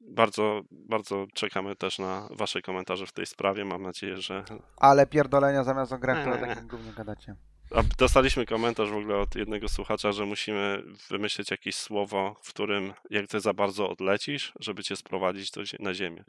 [0.00, 3.64] bardzo, bardzo czekamy też na Wasze komentarze w tej sprawie.
[3.64, 4.44] Mam nadzieję, że.
[4.76, 7.36] Ale pierdolenia zamiast o grach, o takim gównie gadacie.
[7.74, 12.92] A dostaliśmy komentarz w ogóle od jednego słuchacza, że musimy wymyślić jakieś słowo, w którym
[13.10, 16.24] jak ty za bardzo odlecisz, żeby cię sprowadzić do, na ziemię.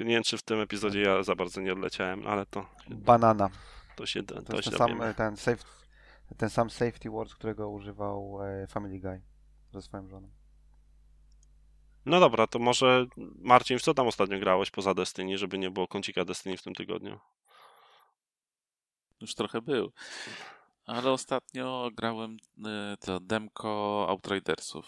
[0.00, 3.50] Nie wiem, czy w tym epizodzie ja za bardzo nie odleciałem, ale to, Banana.
[3.96, 5.14] To się to, To jest się ten sam, dowiemy.
[5.14, 5.64] ten, safe,
[6.36, 9.22] ten sam safety word, którego używał e, Family Guy
[9.72, 10.30] ze swoją żoną.
[12.06, 13.06] No dobra, to może
[13.38, 16.74] Marcin, w co tam ostatnio grałeś poza Destiny, żeby nie było kącika Destiny w tym
[16.74, 17.20] tygodniu?
[19.20, 19.92] Już trochę był.
[20.86, 24.86] Ale ostatnio grałem y, to demko Outridersów.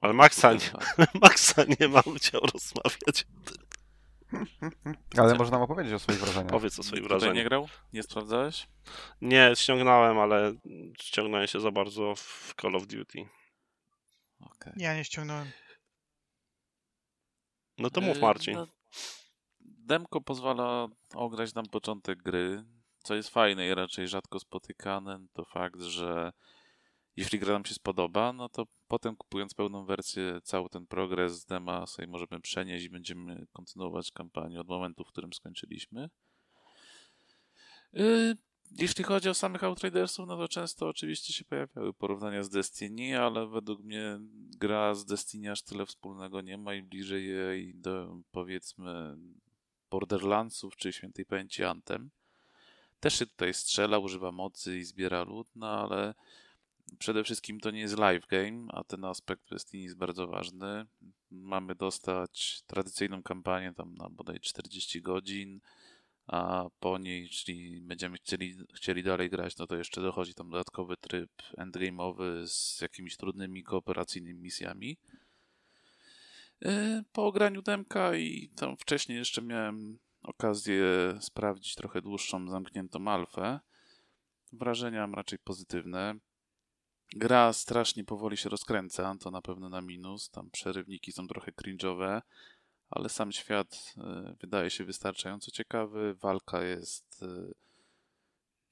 [0.00, 0.70] Ale Maxa nie.
[1.22, 3.26] Maxa nie ma chciał rozmawiać.
[5.18, 6.50] Ale można nam opowiedzieć o swoich wrażeniach.
[6.50, 7.44] Powiedz o swoich Tutaj nie wrażeniach.
[7.48, 7.68] grał?
[7.92, 8.68] Nie sprawdzałeś?
[9.20, 10.54] Nie, ściągnąłem, ale
[11.00, 13.28] ściągnąłem się za bardzo w Call of Duty.
[14.40, 14.72] Okej.
[14.76, 15.50] Ja nie ściągnąłem.
[17.78, 18.54] No to mów Y, Marcin.
[18.54, 18.66] no,
[19.60, 22.64] Demko pozwala ograć nam początek gry,
[23.02, 26.32] co jest fajne i raczej rzadko spotykane, to fakt, że
[27.16, 31.86] jeśli gra nam się spodoba, no to potem kupując pełną wersję, cały ten progres dema
[31.86, 36.10] sobie możemy przenieść i będziemy kontynuować kampanię od momentu, w którym skończyliśmy.
[37.96, 38.36] Y,
[38.70, 43.46] Jeśli chodzi o samych Outridersów, no to często oczywiście się pojawiały porównania z Destiny, ale
[43.46, 44.18] według mnie
[44.58, 49.16] gra z Destiny aż tyle wspólnego nie ma i bliżej jej do powiedzmy
[49.90, 52.10] Borderlandsów czy Świętej Pamięci Anthem.
[53.00, 56.14] Też się tutaj strzela, używa mocy i zbiera lód, no ale
[56.98, 60.86] przede wszystkim to nie jest live game, a ten aspekt Destiny jest bardzo ważny.
[61.30, 65.60] Mamy dostać tradycyjną kampanię tam na bodaj 40 godzin,
[66.26, 70.96] a po niej, jeśli będziemy chcieli, chcieli dalej grać, no to jeszcze dochodzi tam dodatkowy
[70.96, 74.96] tryb endgame'owy z jakimiś trudnymi kooperacyjnymi misjami.
[76.60, 80.84] Yy, Po ograniu demka i tam wcześniej jeszcze miałem okazję
[81.20, 83.60] sprawdzić trochę dłuższą, zamkniętą alfę.
[84.52, 86.14] Wrażenia mam raczej pozytywne.
[87.16, 90.30] Gra strasznie powoli się rozkręca, to na pewno na minus.
[90.30, 92.22] Tam przerywniki są trochę cringe'owe,
[92.90, 96.14] ale sam świat y, wydaje się wystarczająco ciekawy.
[96.14, 97.54] Walka jest y,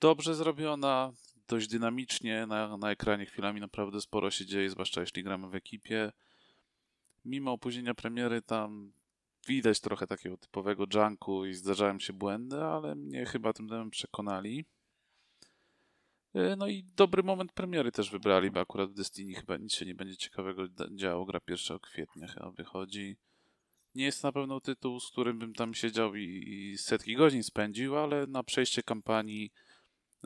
[0.00, 1.12] dobrze zrobiona,
[1.48, 2.46] dość dynamicznie.
[2.46, 6.12] Na, na ekranie chwilami naprawdę sporo się dzieje, zwłaszcza jeśli gramy w ekipie.
[7.24, 8.92] Mimo opóźnienia premiery tam
[9.46, 14.64] widać trochę takiego typowego junku i zdarzają się błędy, ale mnie chyba tym demem przekonali.
[16.36, 19.86] Y, No i dobry moment premiery też wybrali, bo akurat w Destiny chyba nic się
[19.86, 20.62] nie będzie ciekawego
[20.94, 21.24] działo.
[21.24, 23.16] Gra 1 kwietnia chyba wychodzi.
[23.94, 27.98] Nie jest na pewno tytuł, z którym bym tam siedział i, i setki godzin spędził,
[27.98, 29.52] ale na przejście kampanii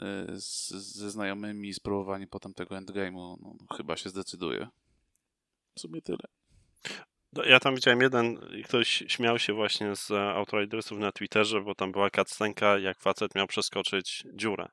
[0.03, 0.05] y,
[0.41, 4.69] z, ze znajomymi i spróbowanie potem tego endgame'u no, chyba się zdecyduje.
[5.75, 6.19] W sumie tyle.
[7.33, 11.75] No, Ja tam widziałem jeden, ktoś śmiał się właśnie z e, Outridersów na Twitterze, bo
[11.75, 14.69] tam była cutscenka, jak facet miał przeskoczyć dziurę.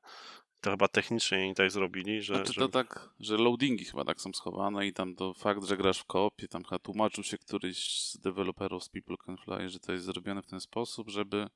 [0.66, 2.34] To chyba technicznie oni tak zrobili, że...
[2.34, 2.60] Znaczy że...
[2.60, 6.04] to tak, że loadingi chyba tak są schowane i tam to fakt, że grasz w
[6.04, 10.04] koopie, tam chyba tłumaczył się któryś z deweloperów z People Can Fly, że to jest
[10.04, 11.46] zrobione w ten sposób, żeby,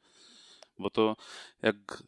[0.79, 1.17] bo to
[1.63, 2.03] jak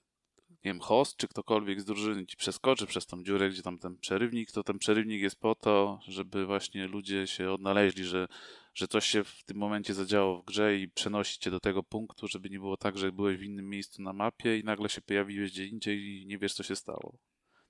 [0.64, 3.98] nie wiem, host czy ktokolwiek z drużyny ci przeskoczy przez tą dziurę, gdzie tam ten
[3.98, 8.28] przerywnik, to ten przerywnik jest po to, żeby właśnie ludzie się odnaleźli, że,
[8.74, 12.28] że coś się w tym momencie zadziało w grze i przenosi cię do tego punktu,
[12.28, 15.50] żeby nie było tak, że byłeś w innym miejscu na mapie i nagle się pojawiłeś
[15.52, 17.18] gdzie indziej i nie wiesz, co się stało.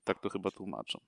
[0.03, 0.99] Tak to chyba tłumaczą.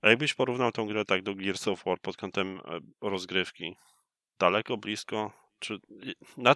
[0.00, 3.76] A jakbyś porównał tą grę tak do Gears of War pod kątem e, rozgrywki?
[4.38, 5.32] Daleko, blisko?
[5.58, 5.78] Czy...
[6.36, 6.54] Na...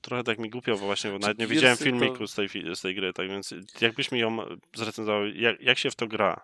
[0.00, 2.48] Trochę tak mi głupio, bo właśnie bo Czy nawet nie widziałem to- filmiku z tej,
[2.74, 4.36] z tej gry, tak więc jakbyś mi ją
[4.74, 6.40] zrecenzował, jak, jak się w to gra?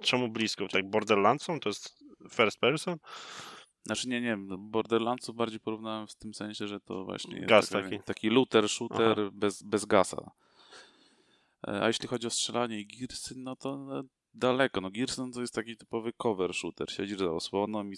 [0.00, 0.68] Czemu blisko?
[0.68, 1.60] Tak Borderlandsom?
[1.60, 2.96] To jest first person?
[3.82, 7.68] Znaczy nie, nie, no Borderlandsów bardziej porównałem w tym sensie, że to właśnie jest Gaz
[7.68, 8.02] taka- taki.
[8.02, 9.30] taki looter, shooter Aha.
[9.32, 10.30] bez, bez gasa.
[11.68, 14.02] E, A jeśli chodzi o strzelanie i Gearsy, no to no,
[14.34, 14.80] daleko.
[14.80, 16.90] No Gearsy no, to jest taki typowy cover shooter.
[16.92, 17.96] Siedzisz za osłoną i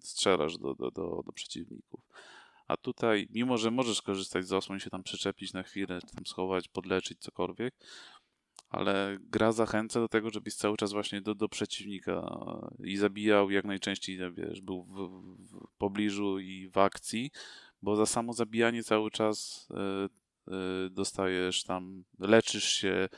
[0.00, 2.00] strzelasz do, do, do, do przeciwników.
[2.68, 6.68] A tutaj, mimo że możesz korzystać z osłon się tam przyczepić na chwilę, tam schować,
[6.68, 7.74] podleczyć, cokolwiek,
[8.68, 12.38] ale gra zachęca do tego, żebyś cały czas właśnie do, do przeciwnika
[12.84, 17.30] i zabijał jak najczęściej, wiesz, był w, w, w pobliżu i w akcji,
[17.82, 20.52] bo za samo zabijanie cały czas y,
[20.86, 23.08] y, dostajesz tam, leczysz się,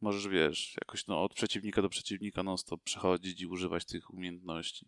[0.00, 4.86] możesz, wiesz, jakoś no, od przeciwnika do przeciwnika non-stop przechodzić i używać tych umiejętności.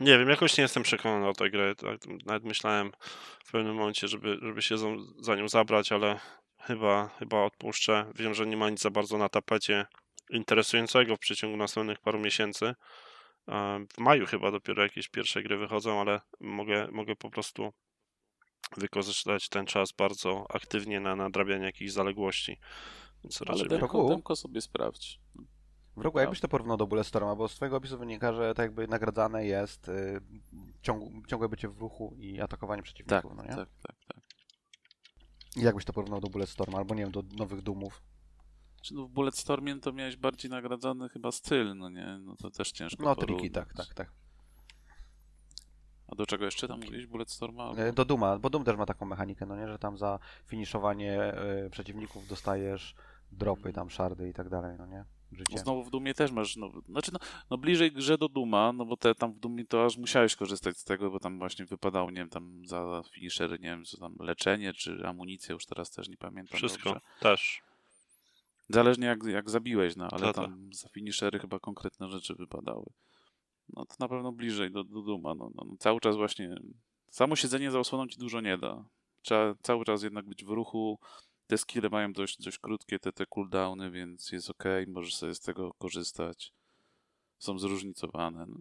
[0.00, 1.74] Nie wiem, jakoś nie jestem przekonany o tej grze.
[1.74, 2.92] Tak, nawet myślałem
[3.44, 4.86] w pewnym momencie, żeby, żeby się za,
[5.20, 6.20] za nią zabrać, ale
[6.60, 8.12] chyba, chyba odpuszczę.
[8.14, 9.86] Wiem, że nie ma nic za bardzo na tapecie
[10.30, 12.74] interesującego w przeciągu następnych paru miesięcy.
[13.94, 17.72] W maju chyba dopiero jakieś pierwsze gry wychodzą, ale mogę, mogę po prostu
[18.76, 22.58] wykorzystać ten czas bardzo aktywnie na nadrabianie jakichś zaległości.
[23.24, 25.20] Więc Ale raczej demko, demko sobie sprawdź.
[25.96, 28.88] W rogu, jakbyś to porównał do Bulletstorma, bo z twojego opisu wynika, że tak jakby
[28.88, 30.20] nagradzane jest y,
[30.82, 33.48] ciąg, ciągłe bycie w ruchu i atakowanie Tak, przeciwników, no nie?
[33.48, 34.16] tak, tak, tak.
[35.56, 38.02] I jakbyś to porównał do Bulletstorma, albo nie wiem, do nowych Doomów.
[38.82, 42.18] Czy no w Bulletstormie to miałeś bardziej nagradzany chyba styl, no nie?
[42.20, 43.52] No to też ciężko No, triki, porównać.
[43.52, 44.12] tak, tak, tak.
[46.08, 47.06] A do czego jeszcze tam mówiłeś?
[47.06, 47.70] Bulletstorma?
[47.76, 51.34] E, Do Duma, bo Doom też ma taką mechanikę, no nie, że tam za finiszowanie
[51.66, 52.94] y, przeciwników dostajesz
[53.32, 55.04] dropy, tam szardy i tak dalej, no nie?
[55.38, 55.58] No Życie.
[55.58, 57.18] znowu w Dumie też masz, no, znaczy no,
[57.50, 60.78] no bliżej grze do Duma, no bo te tam w Dumie to aż musiałeś korzystać
[60.78, 64.16] z tego, bo tam właśnie wypadało, nie wiem, tam za finisher, nie wiem, co tam,
[64.20, 67.06] leczenie czy amunicja, już teraz też nie pamiętam wszystko dobrze.
[67.20, 67.62] też.
[68.68, 72.86] Zależnie jak, jak zabiłeś, no ale tam za finishery chyba konkretne rzeczy wypadały.
[73.68, 76.56] No to na pewno bliżej do, do Duma, no, no, no cały czas właśnie,
[77.10, 78.84] samo siedzenie za osłoną ci dużo nie da.
[79.22, 80.98] Trzeba cały czas jednak być w ruchu,
[81.46, 85.40] te skille mają dość, dość krótkie, te, te cooldowny, więc jest ok, możesz sobie z
[85.40, 86.52] tego korzystać.
[87.38, 88.46] Są zróżnicowane.
[88.48, 88.56] No,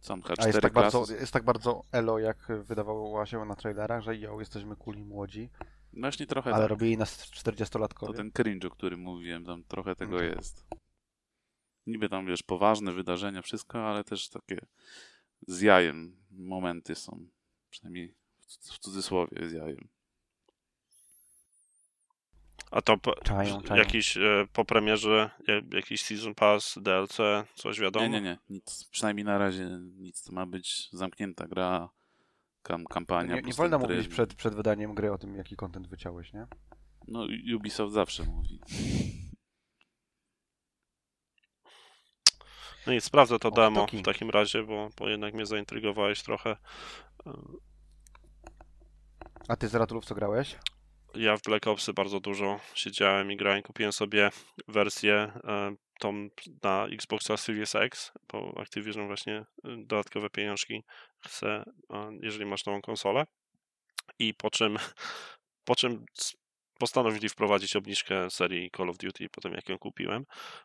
[0.00, 0.96] Sam H4 A jest tak, klasy.
[0.96, 5.50] bardzo, jest tak bardzo elo, jak wydawało się na trailerach, że jo, jesteśmy kuli młodzi,
[5.92, 6.70] Właśnie trochę ale tak.
[6.70, 8.16] robili nas To 40-latkowie.
[8.16, 10.34] ten cringe, o którym mówiłem, tam trochę tego Mhm.
[10.36, 10.64] jest.
[11.86, 14.66] Niby tam, wiesz, poważne wydarzenia, wszystko, ale też takie
[15.46, 17.26] z jajem momenty są.
[17.70, 18.14] Przynajmniej
[18.46, 19.88] w cudzysłowie z jajem.
[22.72, 23.78] A to po, Czają, czają.
[23.82, 27.16] jakiś e, po premierze, ja- jakiś Season Pass, DLC,
[27.54, 28.06] coś wiadomo?
[28.06, 28.38] Nie, nie, nie.
[28.50, 29.64] Nic, przynajmniej na razie
[29.96, 30.22] nic.
[30.22, 31.88] To ma być zamknięta gra,
[32.62, 33.34] kam, kampania.
[33.36, 33.90] Nie, nie wolno tryb.
[33.90, 36.46] mówić przed, przed wydaniem gry o tym, jaki content wyciąłeś, nie?
[37.08, 37.26] No
[37.56, 38.60] Ubisoft zawsze mówi.
[42.86, 46.56] No i sprawdzę to demo w takim razie, bo, bo jednak mnie zaintrygowałeś trochę.
[47.26, 47.32] E,
[49.48, 50.56] A ty z Ratulów co grałeś?
[51.14, 53.62] Ja w Black Opsy bardzo dużo siedziałem i grałem.
[53.62, 54.30] Kupiłem sobie
[54.68, 55.14] wersję
[55.44, 56.28] e, tą
[56.62, 60.84] na Xboxa Series X, bo Activision właśnie e, dodatkowe pieniążki
[61.20, 63.24] chce, e, jeżeli masz nową konsolę.
[64.18, 64.76] I po czym,
[65.68, 66.04] po czym
[66.82, 70.24] postanowili wprowadzić obniżkę serii Call of Duty po tym, jak ją kupiłem.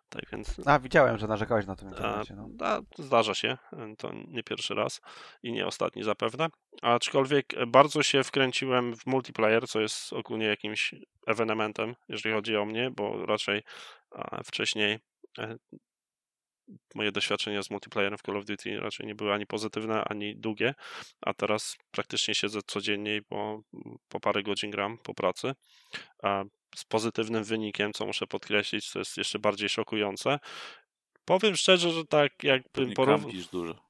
[0.09, 2.49] Tak więc A, widziałem, że narzekałeś na tym internecie, no.
[2.59, 5.01] a, zdarza się, e, to nie pierwszy raz
[5.43, 6.47] i nie ostatni zapewne.
[6.81, 10.95] Aczkolwiek e, bardzo się wkręciłem w multiplayer, co jest ogólnie jakimś
[11.27, 13.63] ewenementem, jeżeli chodzi o mnie, bo raczej
[14.45, 14.99] wcześniej
[15.39, 15.55] e,
[16.95, 20.73] moje doświadczenia z multiplayerem w Call of Duty raczej nie były ani pozytywne, ani długie,
[21.21, 23.61] a teraz praktycznie siedzę codziennie po,
[24.09, 25.53] po parę godzin gram po pracy.
[26.23, 26.43] A
[26.75, 30.39] z pozytywnym wynikiem, co muszę podkreślić, co jest jeszcze bardziej szokujące.
[31.25, 33.31] Powiem szczerze, że tak jakbym porównał.
[33.51, 33.86] dużo.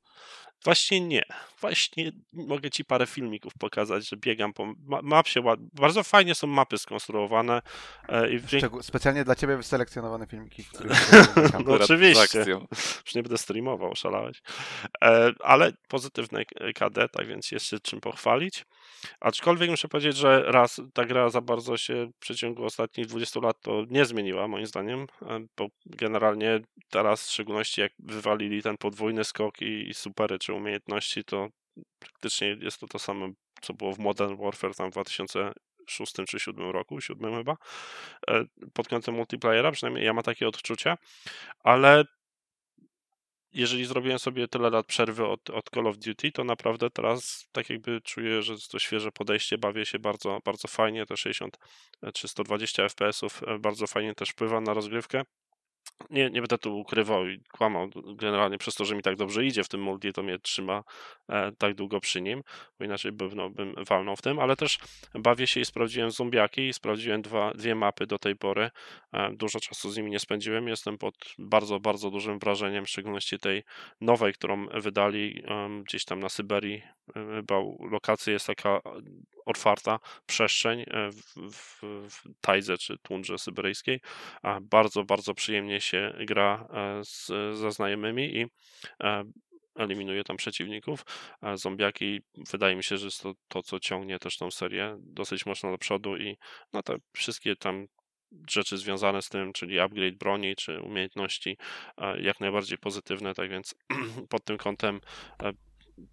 [0.64, 1.24] Właśnie nie.
[1.62, 5.60] Właśnie mogę ci parę filmików pokazać, że biegam po ma- map się ład...
[5.74, 7.62] Bardzo fajnie są mapy skonstruowane
[8.10, 8.28] e,
[8.82, 11.12] specjalnie dla ciebie wyselekcjonowane filmiki, w których...
[11.66, 12.40] No oczywiście.
[13.06, 14.42] Już nie będę streamował, szalałeś.
[15.04, 18.66] E, ale pozytywne KD, tak więc jest się czym pochwalić.
[19.20, 23.62] Aczkolwiek muszę powiedzieć, że raz ta gra za bardzo się w przeciągu ostatnich 20 lat
[23.62, 26.60] to nie zmieniła, moim zdaniem, e, bo generalnie
[26.90, 31.48] teraz, w szczególności jak wywalili ten podwójny skok i, i supery czy umiejętności, to
[32.00, 33.30] praktycznie jest to to samo,
[33.62, 37.58] co było w Modern Warfare tam w 2006 czy 2007 roku, 7 chyba,
[38.30, 40.98] e, pod kątem multiplayera, przynajmniej ja mam takie odczucia,
[41.64, 42.04] ale
[43.54, 47.70] jeżeli zrobiłem sobie tyle lat przerwy od, od Call of Duty, to naprawdę teraz tak
[47.70, 51.58] jakby czuję, że to świeże podejście, bawię się bardzo, bardzo fajnie, te 60
[52.14, 55.24] czy 120 FPS-ów e, bardzo fajnie też wpływa na rozgrywkę.
[56.10, 57.90] Nie, nie będę tu ukrywał i kłamał.
[58.16, 60.84] Generalnie przez to, że mi tak dobrze idzie w tym multi, to mnie trzyma
[61.30, 62.44] e, tak długo przy nim,
[62.80, 64.80] bo inaczej bym, bym walnął w tym, ale też
[65.14, 68.70] bawię się i sprawdziłem zombiaki i sprawdziłem dwa, dwie mapy do tej pory.
[69.14, 70.68] E, Dużo czasu z nimi nie spędziłem.
[70.68, 73.64] Jestem pod bardzo, bardzo dużym wrażeniem, w szczególności tej
[74.02, 76.84] nowej, którą wydali em, gdzieś tam na Syberii.
[77.16, 77.56] E, Chyba
[77.92, 78.80] lokacja jest taka e,
[79.46, 84.00] otwarta, przestrzeń e, w, w, w tajdze czy tundrze syberyjskiej.
[84.42, 87.26] A bardzo, bardzo przyjemnie się gra e, z,
[87.58, 88.46] ze znajomymi i
[89.04, 89.24] e,
[89.76, 91.06] eliminuje tam przeciwników.
[91.54, 92.22] Zombiaki,
[92.52, 95.78] wydaje mi się, że jest to, to, co ciągnie też tą serię dosyć mocno do
[95.78, 96.38] przodu i
[96.74, 97.88] no te wszystkie tam
[98.50, 101.58] rzeczy związane z tym, czyli upgrade broni czy umiejętności,
[101.98, 103.76] e, jak najbardziej pozytywne, tak więc
[104.30, 105.02] pod tym kątem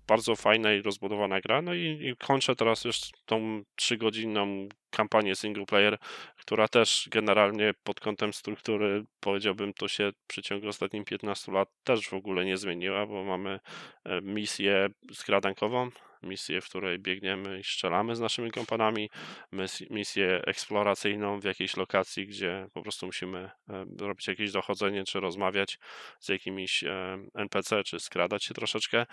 [0.06, 1.62] bardzo fajna i rozbudowana gra.
[1.62, 5.98] No i, i kończę teraz już tą trzygodzinną kampanię single player,
[6.36, 12.09] która też generalnie pod kątem struktury, powiedziałbym, to się w przeciągu ostatnich 15 lat też
[12.09, 13.61] w ogóle nie zmieniła, bo mamy
[14.05, 15.90] e, misję skradankową,
[16.25, 19.11] misję, w której biegniemy i strzelamy z naszymi kompanami,
[19.53, 25.21] mis- misję eksploracyjną w jakiejś lokacji, gdzie po prostu musimy e, robić jakieś dochodzenie, czy
[25.21, 25.79] rozmawiać
[26.21, 29.07] z jakimiś e, NPC, czy skradać się troszeczkę.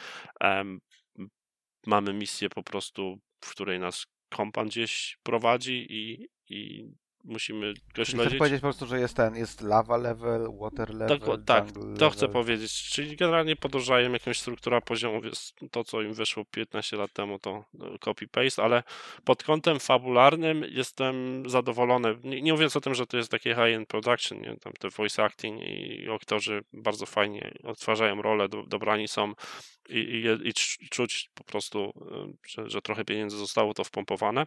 [1.87, 6.85] Mamy misję po prostu, w której nas kompan gdzieś prowadzi i, i
[7.23, 8.37] musimy go Czyli chcesz śledzić.
[8.37, 12.27] powiedzieć po prostu, że jest ten, jest lava level, water level, tak, jungle To chcę
[12.27, 17.39] powiedzieć, czyli generalnie podążają jakąś struktura poziomów, jest to co im wyszło 15 lat temu
[17.39, 18.83] to e, copy-paste, ale
[19.23, 23.87] pod kątem fabularnym jestem zadowolony, nie, nie mówiąc o tym, że to jest takie high-end
[23.87, 24.57] production, nie?
[24.57, 29.33] tam te voice acting i aktorzy bardzo fajnie odtwarzają rolę, do, dobrani są
[29.89, 34.45] i, i, i cz- czuć po prostu, e, że, że trochę pieniędzy zostało to wpompowane,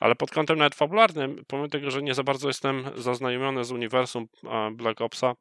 [0.00, 4.28] ale pod kątem nawet fabularnym, pomimo tego, że nie za bardzo jestem zaznajomiony z uniwersum
[4.72, 5.34] Black Opsa,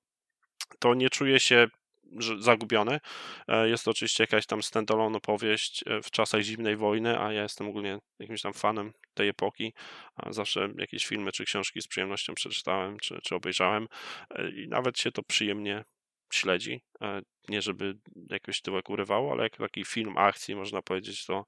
[0.79, 1.67] to nie czuję się
[2.39, 2.99] zagubiony.
[3.47, 7.43] E, Jest to oczywiście jakaś tam standalone opowieść e, w czasach zimnej wojny, a ja
[7.43, 9.73] jestem ogólnie jakimś tam fanem tej epoki.
[10.29, 13.87] Zawsze jakieś filmy czy książki z przyjemnością przeczytałem czy, czy obejrzałem
[14.29, 15.83] e, i nawet się to przyjemnie
[16.33, 16.81] śledzi.
[17.49, 17.97] Nie żeby
[18.29, 21.45] jakoś tyłek urywało, ale jak taki film akcji, można powiedzieć, to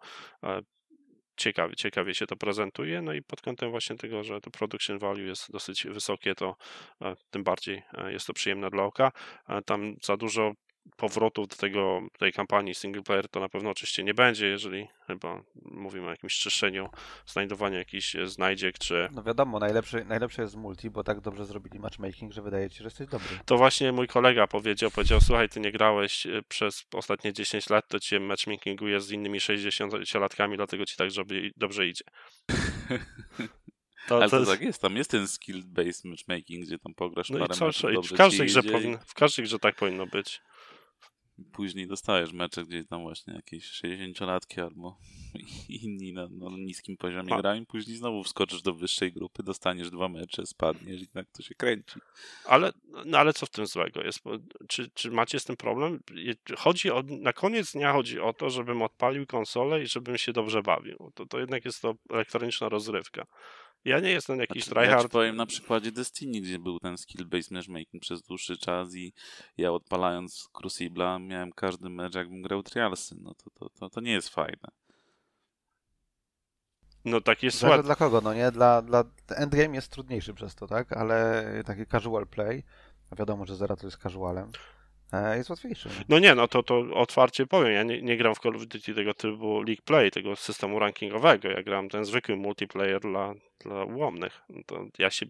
[1.38, 3.01] ciekawie, ciekawie się to prezentuje.
[3.01, 6.55] No i pod kątem właśnie tego, że to production value jest dosyć wysokie, to
[7.01, 9.11] e, tym bardziej e, jest to przyjemne dla oka.
[9.49, 10.51] E, Tam za dużo
[10.97, 15.43] powrotów do tego, tej kampanii single player to na pewno oczywiście nie będzie, jeżeli chyba
[15.55, 16.89] mówimy o jakimś czyszczeniu,
[17.26, 21.80] znajdowaniu jakichś e, znajdziek, czy No wiadomo, najlepszy, najlepszy jest multi, bo tak dobrze zrobili
[21.80, 23.27] matchmaking, że wydaje ci się, że jesteś dobry.
[23.45, 27.88] to właśnie mój kolega powiedział, powiedział, słuchaj, ty nie grałeś e, przez ostatnie 10 lat,
[27.88, 32.03] to cię matchmakinguje z innymi 60-latkami, dlatego ci tak dobrze, dobrze idzie.
[34.07, 37.38] To, Ale to to tak jest, tam jest ten skill-based matchmaking, gdzie tam pograsz No
[37.38, 40.41] i parę co, meczów, i w każdej grze powinno, w każdej grze tak powinno być.
[41.51, 44.97] Później dostajesz mecze, gdzie tam właśnie jakieś 60-latki albo
[45.84, 50.09] inni na, na niskim poziomie A- grają, później znowu wskoczysz do wyższej grupy, dostaniesz dwa
[50.09, 51.99] mecze, spadniesz i tak to się kręci.
[52.45, 52.72] Ale,
[53.05, 54.19] no ale co w tym złego jest?
[54.68, 55.99] Czy, czy macie z tym problem?
[56.57, 60.61] Chodzi o, na koniec dnia chodzi o to, żebym odpalił konsolę i żebym się dobrze
[60.61, 61.11] bawił.
[61.15, 63.26] To, to jednak jest to elektroniczna rozrywka.
[63.88, 65.11] Ja nie jestem jakiś Znaczy, ja tryhard.
[65.11, 69.14] powiem na przykładzie Destiny, gdzie był ten skill-based matchmaking przez dłuższy czas i
[69.57, 73.15] ja odpalając Crucible'a miałem każdy mecz jakbym grał Trialsy.
[73.22, 74.68] No to, to, to, to nie jest fajne.
[77.05, 78.51] No tak jest Zależy dla kogo, no nie?
[78.51, 80.93] Dla, dla endgame jest trudniejszy przez to, tak?
[80.93, 82.64] Ale taki casual play,
[83.11, 84.51] a wiadomo, że Zera to jest casualem,
[85.35, 85.89] jest łatwiejszy.
[86.09, 87.73] No nie, no to, to otwarcie powiem.
[87.73, 91.47] Ja nie, nie gram w Call of Duty tego typu League Play, tego systemu rankingowego.
[91.47, 94.41] Ja gram ten zwykły multiplayer dla, dla ułomnych.
[94.49, 95.25] No To ja się.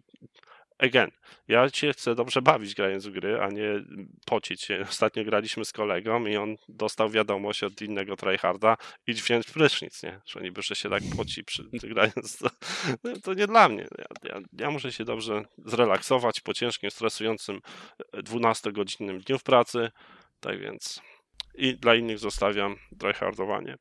[0.80, 1.12] Again,
[1.48, 3.84] ja się chcę dobrze bawić grając w gry, a nie
[4.26, 4.86] pocić się.
[4.90, 8.78] Ostatnio graliśmy z kolegą i on dostał wiadomość od innego tryharda
[9.08, 10.20] idź wziąć prysznic, nie?
[10.26, 11.64] Że niby, że się tak poci przy
[11.94, 12.38] grając.
[12.38, 12.50] To,
[13.04, 13.88] no, to nie dla mnie.
[13.98, 17.62] Ja, ja, ja muszę się dobrze zrelaksować po ciężkim, stresującym
[18.14, 19.92] 12-godzinnym dniu w pracy.
[20.40, 21.02] Tak więc
[21.56, 23.76] i dla innych zostawiam tryhardowanie.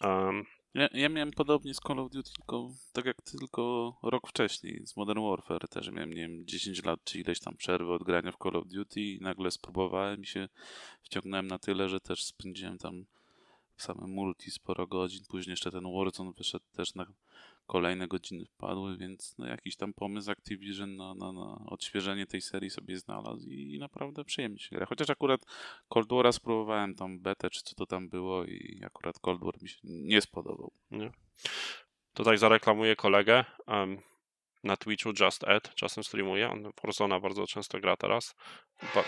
[0.00, 0.44] Um,
[0.74, 4.86] Ja, ja miałem podobnie z Call of Duty, tylko tak jak ty, tylko rok wcześniej
[4.86, 8.32] z Modern Warfare też miałem, nie wiem, 10 lat czy ileś tam przerwy od grania
[8.32, 10.48] w Call of Duty i nagle spróbowałem i się
[11.02, 13.04] wciągnąłem na tyle, że też spędziłem tam
[13.76, 17.06] w samym multi sporo godzin, później jeszcze ten Warzone wyszedł też na
[17.70, 22.70] kolejne godziny wpadły, więc no, jakiś tam pomysł Activision na, na, na odświeżenie tej serii
[22.70, 24.86] sobie znalazł i naprawdę przyjemnie się gra.
[24.86, 25.40] Chociaż akurat
[25.88, 29.68] Cold War'a spróbowałem tam betę, czy co to tam było i akurat Cold War mi
[29.68, 30.72] się nie spodobał.
[32.14, 33.44] to tak zareklamuję kolegę.
[33.66, 33.98] Um,
[34.64, 36.50] na Twitchu Just Ed czasem streamuje.
[36.50, 38.34] On Warzona bardzo często gra teraz.
[38.94, 39.04] Ba,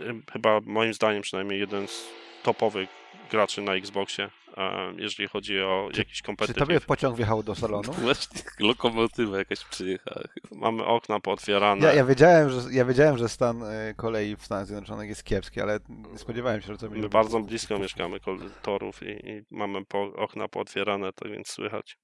[0.00, 2.08] ym, chyba moim zdaniem przynajmniej jeden z
[2.42, 2.88] topowych
[3.30, 6.58] graczy na Xboxie, um, jeżeli chodzi o jakiś Czy kompetytyw.
[6.58, 7.92] tobie pociąg wjechał do salonu?
[8.02, 10.22] Właśnie lokomotywa jakaś przyjechała.
[10.52, 11.86] Mamy okna pootwierane.
[11.86, 15.60] Ja, ja, wiedziałem, że, ja wiedziałem, że stan y, kolei w Stanach Zjednoczonych jest kiepski,
[15.60, 17.02] ale nie spodziewałem się, że to będzie...
[17.02, 18.18] My bardzo blisko mieszkamy
[18.62, 21.98] torów i, i mamy po, okna pootwierane, tak więc słychać.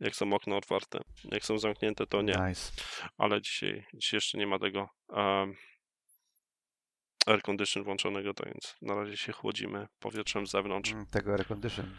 [0.00, 0.98] Jak są okna otwarte.
[1.32, 2.34] Jak są zamknięte, to nie.
[2.48, 2.72] Nice.
[3.18, 5.54] ale dzisiaj, dzisiaj jeszcze nie ma tego um,
[7.26, 10.92] air condition włączonego, tak więc na razie się chłodzimy powietrzem z zewnątrz.
[10.92, 11.96] Mm, Tego air condition.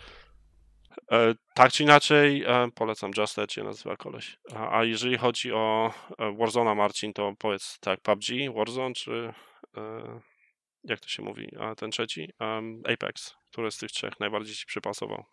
[1.12, 4.40] E, tak czy inaczej, e, polecam Just Edge, się nazywa koleś.
[4.56, 8.26] A, a jeżeli chodzi o e, Warzona, Marcin, to powiedz tak, PUBG,
[8.56, 9.34] Warzone, czy
[9.78, 10.22] e,
[10.84, 12.34] jak to się mówi, a ten trzeci?
[12.94, 15.26] Apex, który z tych trzech najbardziej ci przypasował?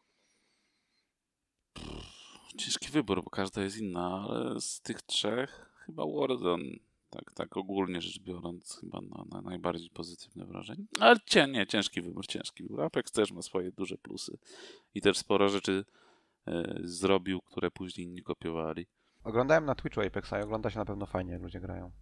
[2.59, 6.65] Ciężki wybór, bo każda jest inna, ale z tych trzech chyba Warzone
[7.13, 10.85] Tak, tak ogólnie rzecz biorąc, chyba na, na najbardziej pozytywne wrażenie.
[11.01, 12.83] Ale cię, nie, ciężki wybór, ciężki wybór.
[12.83, 14.39] Apex też ma swoje duże plusy.
[14.95, 15.85] I też sporo rzeczy
[16.47, 18.87] e, zrobił, które później inni kopiowali.
[19.25, 21.93] Oglądałem na Twitchu Apexa i ogląda się na pewno fajnie, jak ludzie grają.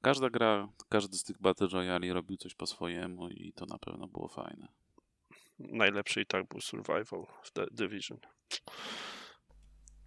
[0.00, 4.08] Każda gra, każdy z tych Battle Royale robił coś po swojemu i to na pewno
[4.08, 4.68] było fajne.
[5.58, 8.18] Najlepszy i tak był Survival w The Division.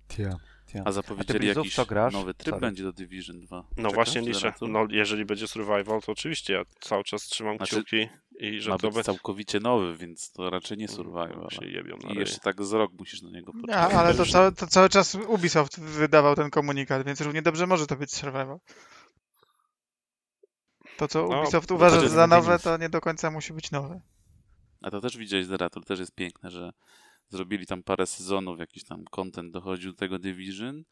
[0.07, 0.39] Tia.
[0.85, 1.77] A zapowiedzieli Blizzów jakiś
[2.13, 2.61] nowy tryb Sorry.
[2.61, 3.57] będzie do Division 2.
[3.57, 4.53] No Czekasz, właśnie liczę.
[4.61, 8.07] No jeżeli będzie Survival, to oczywiście ja cały czas trzymam Znaczy, kciuki
[8.39, 9.03] i że Ma to być będzie...
[9.05, 11.47] całkowicie nowy, więc to raczej nie Survival.
[11.51, 13.93] się ale- jebią na I jeszcze tak z rok musisz na niego Ja, poczekać.
[13.93, 17.95] ale to cały, to cały czas Ubisoft wydawał ten komunikat, więc równie dobrze może to
[17.95, 18.57] być survival.
[20.97, 24.01] To, co No, Ubisoft to uważa za nowe, to nie do końca musi być nowe.
[24.81, 26.71] A to też widziałeś, Zeratul, też jest piękne, że
[27.30, 30.84] zrobili tam parę sezonów, jakiś tam content dochodził do tego Division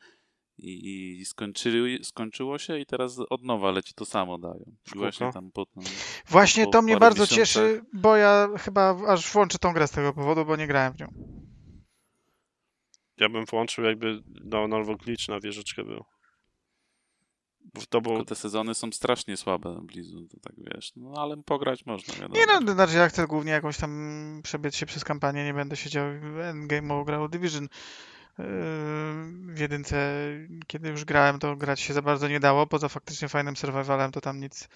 [0.58, 4.76] i, i skończyli, skończyło się i teraz od nowa leci to samo dają.
[4.96, 5.84] I właśnie tam potem...
[6.28, 9.92] Właśnie po to mnie bardzo miesiącach- cieszy, bo ja chyba aż włączę tą grę z
[9.92, 11.08] tego powodu, bo nie grałem w nią.
[13.18, 16.04] Ja bym włączył jakby no, nowy glitch na wieżyczkę był.
[17.90, 18.26] To było...
[18.26, 20.92] Te sezony są strasznie słabe Blizu, to tak wiesz.
[20.96, 22.36] No ale pograć można, wiadomo.
[22.36, 26.06] Nie no, znaczy ja chcę głównie jakąś tam przebiec się przez kampanię, nie będę siedział
[26.06, 27.64] w endgame'owo grał Division.
[27.64, 28.46] Yy,
[29.54, 30.14] W jedynce,
[30.68, 34.22] kiedy już grałem, to grać się za bardzo nie dało, poza faktycznie fajnym survivalem, to
[34.22, 34.70] tam nic...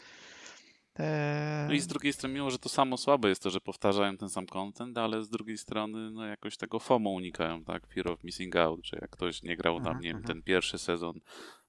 [0.99, 4.17] Eee, No i z drugiej strony, mimo że to samo słabe jest to, że powtarzają
[4.17, 7.87] ten sam content, ale z drugiej strony, no jakoś tego FOMO unikają, tak?
[7.87, 10.33] Fear of missing out, że jak ktoś nie grał tam, Mhm, nie wiem, mhm.
[10.35, 11.19] ten pierwszy sezon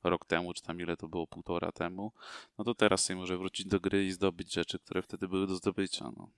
[0.04, 2.12] rok temu, czy tam ile to było, półtora temu,
[2.58, 5.54] no to teraz sobie może wrócić do gry i zdobyć rzeczy, które wtedy były do
[5.54, 6.28] zdobycia, no.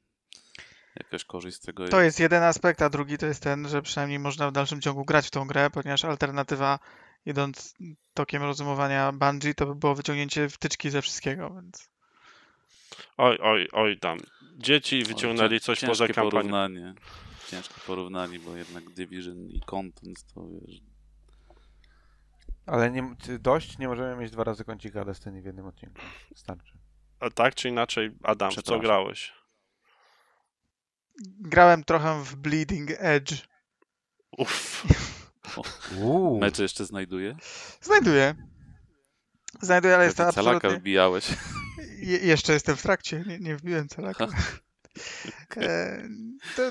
[0.96, 4.18] Jakaś korzyść z tego To jest jeden aspekt, a drugi to jest ten, że przynajmniej
[4.18, 6.78] można w dalszym ciągu grać w tą grę, ponieważ alternatywa,
[7.26, 7.74] idąc
[8.14, 11.90] tokiem rozumowania Bungie, to by było wyciągnięcie wtyczki ze wszystkiego, więc...
[13.16, 14.18] Oj, oj, oj tam.
[14.58, 16.30] Dzieci wyciągnęli Oj, coś poza kampanią.
[16.30, 16.94] porównanie.
[17.50, 20.80] Ciężkie porównanie, bo jednak Division i content to wiesz,
[22.70, 26.00] Ale nie, dość, nie możemy mieć dwa razy kącika Destiny w jednym odcinku.
[26.34, 26.78] Starczy.
[27.20, 29.32] A tak czy inaczej, Adam, co grałeś?
[31.40, 33.34] Grałem trochę w Bleeding Edge.
[34.38, 34.86] Uff.
[35.96, 36.40] Uuu.
[36.40, 37.36] mecze jeszcze znajduje.
[37.80, 38.34] Znajduję.
[39.60, 40.70] Znajduję, ale jest to absolutnie...
[40.70, 41.28] wbijałeś.
[41.98, 44.26] Je, jeszcze jestem w trakcie, nie, nie wbiłem celaka.
[45.56, 46.02] E,
[46.56, 46.70] to,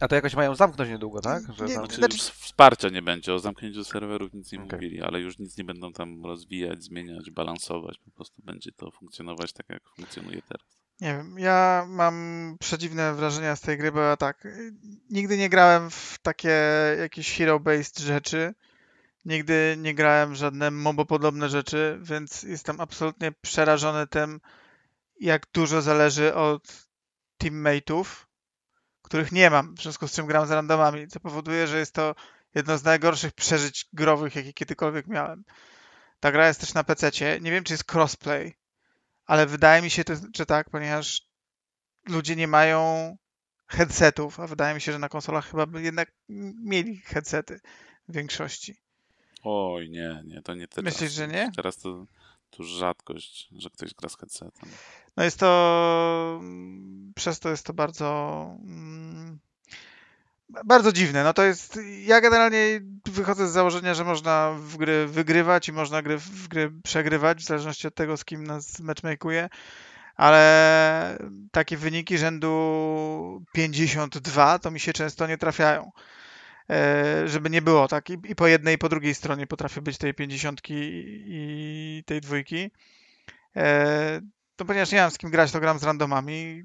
[0.00, 1.42] A to jakoś mają zamknąć niedługo, tak?
[1.42, 1.84] Że Nie, tam...
[1.84, 4.72] Znaczy, Znaczy- już wsparcia nie będzie, o zamknięciu serwerów nic nie Okej.
[4.72, 9.52] mówili, ale już nic nie będą tam rozwijać, zmieniać, balansować, po prostu będzie to funkcjonować
[9.52, 10.66] tak, jak funkcjonuje teraz.
[11.00, 14.48] nie wiem, ja mam przedziwne wrażenia z tej gry, bo ja tak,
[15.10, 16.62] nigdy nie grałem w takie
[16.98, 18.54] jakieś hero-based rzeczy.
[19.24, 24.40] Nigdy nie grałem w żadne mobopodobne rzeczy, więc jestem absolutnie przerażony tym,
[25.20, 26.86] jak dużo zależy od
[27.38, 28.27] teammateów,
[29.08, 32.14] których nie mam, w związku z czym gram z randomami, co powoduje, że jest to
[32.54, 35.44] jedno z najgorszych przeżyć growych, jakie kiedykolwiek miałem.
[36.20, 37.10] Ta gra jest też na PC.
[37.40, 38.54] Nie wiem, czy jest crossplay,
[39.26, 40.02] ale wydaje mi się,
[40.36, 41.22] że tak, ponieważ
[42.08, 43.16] ludzie nie mają
[43.66, 46.12] headsetów, a wydaje mi się, że na konsolach chyba by jednak
[46.64, 47.60] mieli headsety
[48.08, 48.76] w większości.
[49.42, 50.84] Oj, nie, nie, to nie teraz.
[50.84, 51.50] Myślisz, że nie?
[51.56, 52.06] Teraz to,
[52.50, 54.68] to już rzadkość, że ktoś gra z headsetem.
[55.16, 56.38] No jest to.
[56.40, 58.46] mm, Przez to jest to bardzo.
[58.64, 59.38] mm,
[60.64, 61.24] Bardzo dziwne.
[61.24, 61.78] No to jest.
[62.06, 66.72] Ja generalnie wychodzę z założenia, że można w gry wygrywać i można gry, w gry
[66.84, 69.48] przegrywać, w zależności od tego, z kim nas matchmake'uje.
[70.16, 71.18] Ale
[71.52, 75.90] takie wyniki rzędu 52 to mi się często nie trafiają.
[76.70, 78.10] E, Żeby nie było tak.
[78.10, 82.70] I i po jednej, i po drugiej stronie potrafię być tej 50 i tej dwójki.
[83.56, 84.20] E,
[84.56, 86.62] to ponieważ nie mam z kim grać, to gram z randomami.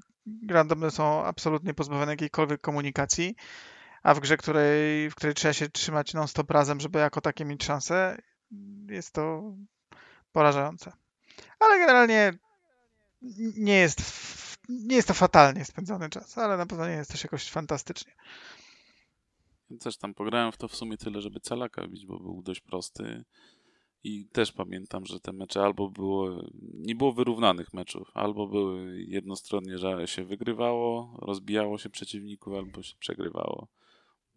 [0.50, 3.36] Randomy są absolutnie pozbawione jakiejkolwiek komunikacji,
[4.02, 7.64] a w grze, której, w której trzeba się trzymać non-stop razem, żeby jako takie mieć
[7.64, 8.18] szansę,
[8.88, 9.42] jest to
[10.32, 10.92] porażające.
[11.60, 12.32] Ale generalnie
[13.56, 14.00] nie jest,
[14.68, 18.12] nie jest to fatalnie spędzony czas, ale na pewno nie jest też jakoś fantastycznie.
[19.70, 22.60] Ja też tam pograłem w to w sumie tyle, żeby calaka bić, bo był dość
[22.60, 23.24] prosty.
[24.04, 29.78] I też pamiętam, że te mecze albo było, nie było wyrównanych meczów, albo były jednostronnie,
[29.78, 33.68] że się wygrywało, rozbijało się przeciwników, albo się przegrywało.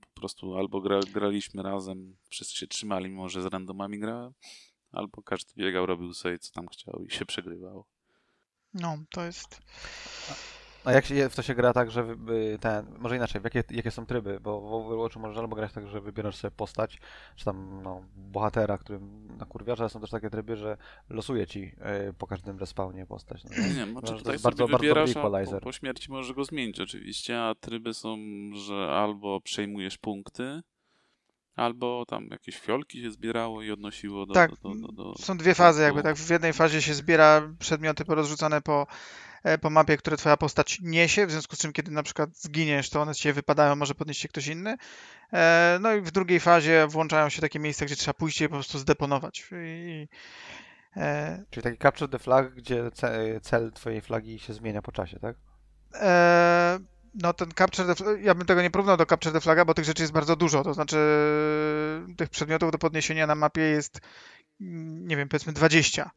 [0.02, 4.34] Po prostu albo gra, graliśmy razem, wszyscy się trzymali, mimo że z randomami grałem,
[4.92, 7.88] albo każdy biegał, robił sobie co tam chciał i się przegrywało.
[8.74, 9.62] No, to jest.
[10.88, 13.92] A jak się, w to się gra tak, że wy- ten, może inaczej, jakie, jakie
[13.92, 14.40] są tryby?
[14.40, 17.00] Bo w Overwatchu możesz albo grać tak, że wybierasz sobie postać,
[17.36, 20.78] czy tam no, bohatera, którym nakurwiasz, ale są też takie tryby, że
[21.10, 21.64] losuje ci
[22.10, 23.44] y, po każdym respawnie postać.
[23.44, 25.62] No, Nie, nie, znaczy to tutaj jest bardzo, bardzo- bardzo wybierasz, a po, equalizer.
[25.62, 28.18] po śmierci możesz go zmienić oczywiście, a tryby są,
[28.54, 30.62] że albo przejmujesz punkty,
[31.56, 34.34] albo tam jakieś fiolki się zbierało i odnosiło do...
[34.34, 36.16] Tak, do, do, do, do Są dwie fazy, jakby tak.
[36.16, 38.88] W jednej fazie się zbiera przedmioty porozrzucane po,
[39.62, 43.02] po mapie, które twoja postać niesie, w związku z czym, kiedy na przykład zginiesz, to
[43.02, 44.78] one z ciebie wypadają, może podnieść się ktoś inny.
[45.34, 48.50] E, No i w drugiej fazie włączają się takie miejsca, gdzie trzeba pójść i je
[48.50, 49.50] po prostu zdeponować.
[49.52, 50.08] I,
[50.98, 55.20] e, Czyli taki capture the flag, gdzie ce, cel twojej flagi się zmienia po czasie,
[55.20, 55.36] tak?
[55.94, 56.80] E,
[57.22, 59.74] no ten Capture the Flag, ja bym tego nie porównał do Capture the Flaga, bo
[59.74, 60.98] tych rzeczy jest bardzo dużo, to znaczy
[62.18, 64.00] tych przedmiotów do podniesienia na mapie jest,
[64.60, 66.12] nie wiem, powiedzmy 20.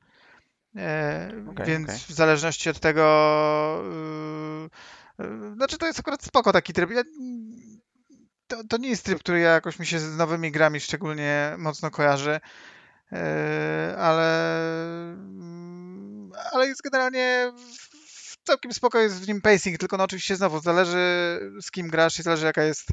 [0.77, 1.99] E, Okej, więc okej.
[2.09, 3.03] w zależności od tego,
[5.19, 6.91] yy, yy, znaczy to jest akurat spoko taki tryb.
[6.91, 7.03] Ja,
[8.47, 11.91] to, to nie jest tryb, który ja jakoś mi się z nowymi grami szczególnie mocno
[11.91, 12.41] kojarzy,
[13.13, 14.51] e, ale,
[15.13, 17.53] mm, ale jest generalnie
[18.45, 20.99] całkiem spoko jest w nim pacing, tylko no oczywiście znowu zależy
[21.63, 22.89] z kim grasz i zależy jaka jest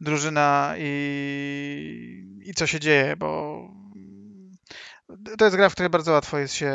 [0.00, 3.60] drużyna i, i co się dzieje, bo
[5.38, 6.72] to jest gra, w której bardzo łatwo jest się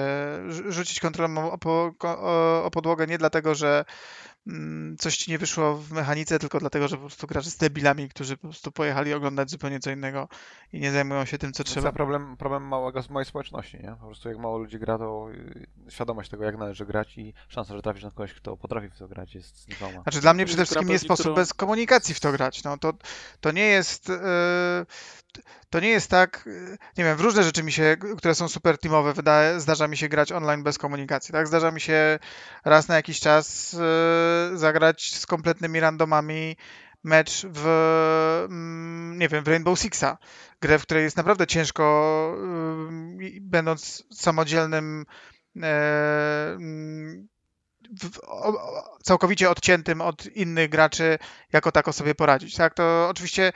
[0.48, 3.86] rzu- rzucić kontrolą o, po, o, o podłogę nie dlatego, że
[5.00, 8.38] coś ci nie wyszło w mechanice, tylko dlatego, że po prostu grasz z debilami, którzy
[8.38, 10.28] po prostu pojechali oglądać zupełnie co innego
[10.74, 11.92] i nie zajmują się tym, co To jest trzeba.
[11.92, 13.96] problem, problem małego, małej społeczności, nie?
[14.00, 17.76] Po prostu jak mało ludzi gra, to y, świadomość tego, jak należy grać i szansa,
[17.76, 20.04] że trafisz na kogoś, kto potrafi w to grać jest znikoma.
[20.04, 22.64] Znaczy dla mnie To przede wszystkim nie sposób którą- bez komunikacji w to grać.
[22.64, 22.94] No, to,
[23.42, 24.10] to nie jest.
[24.10, 24.16] yy,
[25.70, 28.78] To nie jest tak, yy, nie wiem, w różne rzeczy mi się, które są super
[28.78, 31.48] teamowe, wydaje, zdarza mi się grać online bez komunikacji, tak?
[31.48, 32.20] Zdarza mi się
[32.66, 33.80] raz na jakiś czas yy,
[34.54, 36.56] zagrać z kompletnymi randomami
[37.04, 37.68] mecz w,
[38.50, 40.18] mm, nie wiem, w Rainbow Sixa.
[40.62, 42.38] Grę, w której jest naprawdę ciężko,
[43.20, 45.06] i będąc samodzielnym
[45.64, 47.28] e, mm,
[49.04, 51.18] całkowicie odciętym od innych graczy,
[51.54, 52.56] jako tako sobie poradzić.
[52.56, 53.54] Tak, to oczywiście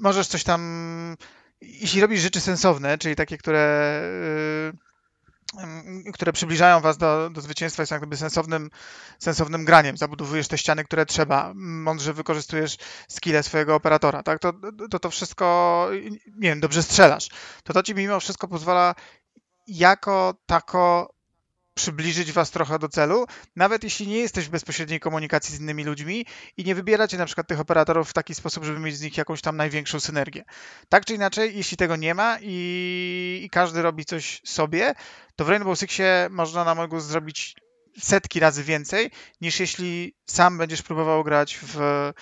[0.00, 1.16] możesz coś tam,
[1.60, 4.00] jeśli robisz rzeczy sensowne, czyli takie, które,
[4.74, 4.93] y,
[6.14, 8.70] które przybliżają was do, do zwycięstwa, jest jak gdyby sensownym,
[9.18, 9.96] sensownym graniem.
[9.96, 12.76] Zabudowujesz te ściany, które trzeba, mądrze wykorzystujesz
[13.08, 14.52] skille swojego operatora, tak, to
[14.90, 15.88] to, to wszystko,
[16.26, 17.28] nie wiem, dobrze strzelasz.
[17.64, 18.94] To to ci mimo wszystko pozwala
[19.66, 21.13] jako tako
[21.74, 23.26] przybliżyć was trochę do celu,
[23.56, 26.26] nawet jeśli nie jesteś w bezpośredniej komunikacji z innymi ludźmi
[26.56, 29.40] i nie wybieracie na przykład tych operatorów w taki sposób, żeby mieć z nich jakąś
[29.40, 30.44] tam największą synergię.
[30.88, 34.94] Tak czy inaczej, jeśli tego nie ma i, i każdy robi coś sobie,
[35.36, 37.56] to w Rainbow Sixie można na mógł zrobić
[37.98, 39.10] setki razy więcej,
[39.40, 42.12] niż jeśli sam będziesz próbował grać w,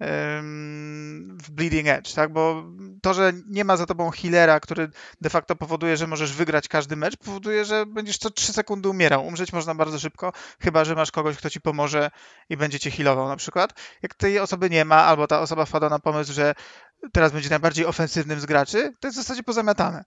[0.00, 2.32] w Bleeding Edge, tak?
[2.32, 2.64] Bo
[3.02, 6.96] to, że nie ma za tobą healera, który de facto powoduje, że możesz wygrać każdy
[6.96, 9.26] mecz, powoduje, że będziesz co 3 sekundy umierał.
[9.26, 12.10] Umrzeć można bardzo szybko, chyba że masz kogoś, kto ci pomoże
[12.48, 13.74] i będzie cię healował na przykład.
[14.02, 16.54] Jak tej osoby nie ma, albo ta osoba wpada na pomysł, że
[17.12, 20.04] teraz będzie najbardziej ofensywnym z graczy, to jest w zasadzie pozamiatane.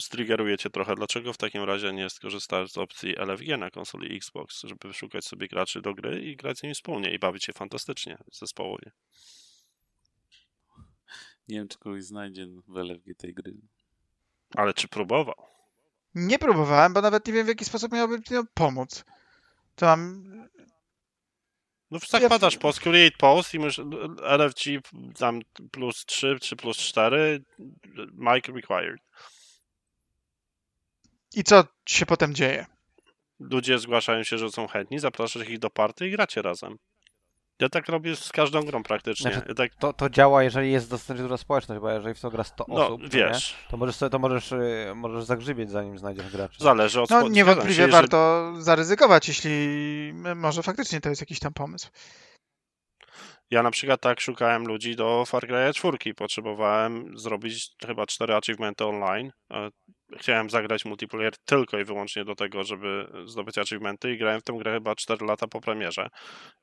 [0.00, 0.94] Striggeruje cię trochę.
[0.94, 5.48] Dlaczego w takim razie nie skorzystasz z opcji LFG na konsoli Xbox, żeby szukać sobie
[5.48, 8.90] graczy do gry i grać z nimi wspólnie i bawić się fantastycznie zespołowie?
[11.48, 13.54] Nie wiem, czy kogoś znajdzie w LFG tej gry.
[14.56, 15.46] Ale czy próbował?
[16.14, 19.04] Nie próbowałem, bo nawet nie wiem, w jaki sposób miałbym ci pomóc.
[19.74, 20.24] To mam...
[21.90, 23.80] No zakładasz post, create post i masz
[24.38, 24.80] LFG
[25.18, 25.40] tam
[25.70, 27.44] plus 3 czy plus 4,
[28.12, 29.00] mic required.
[31.34, 32.66] I co się potem dzieje?
[33.40, 36.78] Ludzie zgłaszają się, że są chętni, zapraszasz ich do party i gracie razem.
[37.60, 39.32] Ja tak robię z każdą grą praktycznie.
[39.32, 42.30] Znaczy, Ja tak, To, to działa, jeżeli jest dosyć duża społeczność, bo jeżeli w to
[42.30, 45.70] gra 100 no osób, to nie, wiesz, to możesz, sobie, to możesz, y, możesz zagrzybieć,
[45.70, 46.56] zanim znajdziesz graczy.
[46.64, 49.50] zależy od No niewątpliwie się, warto zaryzykować, jeśli
[50.36, 51.88] może faktycznie to jest jakiś tam pomysł.
[53.50, 56.14] Ja na przykład tak szukałem ludzi do Far Cry 4.
[56.14, 59.30] Potrzebowałem zrobić chyba cztery achievementy online.
[59.50, 59.70] E,
[60.16, 64.52] Chciałem zagrać multiplayer tylko i wyłącznie do tego, żeby zdobyć achievementy i grałem w tę
[64.52, 66.08] grę chyba 4 lata po premierze.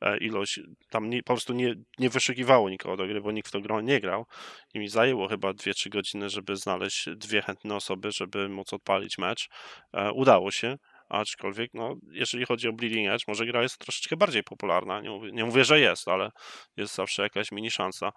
[0.01, 3.51] E, Ilość tam nie, po prostu nie, nie wyszukiwało nikogo do gry, bo nikt w
[3.51, 4.25] tą grę nie grał
[4.73, 9.49] i mi zajęło chyba 2-3 godziny, żeby znaleźć dwie chętne osoby, żeby móc odpalić mecz.
[9.93, 10.77] E, Udało się.
[11.13, 15.01] Aczkolwiek, no, jeżeli chodzi o Bleeding Edge, może gra jest troszeczkę bardziej popularna.
[15.01, 16.31] Nie mówię, nie mówię że jest, ale
[16.77, 18.11] jest zawsze jakaś mini szansa.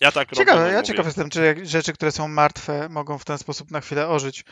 [0.00, 0.36] Ja tak robię.
[0.36, 0.86] Ciekawe, no ja mówię.
[0.86, 4.44] ciekaw jestem, czy rzeczy, które są martwe, mogą w ten sposób na chwilę ożyć.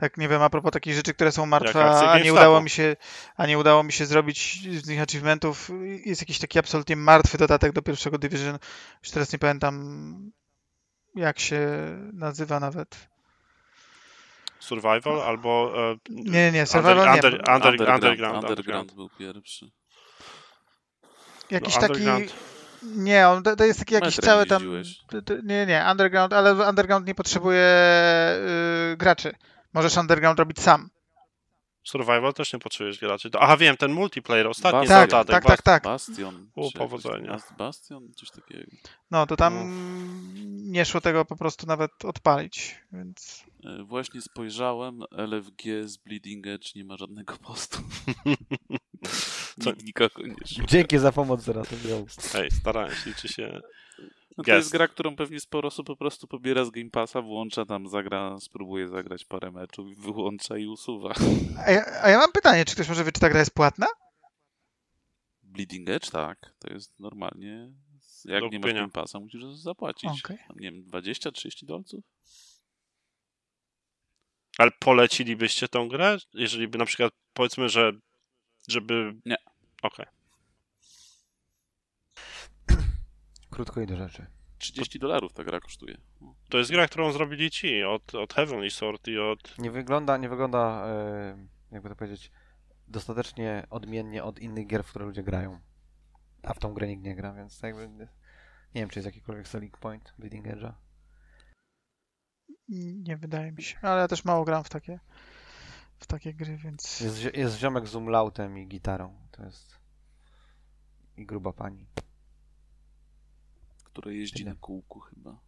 [0.00, 2.96] Tak, nie wiem, a propos takich rzeczy, które są martwe, a nie udało mi się,
[3.36, 5.70] a nie udało mi się zrobić z nich achievementów,
[6.04, 8.58] jest jakiś taki absolutnie martwy dodatek do pierwszego Division.
[9.02, 10.32] Już teraz nie pamiętam,
[11.14, 11.68] jak się
[12.12, 13.10] nazywa nawet.
[14.60, 15.72] Survival albo.
[15.92, 17.12] E, Nie, nie, nie, survival nie.
[17.14, 18.94] under, under, under, underground, underground, underground.
[18.94, 19.70] był pierwszy.
[21.50, 21.92] Jakiś No, taki...
[21.92, 22.32] Underground.
[22.82, 24.62] Nie, on to, to jest taki jakiś Metrem cały tam...
[24.62, 24.98] jeździłeś.
[25.08, 27.66] to- to- Nie, nie, underground, ale underground nie potrzebuje
[28.92, 29.34] y, graczy.
[29.72, 30.90] Możesz underground robić sam.
[31.84, 33.30] Survival też nie potrzebujesz graczy.
[33.40, 34.98] Aha, wiem, ten multiplayer, ostatni Bastion.
[35.00, 35.34] Tak, dodatek.
[35.34, 35.82] tak, tak, tak.
[35.82, 36.50] Bastion.
[36.56, 37.32] U, powodzenia.
[37.32, 38.08] Bas- Bastion?
[38.16, 38.70] Coś takiego.
[39.10, 39.64] No, to tam No.
[40.72, 43.44] nie szło tego po prostu nawet odpalić, więc...
[43.64, 47.78] E, Właśnie spojrzałem, LFG z Bleeding Edge nie ma żadnego postu.
[49.64, 50.66] Co- nikogo nie szuka.
[50.66, 51.68] Dzięki za pomoc zaraz.
[52.34, 53.60] Ej, starałem się, liczy się.
[54.38, 57.66] No to jest gra, którą pewnie sporo osób po prostu pobiera z Game Passa, włącza
[57.66, 61.14] tam, zagra, spróbuje zagrać parę meczów, wyłącza i usuwa.
[61.66, 63.86] A ja, a ja mam pytanie, czy ktoś może wie, czy ta gra jest płatna?
[65.42, 66.54] Bleeding Edge, tak.
[66.58, 67.70] To jest normalnie.
[68.24, 68.80] Jak Do nie masz kupienia.
[68.80, 70.10] Game Passa, musisz zapłacić.
[70.48, 72.04] Tam, Nie wiem, 20-30 dolców?
[74.60, 76.16] Ale polecilibyście tą grę?
[76.34, 77.92] Jeżeli by na przykład, powiedzmy, że
[78.68, 79.14] żeby...
[79.26, 79.36] Nie.
[79.82, 80.06] Okej.
[83.50, 84.26] Krótko i do rzeczy.
[84.58, 85.96] 30 dolarów ta gra kosztuje.
[86.48, 89.58] To jest gra, którą zrobili ci od, od Heavenly Sword i od...
[89.58, 92.30] Nie wygląda, nie wygląda, e, jakby to powiedzieć,
[92.88, 95.60] dostatecznie odmiennie od innych gier, w które ludzie grają.
[96.42, 98.08] A w tą grę nikt nie gra, więc jakby nie
[98.74, 100.72] wiem, czy jest jakikolwiek selling point Bleeding Edge'a.
[102.78, 105.00] Nie wydaje mi się, ale ja też mało gram w takie,
[105.98, 107.00] w takie gry, więc...
[107.00, 109.14] Jest, jest ziomek z umlautem i gitarą.
[109.30, 109.78] To jest...
[111.16, 111.86] I gruba pani.
[113.84, 114.50] Które jeździ Tyle.
[114.50, 115.38] na kółku chyba.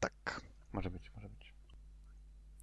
[0.00, 0.40] Tak.
[0.72, 1.41] Może być, może być.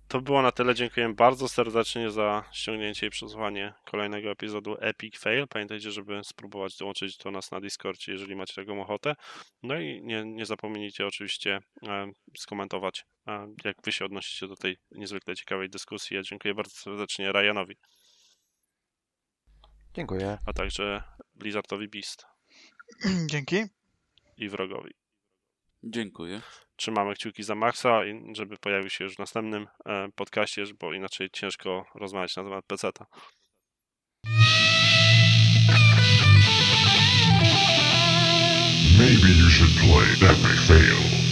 [0.09, 0.75] To było na tyle.
[0.75, 5.47] Dziękuję bardzo serdecznie za ściągnięcie i przesłuchanie kolejnego epizodu Epic Fail.
[5.47, 9.15] Pamiętajcie, żeby spróbować dołączyć do nas na Discordzie, jeżeli macie taką ochotę.
[9.63, 14.77] No i nie, nie zapomnijcie oczywiście e, skomentować, e, jak wy się odnosicie do tej
[14.91, 16.15] niezwykle ciekawej dyskusji.
[16.17, 17.77] Ja dziękuję bardzo serdecznie Ryanowi,
[19.93, 20.37] Dziękuję.
[20.45, 21.03] a także
[21.35, 22.25] Blizzardowi Beast
[23.31, 23.63] Dzięki.
[24.37, 24.91] i wrogowi.
[25.83, 26.41] Dziękuję.
[26.79, 28.01] Trzymamy kciuki za Maxa,
[28.33, 33.05] żeby pojawił się już w następnym e, podcaście, bo inaczej ciężko rozmawiać na temat PC-ta.
[38.97, 41.28] Maybe you should play Epic Fail.